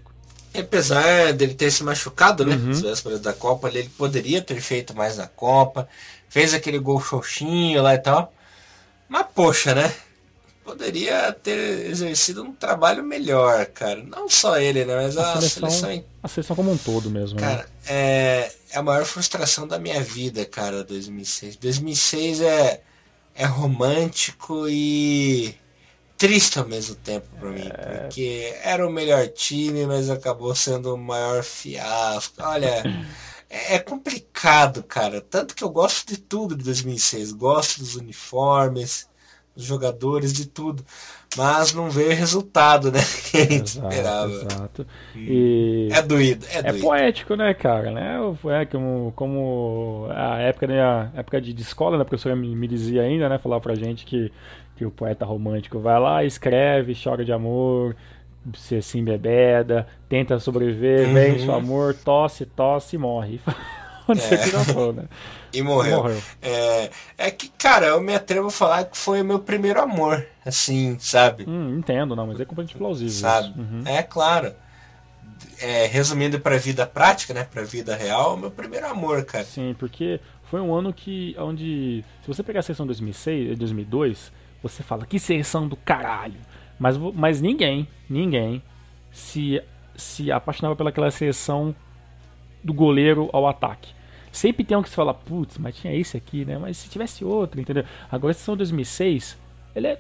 [0.59, 2.57] Apesar dele ter se machucado, né?
[2.57, 2.69] Uhum.
[2.69, 5.89] Nas vésperas da Copa, ele poderia ter feito mais na Copa.
[6.29, 8.33] Fez aquele gol xoxinho lá e tal.
[9.09, 9.93] Mas, poxa, né?
[10.67, 14.03] Poderia ter exercido um trabalho melhor, cara.
[14.03, 14.97] Não só ele, né?
[14.97, 17.39] Mas a, a seleção, seleção, A seleção como um todo mesmo.
[17.39, 17.69] Cara, né?
[17.87, 21.57] é, é a maior frustração da minha vida, cara, 2006.
[21.57, 22.83] 2006 é,
[23.35, 25.55] é romântico e
[26.19, 27.99] triste ao mesmo tempo para mim, é...
[27.99, 32.35] porque era o melhor time, mas acabou sendo o maior fiasco.
[32.41, 32.83] Olha,
[33.49, 35.21] é, é complicado, cara.
[35.21, 37.33] Tanto que eu gosto de tudo de 2006.
[37.33, 39.07] Gosto dos uniformes,
[39.57, 40.85] jogadores, de tudo.
[41.37, 43.01] Mas não veio resultado, né?
[43.31, 44.33] Que a gente exato, esperava.
[44.33, 44.87] Exato.
[45.15, 46.81] E é doído, é, é doído.
[46.81, 47.91] poético, né, cara?
[47.91, 48.17] Né?
[48.61, 52.55] É como, como a época, né, a época de, de escola, né, a professora me,
[52.55, 53.39] me dizia ainda, né?
[53.39, 54.33] Falava pra gente que,
[54.77, 57.97] que o poeta romântico vai lá, escreve, chora de amor,
[58.55, 61.15] se assim bebeda, tenta sobreviver, uhum.
[61.15, 63.41] vence o amor, tosse, tosse e morre.
[64.09, 64.23] Onde é.
[64.23, 65.05] você gravou, né?
[65.53, 65.99] E morreu.
[65.99, 66.23] morreu.
[66.41, 70.27] É, é que, cara, eu me atrevo a falar que foi o meu primeiro amor,
[70.45, 71.45] assim, sabe?
[71.49, 73.15] Hum, entendo, não, mas é completamente plausível.
[73.15, 73.59] Sabe?
[73.59, 73.83] Uhum.
[73.85, 74.55] É claro.
[75.61, 79.45] É, resumindo para a vida prática, né, para a vida real, meu primeiro amor, cara.
[79.45, 84.83] Sim, porque foi um ano que onde se você pegar a seleção 2006, 2002, você
[84.83, 86.41] fala que seleção do caralho.
[86.79, 88.63] Mas mas ninguém, ninguém
[89.11, 89.61] se
[89.95, 91.75] se apaixonava pelaquela seleção
[92.63, 93.96] do goleiro ao ataque.
[94.37, 96.59] Sempre tem um que se fala, putz, mas tinha esse aqui, né?
[96.59, 97.85] Mas se tivesse outro, entendeu?
[98.13, 99.35] Agora, esse são 2006,
[99.75, 99.99] ele é,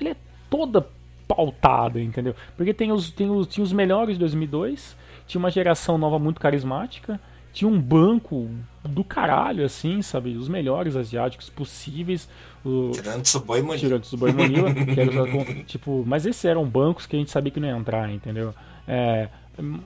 [0.00, 0.16] ele é
[0.50, 0.84] toda
[1.28, 2.34] pautada, entendeu?
[2.56, 4.96] Porque tem os, tem os, tinha os melhores de 2002,
[5.28, 7.20] tinha uma geração nova muito carismática,
[7.52, 8.50] tinha um banco
[8.82, 10.36] do caralho, assim, sabe?
[10.36, 12.28] Os melhores asiáticos possíveis.
[12.64, 12.90] O...
[12.90, 13.78] Tirando Tsuboi Manila.
[13.78, 14.74] Tirando Tsuboi Manila.
[15.68, 18.52] tipo, mas esses eram bancos que a gente sabia que não ia entrar, entendeu?
[18.88, 19.28] É,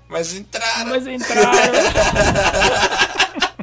[0.09, 0.89] mas entraram.
[0.89, 1.53] Mas entraram.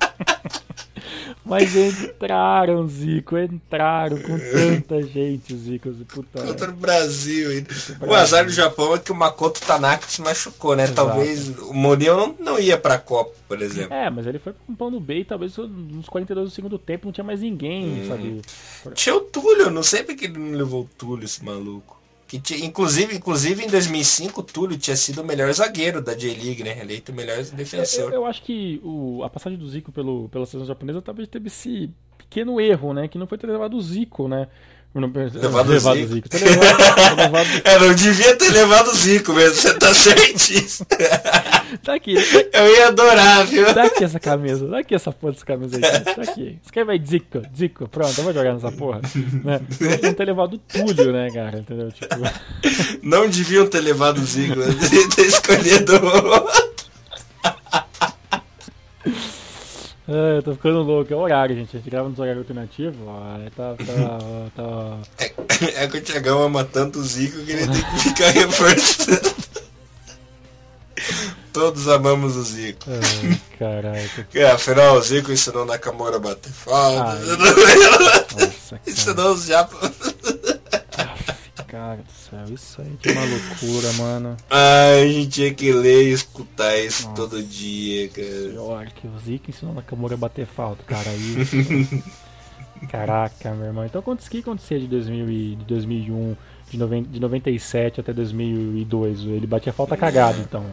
[1.50, 5.90] Mas entraram, Zico, entraram com tanta gente, Zico.
[6.08, 7.50] Puta, Contra o Brasil.
[8.02, 10.84] O azar do Japão é que o Makoto Tanaka se machucou, né?
[10.84, 10.96] Exato.
[10.96, 13.94] Talvez o Moriel não, não ia pra Copa, por exemplo.
[13.94, 16.78] É, mas ele foi com um pão no B e talvez nos 42 do segundo
[16.78, 18.08] tempo não tinha mais ninguém, hum.
[18.08, 18.42] sabe?
[18.94, 21.99] Tinha o Túlio, não sei porque ele não levou o Túlio, esse maluco.
[22.30, 26.80] Que inclusive, inclusive em 2005, o Túlio tinha sido o melhor zagueiro da J-League, né?
[26.80, 28.14] Eleito o melhor defensor.
[28.14, 31.48] Eu, eu, acho que o, a passagem do Zico pelo, pela seleção japonesa talvez teve
[31.48, 31.90] esse
[32.20, 33.08] pequeno erro, né?
[33.08, 34.48] Que não foi ter levado o Zico, né?
[34.92, 36.28] Não, levado, levado o Zico.
[36.36, 36.50] Zico.
[36.50, 37.48] Levado, levado...
[37.64, 40.88] É, não devia ter levado o Zico mesmo, você tá certíssimo.
[41.84, 42.16] tá aqui.
[42.16, 42.60] Tá...
[42.60, 43.72] Eu ia adorar, viu?
[43.72, 45.82] Dá aqui essa camisa, dá aqui essa porra dessa camisa aí.
[45.82, 46.58] Tá aqui.
[46.64, 49.02] Escreve aí Zico, Zico, pronto, eu vou jogar nessa porra.
[49.44, 49.62] Né?
[50.02, 51.60] Não ter levado o Túlio, né, cara?
[51.60, 51.92] Entendeu?
[51.92, 52.16] Tipo...
[53.04, 55.94] Não deviam ter levado o Zico, deviam ter escolhido
[60.10, 61.14] É, eu tô ficando louco.
[61.14, 61.78] É o horário, gente.
[61.78, 62.98] A gente grava nos horários alternativos.
[63.56, 64.18] Tá, tá,
[64.56, 64.98] tá...
[65.20, 65.32] É,
[65.84, 69.36] é que o Thiagão ama tanto o Zico que ele tem que ficar reforçando.
[71.54, 72.90] Todos amamos o Zico.
[72.90, 73.00] É,
[73.58, 74.10] caralho.
[74.34, 77.12] É, afinal, o Zico ensinou Nakamura a bater falta.
[77.12, 77.18] Ah,
[78.88, 80.09] ensinou os japoneses
[81.70, 84.38] cara do céu, isso aí é uma loucura, mano.
[84.50, 88.28] Ai, a gente tinha que ler e escutar isso Nossa, todo dia, cara.
[88.28, 91.10] Senhora, que o Zika ensinou Nakamura a bater falta, cara.
[91.14, 91.56] Isso.
[92.90, 93.86] Caraca, meu irmão.
[93.86, 96.36] Então, o que acontecia de, 2000 e, de 2001,
[96.72, 99.20] de, noven, de 97 até 2002?
[99.22, 100.66] Ele batia falta cagado, então.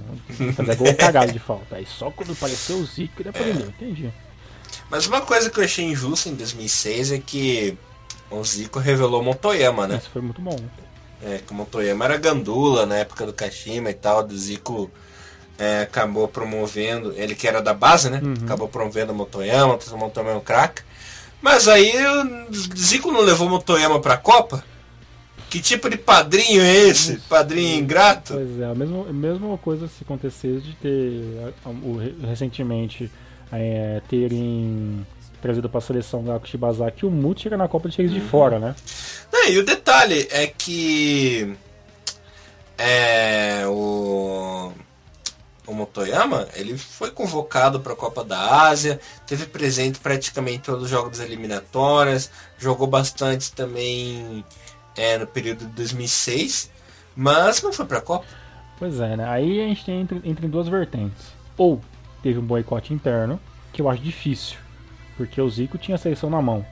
[0.55, 1.77] Fazia gol cagado de falta.
[1.77, 4.11] Aí só quando apareceu o Zico ele aprendeu, entendi.
[4.89, 7.77] Mas uma coisa que eu achei injusta em 2006 é que
[8.31, 9.97] o Zico revelou Motoyama, né?
[9.97, 10.57] Isso foi muito bom.
[11.23, 14.91] É, que o Motoyama era gandula na época do Kashima e tal, do Zico
[15.59, 18.21] é, acabou promovendo, ele que era da base, né?
[18.23, 18.35] Uhum.
[18.45, 20.83] Acabou promovendo o Motoyama, o Motoyama é um craque.
[21.41, 21.93] Mas aí
[22.51, 24.63] o Zico não levou o Motoyama pra Copa?
[25.49, 27.19] Que tipo de padrinho é esse?
[27.29, 28.35] Padrinho ingrato?
[28.35, 33.11] Pois é, a mesma, a mesma coisa se acontecesse de ter o- recentemente
[33.53, 35.07] é, terem
[35.41, 38.21] trazido para a seleção Gaku Shibazaki e o Muti chega na Copa de Reis de
[38.21, 38.75] fora, né?
[39.49, 41.57] E o detalhe é que
[42.77, 44.73] é, o,
[45.67, 50.85] o Motoyama ele foi convocado para a Copa da Ásia, teve presente praticamente em todos
[50.85, 54.45] os jogos das eliminatórias, jogou bastante também
[54.97, 56.71] é, no período de 2006,
[57.15, 58.27] mas não foi para a Copa.
[58.79, 59.29] Pois é, né?
[59.29, 61.27] Aí a gente tem entre, entre duas vertentes.
[61.57, 61.81] Ou
[62.23, 63.41] teve um boicote interno,
[63.73, 64.59] que eu acho difícil,
[65.17, 66.65] porque o Zico tinha a seleção na mão.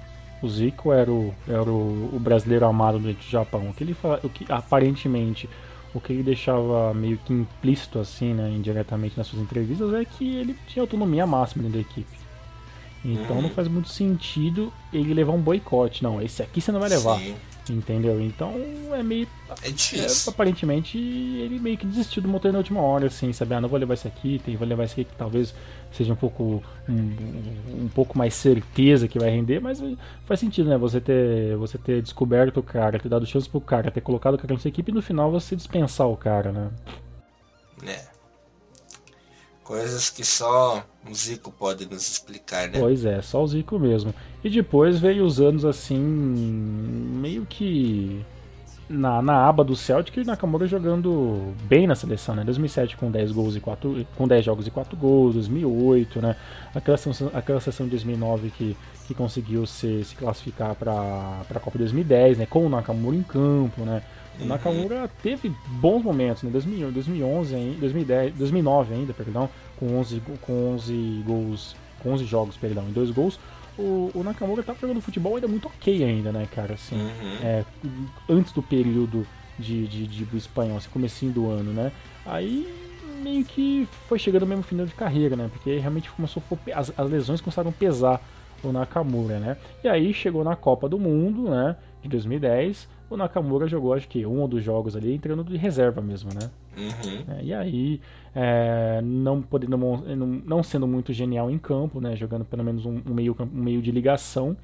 [0.43, 3.69] O Zico era o, era o, o brasileiro amado do Japão.
[3.71, 5.49] O que ele o que aparentemente
[5.95, 10.37] o que ele deixava meio que implícito assim, né, indiretamente nas suas entrevistas é que
[10.37, 12.25] ele tinha autonomia máxima dentro da equipe.
[13.05, 13.43] Então Uhum.
[13.43, 16.03] não faz muito sentido ele levar um boicote.
[16.03, 17.19] Não, esse aqui você não vai levar.
[17.19, 17.37] Sim,
[17.69, 18.21] Entendeu?
[18.21, 18.53] Então
[18.93, 19.27] é meio
[19.63, 20.31] é é, difícil.
[20.31, 23.55] aparentemente ele meio que desistiu do motor na última hora, assim, sabe?
[23.55, 25.55] Ah, não vou levar esse aqui, tem, vou levar esse aqui que talvez
[25.91, 29.97] seja um pouco um, um pouco mais certeza que vai render, mas eh,
[30.27, 30.77] faz sentido, né?
[30.77, 34.39] Você ter, você ter descoberto o cara, ter dado chance pro cara, ter colocado o
[34.39, 36.71] cara na sua equipe e no final você dispensar o cara, né?
[37.83, 38.05] né?
[39.63, 42.79] Coisas que só o Zico pode nos explicar, né?
[42.79, 44.15] Pois é, só o Zico mesmo.
[44.43, 48.25] E depois veio os anos assim, meio que
[48.89, 52.45] na, na aba do Celtic, o Nakamura jogando bem na seleção, né?
[52.45, 56.37] 2007 com 10 gols e 4 com 10 jogos e 4 gols, 2008, né?
[56.75, 58.77] Aquela seleção, aquela seleção de 2009 que,
[59.07, 60.93] que conseguiu se, se classificar para
[61.55, 62.47] a Copa 2010, né?
[62.47, 64.03] Com o Nakamura em campo, né?
[64.41, 66.51] O Nakamura teve bons momentos, né?
[66.51, 72.25] 2000, 2011, ainda, 2010, 2009 ainda, perdão, com 11, go- com 11 gols, com 11
[72.25, 73.39] jogos, perdão, em dois gols.
[73.79, 76.75] O, o Nakamura tava jogando futebol ainda muito ok ainda, né, cara?
[76.75, 77.39] Assim, Uhum.
[77.41, 77.65] é,
[78.29, 79.27] antes do período
[79.59, 81.93] de, de, de- do espanhol, assim, comecinho do ano, né?
[82.27, 82.67] Aí
[83.23, 85.49] meio que foi chegando mesmo final de carreira, né?
[85.51, 86.43] Porque realmente começou
[86.75, 88.21] as, as lesões começaram a pesar
[88.63, 89.57] o Nakamura, né?
[89.83, 91.77] E aí chegou na Copa do Mundo, né?
[92.03, 96.31] De 2010, o Nakamura jogou acho que um dos jogos ali entrando de reserva mesmo,
[96.35, 96.51] né?
[96.77, 97.37] Uhum.
[97.37, 98.01] É, e aí,
[98.35, 103.01] é, não podendo não, não sendo muito genial em campo, né, jogando pelo menos um,
[103.07, 104.57] um meio, um meio de ligação,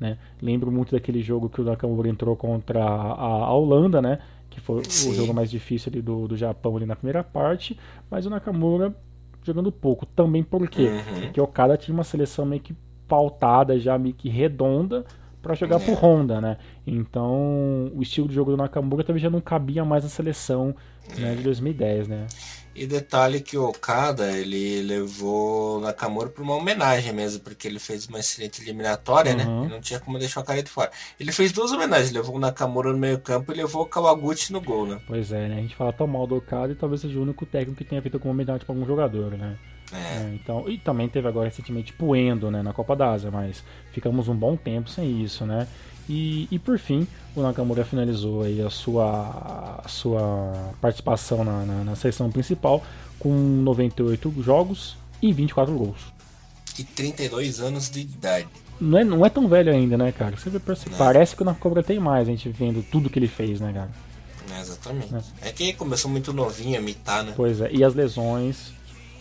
[0.00, 4.18] né, lembro muito daquele jogo que o Nakamura entrou contra a, a Holanda, né,
[4.50, 5.10] que foi Sim.
[5.10, 7.78] o jogo mais difícil ali do, do Japão ali na primeira parte,
[8.10, 8.94] mas o Nakamura
[9.44, 11.20] jogando pouco, também porque Uhum.
[11.22, 12.74] porque o Okada tinha uma seleção meio que
[13.08, 15.04] pautada, já meio que redonda
[15.42, 15.78] para jogar É.
[15.84, 16.56] pro Honda, né?
[16.86, 20.74] Então, o estilo de jogo do Nakamura talvez já não cabia mais na seleção
[21.18, 22.26] né, de 2010, né?
[22.74, 27.78] E detalhe que o Okada, ele levou o Nakamura para uma homenagem mesmo, porque ele
[27.78, 29.44] fez uma excelente eliminatória, né?
[29.44, 29.66] Uhum.
[29.66, 30.90] E não tinha como deixar o cara de fora.
[31.20, 34.60] Ele fez duas homenagens, levou o Nakamura no meio campo e levou o Kawaguchi no
[34.62, 34.98] gol, né?
[35.06, 35.58] Pois é, né?
[35.58, 38.00] A gente fala tão mal do Okada e talvez seja o único técnico que tenha
[38.00, 39.58] feito alguma homenagem para algum jogador, né?
[39.92, 39.96] É.
[39.96, 43.62] É, então, e também teve agora recentemente Puendo, né, na Copa da Ásia, mas
[43.92, 45.66] ficamos um bom tempo sem isso, né?
[46.08, 47.06] E, e por fim,
[47.36, 52.82] o Nakamura finalizou aí a sua, a sua participação na, na, na seleção principal
[53.18, 56.12] com 98 jogos e 24 gols.
[56.78, 58.48] E 32 anos de idade.
[58.80, 60.36] Não é, não é tão velho ainda, né, cara?
[60.36, 63.28] Você vê, parece, parece que o Nakamura tem mais, a gente vendo tudo que ele
[63.28, 63.90] fez, né, cara?
[64.52, 64.60] né?
[64.60, 65.14] Exatamente.
[65.40, 67.32] É que começou muito novinho a imitar, né?
[67.34, 68.72] Pois é, e as lesões,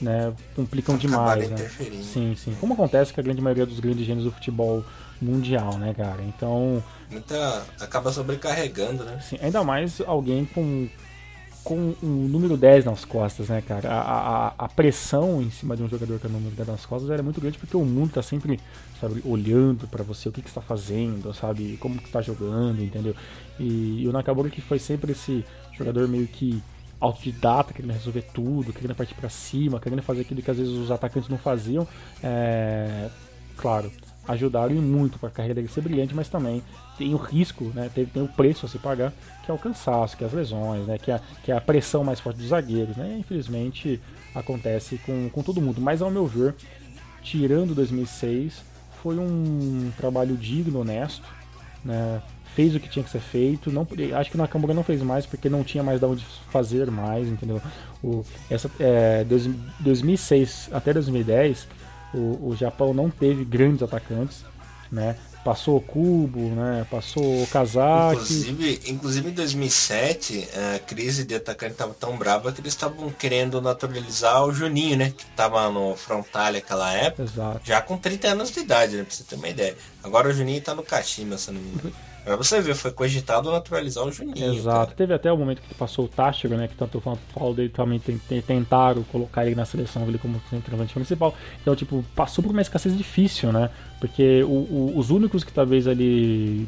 [0.02, 1.70] né, complicam demais, né?
[2.02, 2.56] Sim, sim.
[2.60, 4.84] Como acontece com a grande maioria dos grandes gênios do futebol
[5.22, 6.22] mundial, né, cara?
[6.24, 7.64] Então, Muita.
[7.80, 9.16] acaba sobrecarregando, né?
[9.18, 10.90] assim, ainda mais alguém com
[11.64, 13.88] com um número 10 nas costas, né, cara?
[13.92, 16.86] A, a, a pressão em cima de um jogador que é o número 10 nas
[16.86, 18.60] costas era muito grande porque o mundo tá sempre,
[19.00, 23.16] sabe, olhando pra você, o que que está fazendo, sabe, como que está jogando, entendeu?
[23.60, 25.46] E, e o Nakamura que foi sempre esse
[25.78, 26.64] jogador meio que
[27.02, 30.92] autodidata, querendo resolver tudo, querendo partir pra cima, querendo fazer aquilo que às vezes os
[30.92, 31.88] atacantes não faziam,
[32.24, 33.10] é,
[33.58, 33.92] claro,
[34.28, 36.62] ajudaram muito para a carreira dele ser brilhante, mas também
[36.98, 39.12] tem o risco, né, tem, tem o preço a se pagar,
[39.44, 42.04] que é o cansaço, que é as lesões, né, que é, que é a pressão
[42.04, 44.00] mais forte dos zagueiros, né, infelizmente
[44.36, 46.56] acontece com, com todo mundo, mas ao meu ver,
[47.24, 48.64] tirando 2006,
[49.02, 51.28] foi um trabalho digno, honesto,
[51.84, 52.22] né,
[52.56, 53.88] fez o que tinha que ser feito, não,
[54.18, 57.28] acho que o Nakamura não fez mais porque não tinha mais de onde fazer mais,
[57.28, 57.62] entendeu?
[58.04, 59.50] O, essa, é, dois-
[59.80, 61.68] 2006 até 2010
[62.14, 64.44] o, o Japão não teve grandes atacantes,
[64.92, 65.16] né?
[65.44, 66.86] Passou o Kubo, né?
[66.92, 68.14] Passou o Kazaki.
[68.22, 73.60] Inclusive, inclusive em 2007, a crise de atacante estava tão brava que eles estavam querendo
[73.60, 75.12] naturalizar o Juninho, né?
[75.18, 77.24] Que estava no Frontal aquela época.
[77.24, 77.62] Exato.
[77.64, 79.04] Já com 30 anos de idade, né?
[79.04, 79.76] Pra você ter uma ideia.
[80.04, 81.94] Agora o Juninho está no Kashima, se não me engano.
[82.24, 84.54] Pra você ver, foi cogitado naturalizar o Juninho.
[84.54, 84.88] Exato.
[84.88, 84.98] Cara.
[84.98, 86.68] Teve até o momento que passou o Táchiro, né?
[86.68, 88.00] Que tanto eu falo dele também
[88.46, 91.34] tentaram colocar ele na seleção ele como centroavante principal.
[91.62, 93.70] Então, tipo, passou por uma escassez difícil, né?
[94.00, 96.68] Porque o, o, os únicos que talvez ali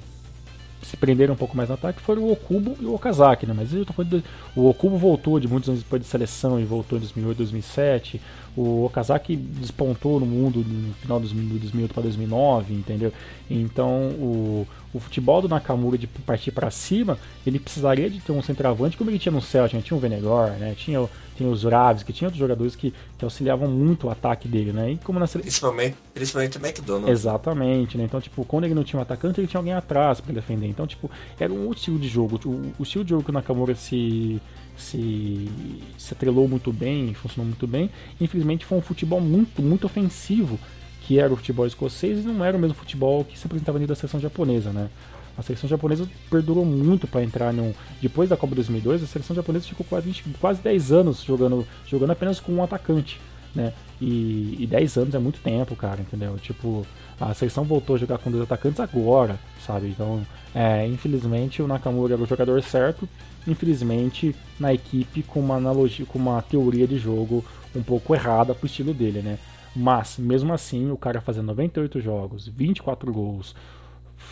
[0.83, 3.53] se prenderam um pouco mais no ataque foram o Okubo e o Okazaki, né?
[3.55, 4.23] Mas eu tô falando de,
[4.55, 8.21] o Okubo voltou de muitos anos depois de seleção e voltou em 2008, 2007.
[8.55, 13.11] O Okazaki despontou no mundo no final de 2008 para 2009, entendeu?
[13.49, 18.41] Então o, o futebol do Nakamura de partir para cima, ele precisaria de ter um
[18.41, 19.81] centroavante como ele tinha no Celtic, né?
[19.81, 20.75] tinha o Venegor, né?
[20.77, 24.71] Tinha, tinha os Ravs, que tinha outros jogadores que, que auxiliavam muito o ataque dele,
[24.71, 24.91] né?
[24.91, 27.09] E como na principalmente, principalmente o McDonald's.
[27.09, 28.03] Exatamente, né?
[28.03, 30.67] Então, tipo, quando ele não tinha um atacante, ele tinha alguém atrás para defender.
[30.67, 31.09] Então, tipo,
[31.39, 32.39] era um outro estilo de jogo.
[32.45, 34.39] O, o estilo de jogo que o Nakamura se
[34.75, 35.49] se,
[35.97, 37.89] se atrelou muito bem, funcionou muito bem.
[38.19, 40.59] Infelizmente foi um futebol muito, muito ofensivo,
[41.05, 43.93] que era o futebol escocês e não era o mesmo futebol que se apresentava dentro
[43.93, 44.89] da seleção japonesa, né?
[45.37, 47.73] A seleção japonesa perdurou muito para entrar num.
[48.01, 52.11] Depois da Copa 2002, a seleção japonesa ficou quase, 20, quase 10 anos jogando, jogando
[52.11, 53.19] apenas com um atacante,
[53.55, 53.73] né?
[53.99, 56.37] E, e 10 anos é muito tempo, cara, entendeu?
[56.37, 56.85] Tipo,
[57.19, 59.87] a seleção voltou a jogar com dois atacantes agora, sabe?
[59.87, 60.21] Então,
[60.53, 63.09] é, infelizmente, o Nakamura era o jogador certo,
[63.47, 67.43] infelizmente, na equipe com uma analogia, com uma teoria de jogo
[67.75, 69.39] um pouco errada pro estilo dele, né?
[69.75, 73.55] Mas, mesmo assim, o cara fazendo 98 jogos, 24 gols,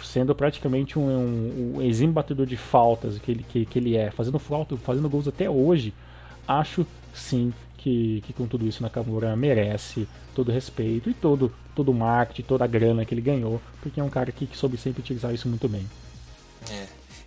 [0.04, 4.12] sendo praticamente um, um, um exímio batedor de faltas que ele, que, que ele é,
[4.12, 5.94] fazendo falta, fazendo gols até hoje,
[6.48, 11.94] acho sim que, que com tudo isso Nakamura merece todo respeito e todo todo o
[11.94, 15.02] marketing, toda a grana que ele ganhou, porque é um cara que, que soube sempre
[15.02, 15.90] utilizar isso muito bem.
[16.70, 16.86] É.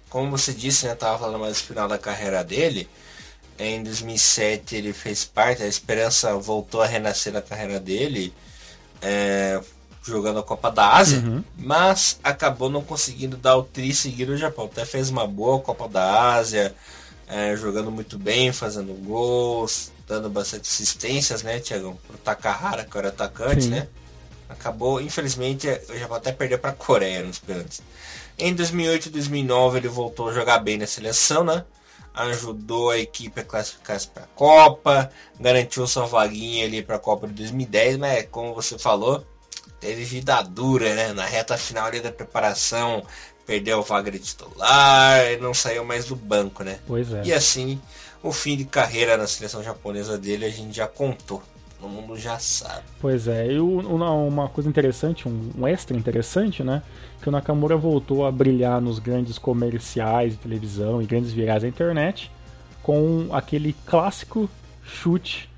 [0.09, 2.89] Como você disse, né, tava falando mais do final da carreira dele,
[3.59, 8.35] em 2007 ele fez parte, a Esperança voltou a renascer na carreira dele,
[9.01, 9.61] é,
[10.03, 11.43] jogando a Copa da Ásia, uhum.
[11.57, 14.67] mas acabou não conseguindo dar o tri seguido no Japão.
[14.67, 16.75] Até fez uma boa Copa da Ásia,
[17.29, 21.97] é, jogando muito bem, fazendo gols, dando bastante assistências, né, Tiagão?
[22.07, 23.71] Pro Takahara, que era atacante, Sim.
[23.71, 23.89] né?
[24.49, 27.81] Acabou, infelizmente, o Japão até perdeu para a Coreia nos pênaltis.
[28.39, 31.65] Em 2008 e 2009 ele voltou a jogar bem na seleção, né?
[32.15, 35.11] Ajudou a equipe a classificar-se para a Copa,
[35.41, 39.27] garantiu sua vaguinha ali para a Copa de 2010, mas como você falou,
[39.81, 41.13] teve vida dura, né?
[41.13, 43.05] Na reta final ali da preparação,
[43.45, 46.79] perdeu o vaga de titular e não saiu mais do banco, né?
[46.87, 47.23] Pois é.
[47.25, 47.81] E assim,
[48.23, 51.43] o fim de carreira na seleção japonesa dele a gente já contou.
[51.85, 52.83] Todo mundo já sabe.
[52.99, 56.83] Pois é, e uma coisa interessante, um, extra interessante, né?
[57.21, 61.69] Que o Nakamura voltou a brilhar nos grandes comerciais de televisão e grandes virais da
[61.69, 62.31] internet
[62.83, 64.49] com aquele clássico
[64.83, 65.51] chute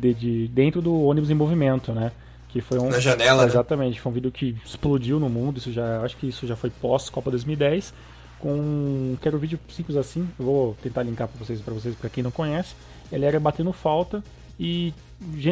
[0.00, 2.10] de, de, dentro do ônibus em movimento, né?
[2.48, 2.90] Que foi um.
[2.90, 3.42] Na janela.
[3.42, 3.48] Né?
[3.48, 4.00] Exatamente, né?
[4.00, 5.58] foi um vídeo que explodiu no mundo.
[5.58, 7.94] Isso já, acho que isso já foi pós Copa 2010.
[8.40, 9.16] Com.
[9.22, 10.28] Quero um vídeo simples assim.
[10.36, 12.74] Eu vou tentar linkar para vocês, para vocês, para quem não conhece.
[13.12, 14.20] Ele era batendo falta
[14.62, 14.92] e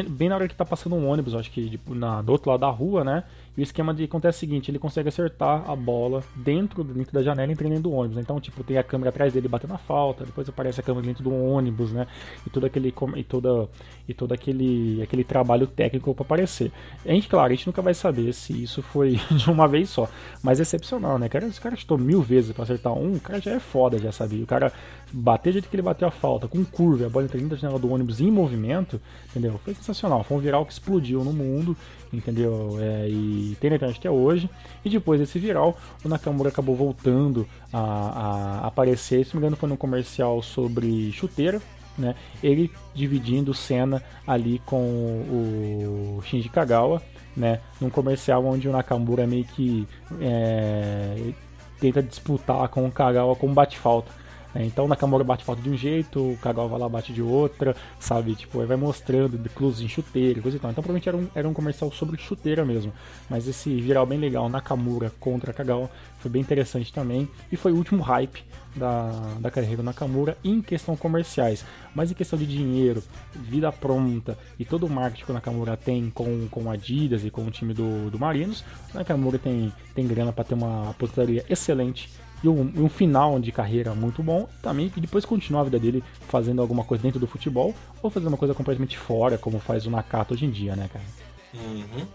[0.07, 2.59] bem na hora que tá passando um ônibus, acho que tipo, na, do outro lado
[2.59, 3.23] da rua, né?
[3.57, 7.21] E o esquema de acontece o seguinte, ele consegue acertar a bola dentro, dentro da
[7.23, 8.19] janela entrando dentro do ônibus.
[8.19, 11.23] Então, tipo, tem a câmera atrás dele batendo a falta, depois aparece a câmera dentro
[11.23, 12.05] do ônibus, né?
[12.45, 13.67] E todo aquele e toda
[14.07, 16.71] e todo aquele aquele trabalho técnico para aparecer.
[17.03, 20.07] A gente, claro, a gente nunca vai saber se isso foi de uma vez só,
[20.43, 21.27] mas é excepcional, né?
[21.27, 24.11] Cara, esse cara chutou mil vezes para acertar um, o cara já é foda, já
[24.11, 24.43] sabia.
[24.43, 24.71] O cara
[25.11, 27.79] bater do jeito que ele bateu a falta, com curva, a bola entrando da janela
[27.79, 28.99] do ônibus em movimento,
[29.29, 29.59] entendeu?
[29.63, 30.23] Foi sensacional.
[30.23, 31.75] Foi um viral que explodiu no mundo
[32.11, 32.77] entendeu?
[32.79, 34.49] É, e tem na internet até hoje.
[34.83, 39.25] E depois desse viral, o Nakamura acabou voltando a, a aparecer.
[39.25, 41.61] Se não me engano, foi num comercial sobre chuteira.
[41.97, 42.15] Né?
[42.41, 47.01] Ele dividindo cena ali com o Shinji Kagawa,
[47.35, 47.59] né?
[47.79, 49.85] Num comercial onde o Nakamura meio que
[50.21, 51.33] é,
[51.77, 54.11] tenta disputar com o Kagawa com bate-falta.
[54.53, 57.21] É, então o Nakamura bate falta de um jeito, o Kagawa vai lá bate de
[57.21, 58.35] outra, sabe?
[58.35, 60.71] Tipo, aí vai mostrando clubes em chuteira, coisa e tal.
[60.71, 62.91] Então provavelmente era um, era um comercial sobre chuteira mesmo.
[63.29, 65.89] Mas esse viral bem legal, Nakamura contra Kagawa,
[66.19, 67.29] foi bem interessante também.
[67.51, 68.43] E foi o último hype
[68.75, 71.63] da, da carreira do Nakamura em questão comerciais.
[71.93, 73.03] Mas em questão de dinheiro,
[73.35, 77.45] vida pronta e todo o marketing que o Nakamura tem com, com Adidas e com
[77.45, 78.63] o time do, do Marinos,
[78.93, 82.09] o Nakamura tem, tem grana para ter uma aposentadoria excelente
[82.43, 86.03] e um, um, final de carreira muito bom também, e depois continuar a vida dele
[86.27, 89.91] fazendo alguma coisa dentro do futebol ou fazendo uma coisa completamente fora, como faz o
[89.91, 91.05] Nakato hoje em dia, né, cara?
[91.53, 92.07] Uhum.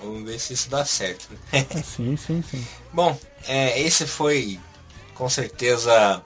[0.00, 1.28] Vamos ver se isso dá certo.
[1.52, 1.66] Né?
[1.82, 2.64] sim, sim, sim.
[2.92, 4.60] Bom, é, esse foi
[5.14, 6.22] com certeza.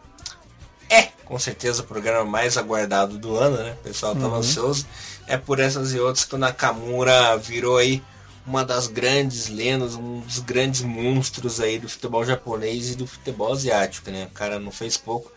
[0.90, 3.72] É, com certeza o programa mais aguardado do ano, né?
[3.72, 4.36] O pessoal tava uhum.
[4.36, 4.86] ansioso.
[5.26, 8.02] É por essas e outras que o Nakamura virou aí
[8.46, 13.52] uma das grandes lendas, um dos grandes monstros aí do futebol japonês e do futebol
[13.52, 14.26] asiático, né?
[14.26, 15.30] O cara não fez pouco.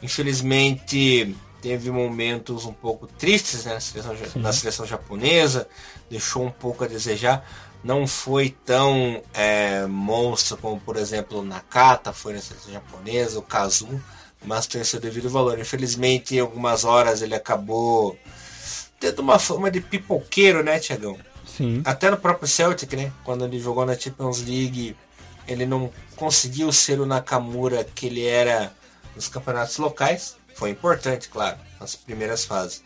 [0.00, 5.68] Infelizmente teve momentos um pouco tristes né, na, seleção, na seleção japonesa,
[6.10, 7.46] deixou um pouco a desejar.
[7.84, 13.42] Não foi tão é, monstro como, por exemplo, o Nakata foi na seleção japonesa, o
[13.42, 14.00] Kazu,
[14.44, 15.58] mas tem seu devido valor.
[15.58, 18.16] Infelizmente, em algumas horas ele acabou
[19.00, 21.18] tendo uma forma de pipoqueiro, né, Tiagão?
[21.56, 21.82] Sim.
[21.84, 23.12] Até no próprio Celtic, né?
[23.24, 24.96] Quando ele jogou na Champions League,
[25.46, 28.72] ele não conseguiu ser o Nakamura que ele era
[29.14, 30.36] nos campeonatos locais.
[30.54, 32.82] Foi importante, claro, nas primeiras fases.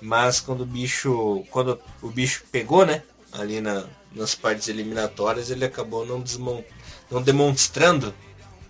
[0.00, 3.02] Mas quando o bicho, quando o bicho pegou, né,
[3.32, 3.84] ali na,
[4.14, 6.64] nas partes eliminatórias, ele acabou não, desmont,
[7.10, 8.14] não demonstrando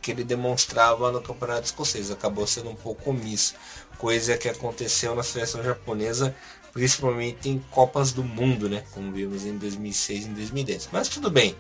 [0.03, 2.11] que ele demonstrava no campeonato escocês.
[2.11, 3.55] Acabou sendo um pouco omisso,
[3.99, 6.35] coisa que aconteceu na seleção japonesa,
[6.73, 10.89] principalmente em Copas do Mundo, né, como vimos em 2006 e 2010.
[10.93, 11.55] Mas tudo bem,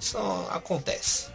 [0.00, 0.18] isso
[0.50, 1.30] acontece.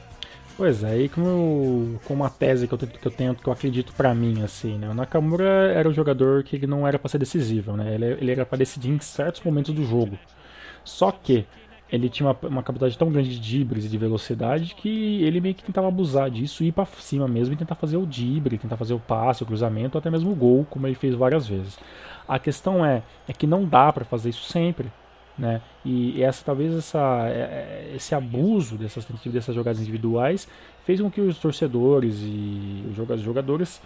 [0.58, 3.92] Pois é, aí com, com uma tese que eu, que eu tenho, que eu acredito
[3.92, 4.90] para mim, assim, né?
[4.90, 5.44] O Nakamura
[5.74, 7.94] era um jogador que ele não era para ser decisivo, né?
[7.94, 10.18] Ele, ele era para decidir em certos momentos do jogo.
[10.86, 11.46] Só que
[11.92, 15.56] ele tinha uma, uma capacidade tão grande de dribles e de velocidade que ele meio
[15.56, 18.94] que tentava abusar disso, ir para cima mesmo e tentar fazer o drible, tentar fazer
[18.94, 21.78] o passe, o cruzamento, até mesmo o gol, como ele fez várias vezes.
[22.28, 24.92] A questão é, é que não dá para fazer isso sempre.
[25.38, 25.62] Né?
[25.84, 30.48] E essa talvez essa, é, é, esse abuso dessas dessas jogadas individuais
[30.86, 33.82] fez com que os torcedores e os jogadores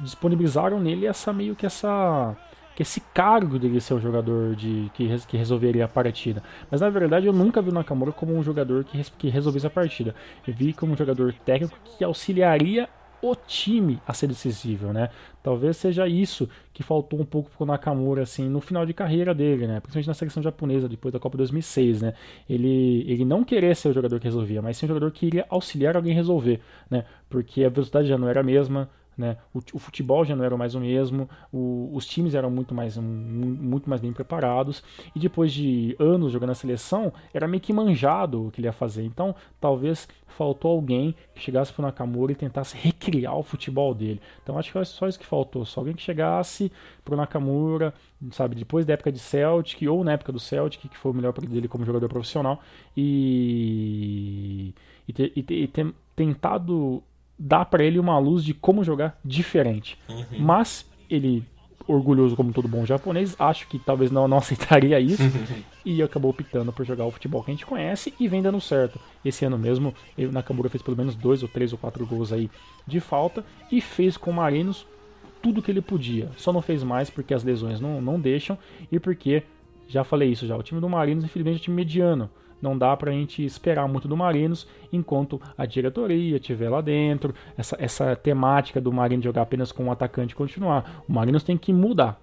[0.00, 2.34] disponibilizaram nele essa meio que essa
[2.74, 6.42] que esse cargo dele ser um jogador de que, que resolveria a partida.
[6.70, 9.70] Mas na verdade eu nunca vi o Nakamura como um jogador que, que resolvesse a
[9.70, 10.14] partida.
[10.46, 12.88] Eu vi como um jogador técnico que auxiliaria
[13.22, 15.08] o time a ser decisivo, né?
[15.42, 19.66] Talvez seja isso que faltou um pouco pro Nakamura, assim, no final de carreira dele,
[19.68, 19.78] né?
[19.78, 22.14] Principalmente na seleção japonesa, depois da Copa 2006, né?
[22.50, 25.46] Ele, ele não queria ser o jogador que resolvia, mas sim o jogador que iria
[25.48, 27.04] auxiliar alguém resolver, né?
[27.30, 28.90] Porque a velocidade já não era a mesma,
[29.22, 29.36] né?
[29.54, 32.96] O, o, futebol já não era mais o mesmo, o, os times eram muito mais,
[32.98, 34.82] muito mais bem preparados,
[35.14, 38.72] e depois de anos jogando na seleção, era meio que manjado o que ele ia
[38.72, 39.04] fazer.
[39.04, 44.20] Então, talvez faltou alguém que chegasse para o Nakamura e tentasse recriar o futebol dele.
[44.42, 46.72] Então, acho que é só isso que faltou, só alguém que chegasse
[47.04, 47.94] para o Nakamura,
[48.32, 51.32] sabe, depois da época de Celtic, ou na época do Celtic, que foi o melhor
[51.32, 52.60] dele como jogador profissional,
[52.96, 54.74] e,
[55.06, 57.02] e, ter, e ter, e ter tentado
[57.38, 59.98] dá para ele uma luz de como jogar diferente.
[60.08, 60.38] Uhum.
[60.38, 61.44] Mas ele,
[61.86, 65.22] orgulhoso como todo bom japonês, acho que talvez não, não aceitaria isso
[65.84, 69.00] e acabou optando por jogar o futebol que a gente conhece e vem dando certo.
[69.24, 72.50] Esse ano mesmo, ele, Nakamura fez pelo menos dois ou três ou quatro gols aí
[72.86, 74.86] de falta e fez com o Marinos
[75.42, 76.30] tudo que ele podia.
[76.36, 78.56] Só não fez mais porque as lesões não, não deixam
[78.90, 79.42] e porque,
[79.88, 82.30] já falei isso já, o time do Marinos infelizmente é um time mediano
[82.62, 87.34] não dá para a gente esperar muito do Marinos enquanto a diretoria estiver lá dentro,
[87.58, 91.02] essa, essa temática do Marinos jogar apenas com um atacante continuar.
[91.08, 92.20] O Marinos tem que mudar.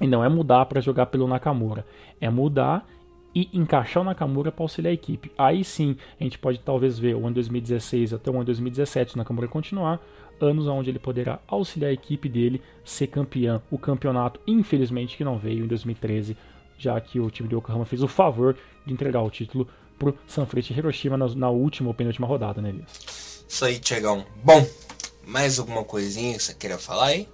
[0.00, 1.84] E não é mudar para jogar pelo Nakamura,
[2.20, 2.86] é mudar
[3.34, 5.30] e encaixar o Nakamura para auxiliar a equipe.
[5.36, 9.18] Aí sim, a gente pode talvez ver o ano 2016 até o ano 2017 o
[9.18, 10.00] Nakamura continuar,
[10.40, 13.60] anos onde ele poderá auxiliar a equipe dele ser campeão.
[13.70, 16.36] O campeonato, infelizmente, que não veio em 2013
[16.78, 18.56] já que o time de Yokohama fez o favor
[18.86, 19.68] de entregar o título
[19.98, 23.44] pro Sanfrecce Hiroshima na, na, última ou penúltima rodada, né, Elias?
[23.48, 24.24] Isso aí, Tiagão.
[24.44, 24.64] Bom,
[25.26, 27.28] mais alguma coisinha que você queira falar aí?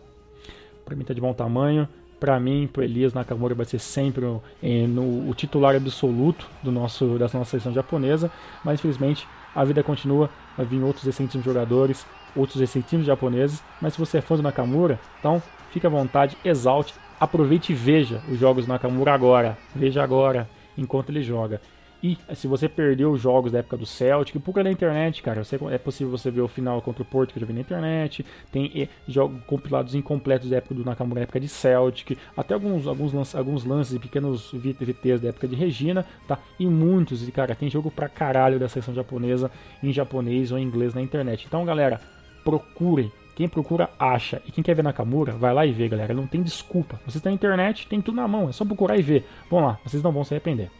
[0.85, 1.89] Pra mim tá de bom tamanho.
[2.19, 4.43] Pra mim, pro Elias Nakamura vai ser sempre o,
[4.89, 8.31] no, o titular absoluto do nosso, da nossa seleção japonesa,
[8.65, 13.99] mas infelizmente a vida continua, vai vir outros excelentes jogadores, outros excelentes japoneses, mas se
[13.99, 18.67] você é fã do Nakamura, então fique à vontade, exalte aproveite e veja os jogos
[18.67, 19.57] do Nakamura agora.
[19.75, 21.61] Veja agora, enquanto ele joga.
[22.05, 25.43] E se você perdeu os jogos da época do Celtic, procura na internet, cara.
[25.43, 27.61] Você, é possível você ver o final contra o Porto, que eu já vi na
[27.61, 28.27] internet.
[28.53, 32.19] Tem jogos compilados incompletos da época do Nakamura, da época de Celtic.
[32.37, 36.39] Até alguns, alguns, lances, alguns lances e pequenos VTs da época de Regina, tá?
[36.59, 37.27] E muitos.
[37.27, 39.51] E, cara, tem jogo pra caralho da seleção japonesa
[39.83, 41.47] em japonês ou em inglês na internet.
[41.47, 42.03] Então, galera,
[42.45, 44.41] procurem quem procura, acha.
[44.47, 46.15] E quem quer ver Nakamura, vai lá e vê, galera.
[46.15, 47.01] Não tem desculpa.
[47.05, 48.49] Vocês estão na internet, tem tudo na mão.
[48.49, 49.27] É só procurar e ver.
[49.51, 50.71] Vamos lá, vocês não vão se arrepender.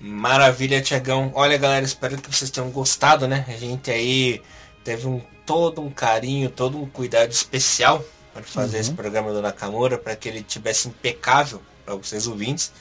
[0.00, 1.32] Maravilha, Tiagão.
[1.34, 3.44] Olha, galera, espero que vocês tenham gostado, né?
[3.48, 4.40] A gente aí
[4.84, 8.80] teve um, todo um carinho, todo um cuidado especial para fazer uhum.
[8.80, 12.72] esse programa do Nakamura, para que ele tivesse impecável para vocês ouvintes.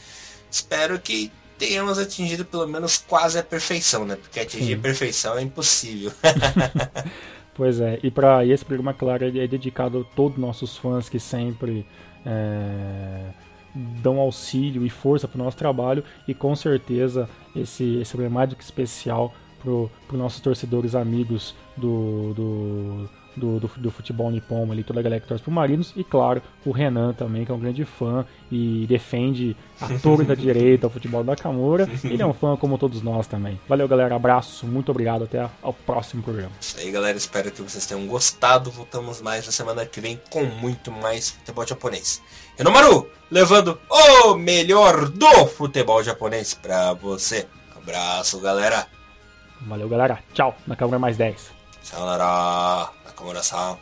[0.50, 4.16] Espero que tenhamos atingido pelo menos quase a perfeição, né?
[4.16, 4.80] Porque atingir Sim.
[4.80, 6.12] a perfeição é impossível.
[7.58, 11.20] pois é, e para esse programa, claro, é dedicado a todos os nossos fãs que
[11.20, 11.86] sempre
[12.24, 13.32] é,
[13.74, 18.64] dão auxílio e força para o nosso trabalho e com certeza esse, esse é que
[18.64, 25.00] especial para os nossos torcedores amigos do, do do, do, do, futebol nipom ali, toda
[25.00, 27.86] a galera que torce pro Marinos, e claro, o Renan também, que é um grande
[27.86, 31.90] fã e defende a torre da direita, o futebol da Nakamura.
[32.04, 33.60] Ele é um fã como todos nós também.
[33.68, 36.52] Valeu, galera, abraço, muito obrigado, até ao próximo programa.
[36.60, 38.72] Isso aí, galera, espero que vocês tenham gostado.
[38.72, 42.22] Voltamos mais na semana que vem com muito mais futebol japonês.
[42.58, 47.46] Renomaru, levando o melhor do futebol japonês pra você.
[47.76, 48.88] Abraço, galera.
[49.62, 50.20] Valeu, galera.
[50.34, 50.56] Tchau.
[50.66, 51.57] Na câmera mais 10.
[51.88, 53.78] さよなら、中村さん。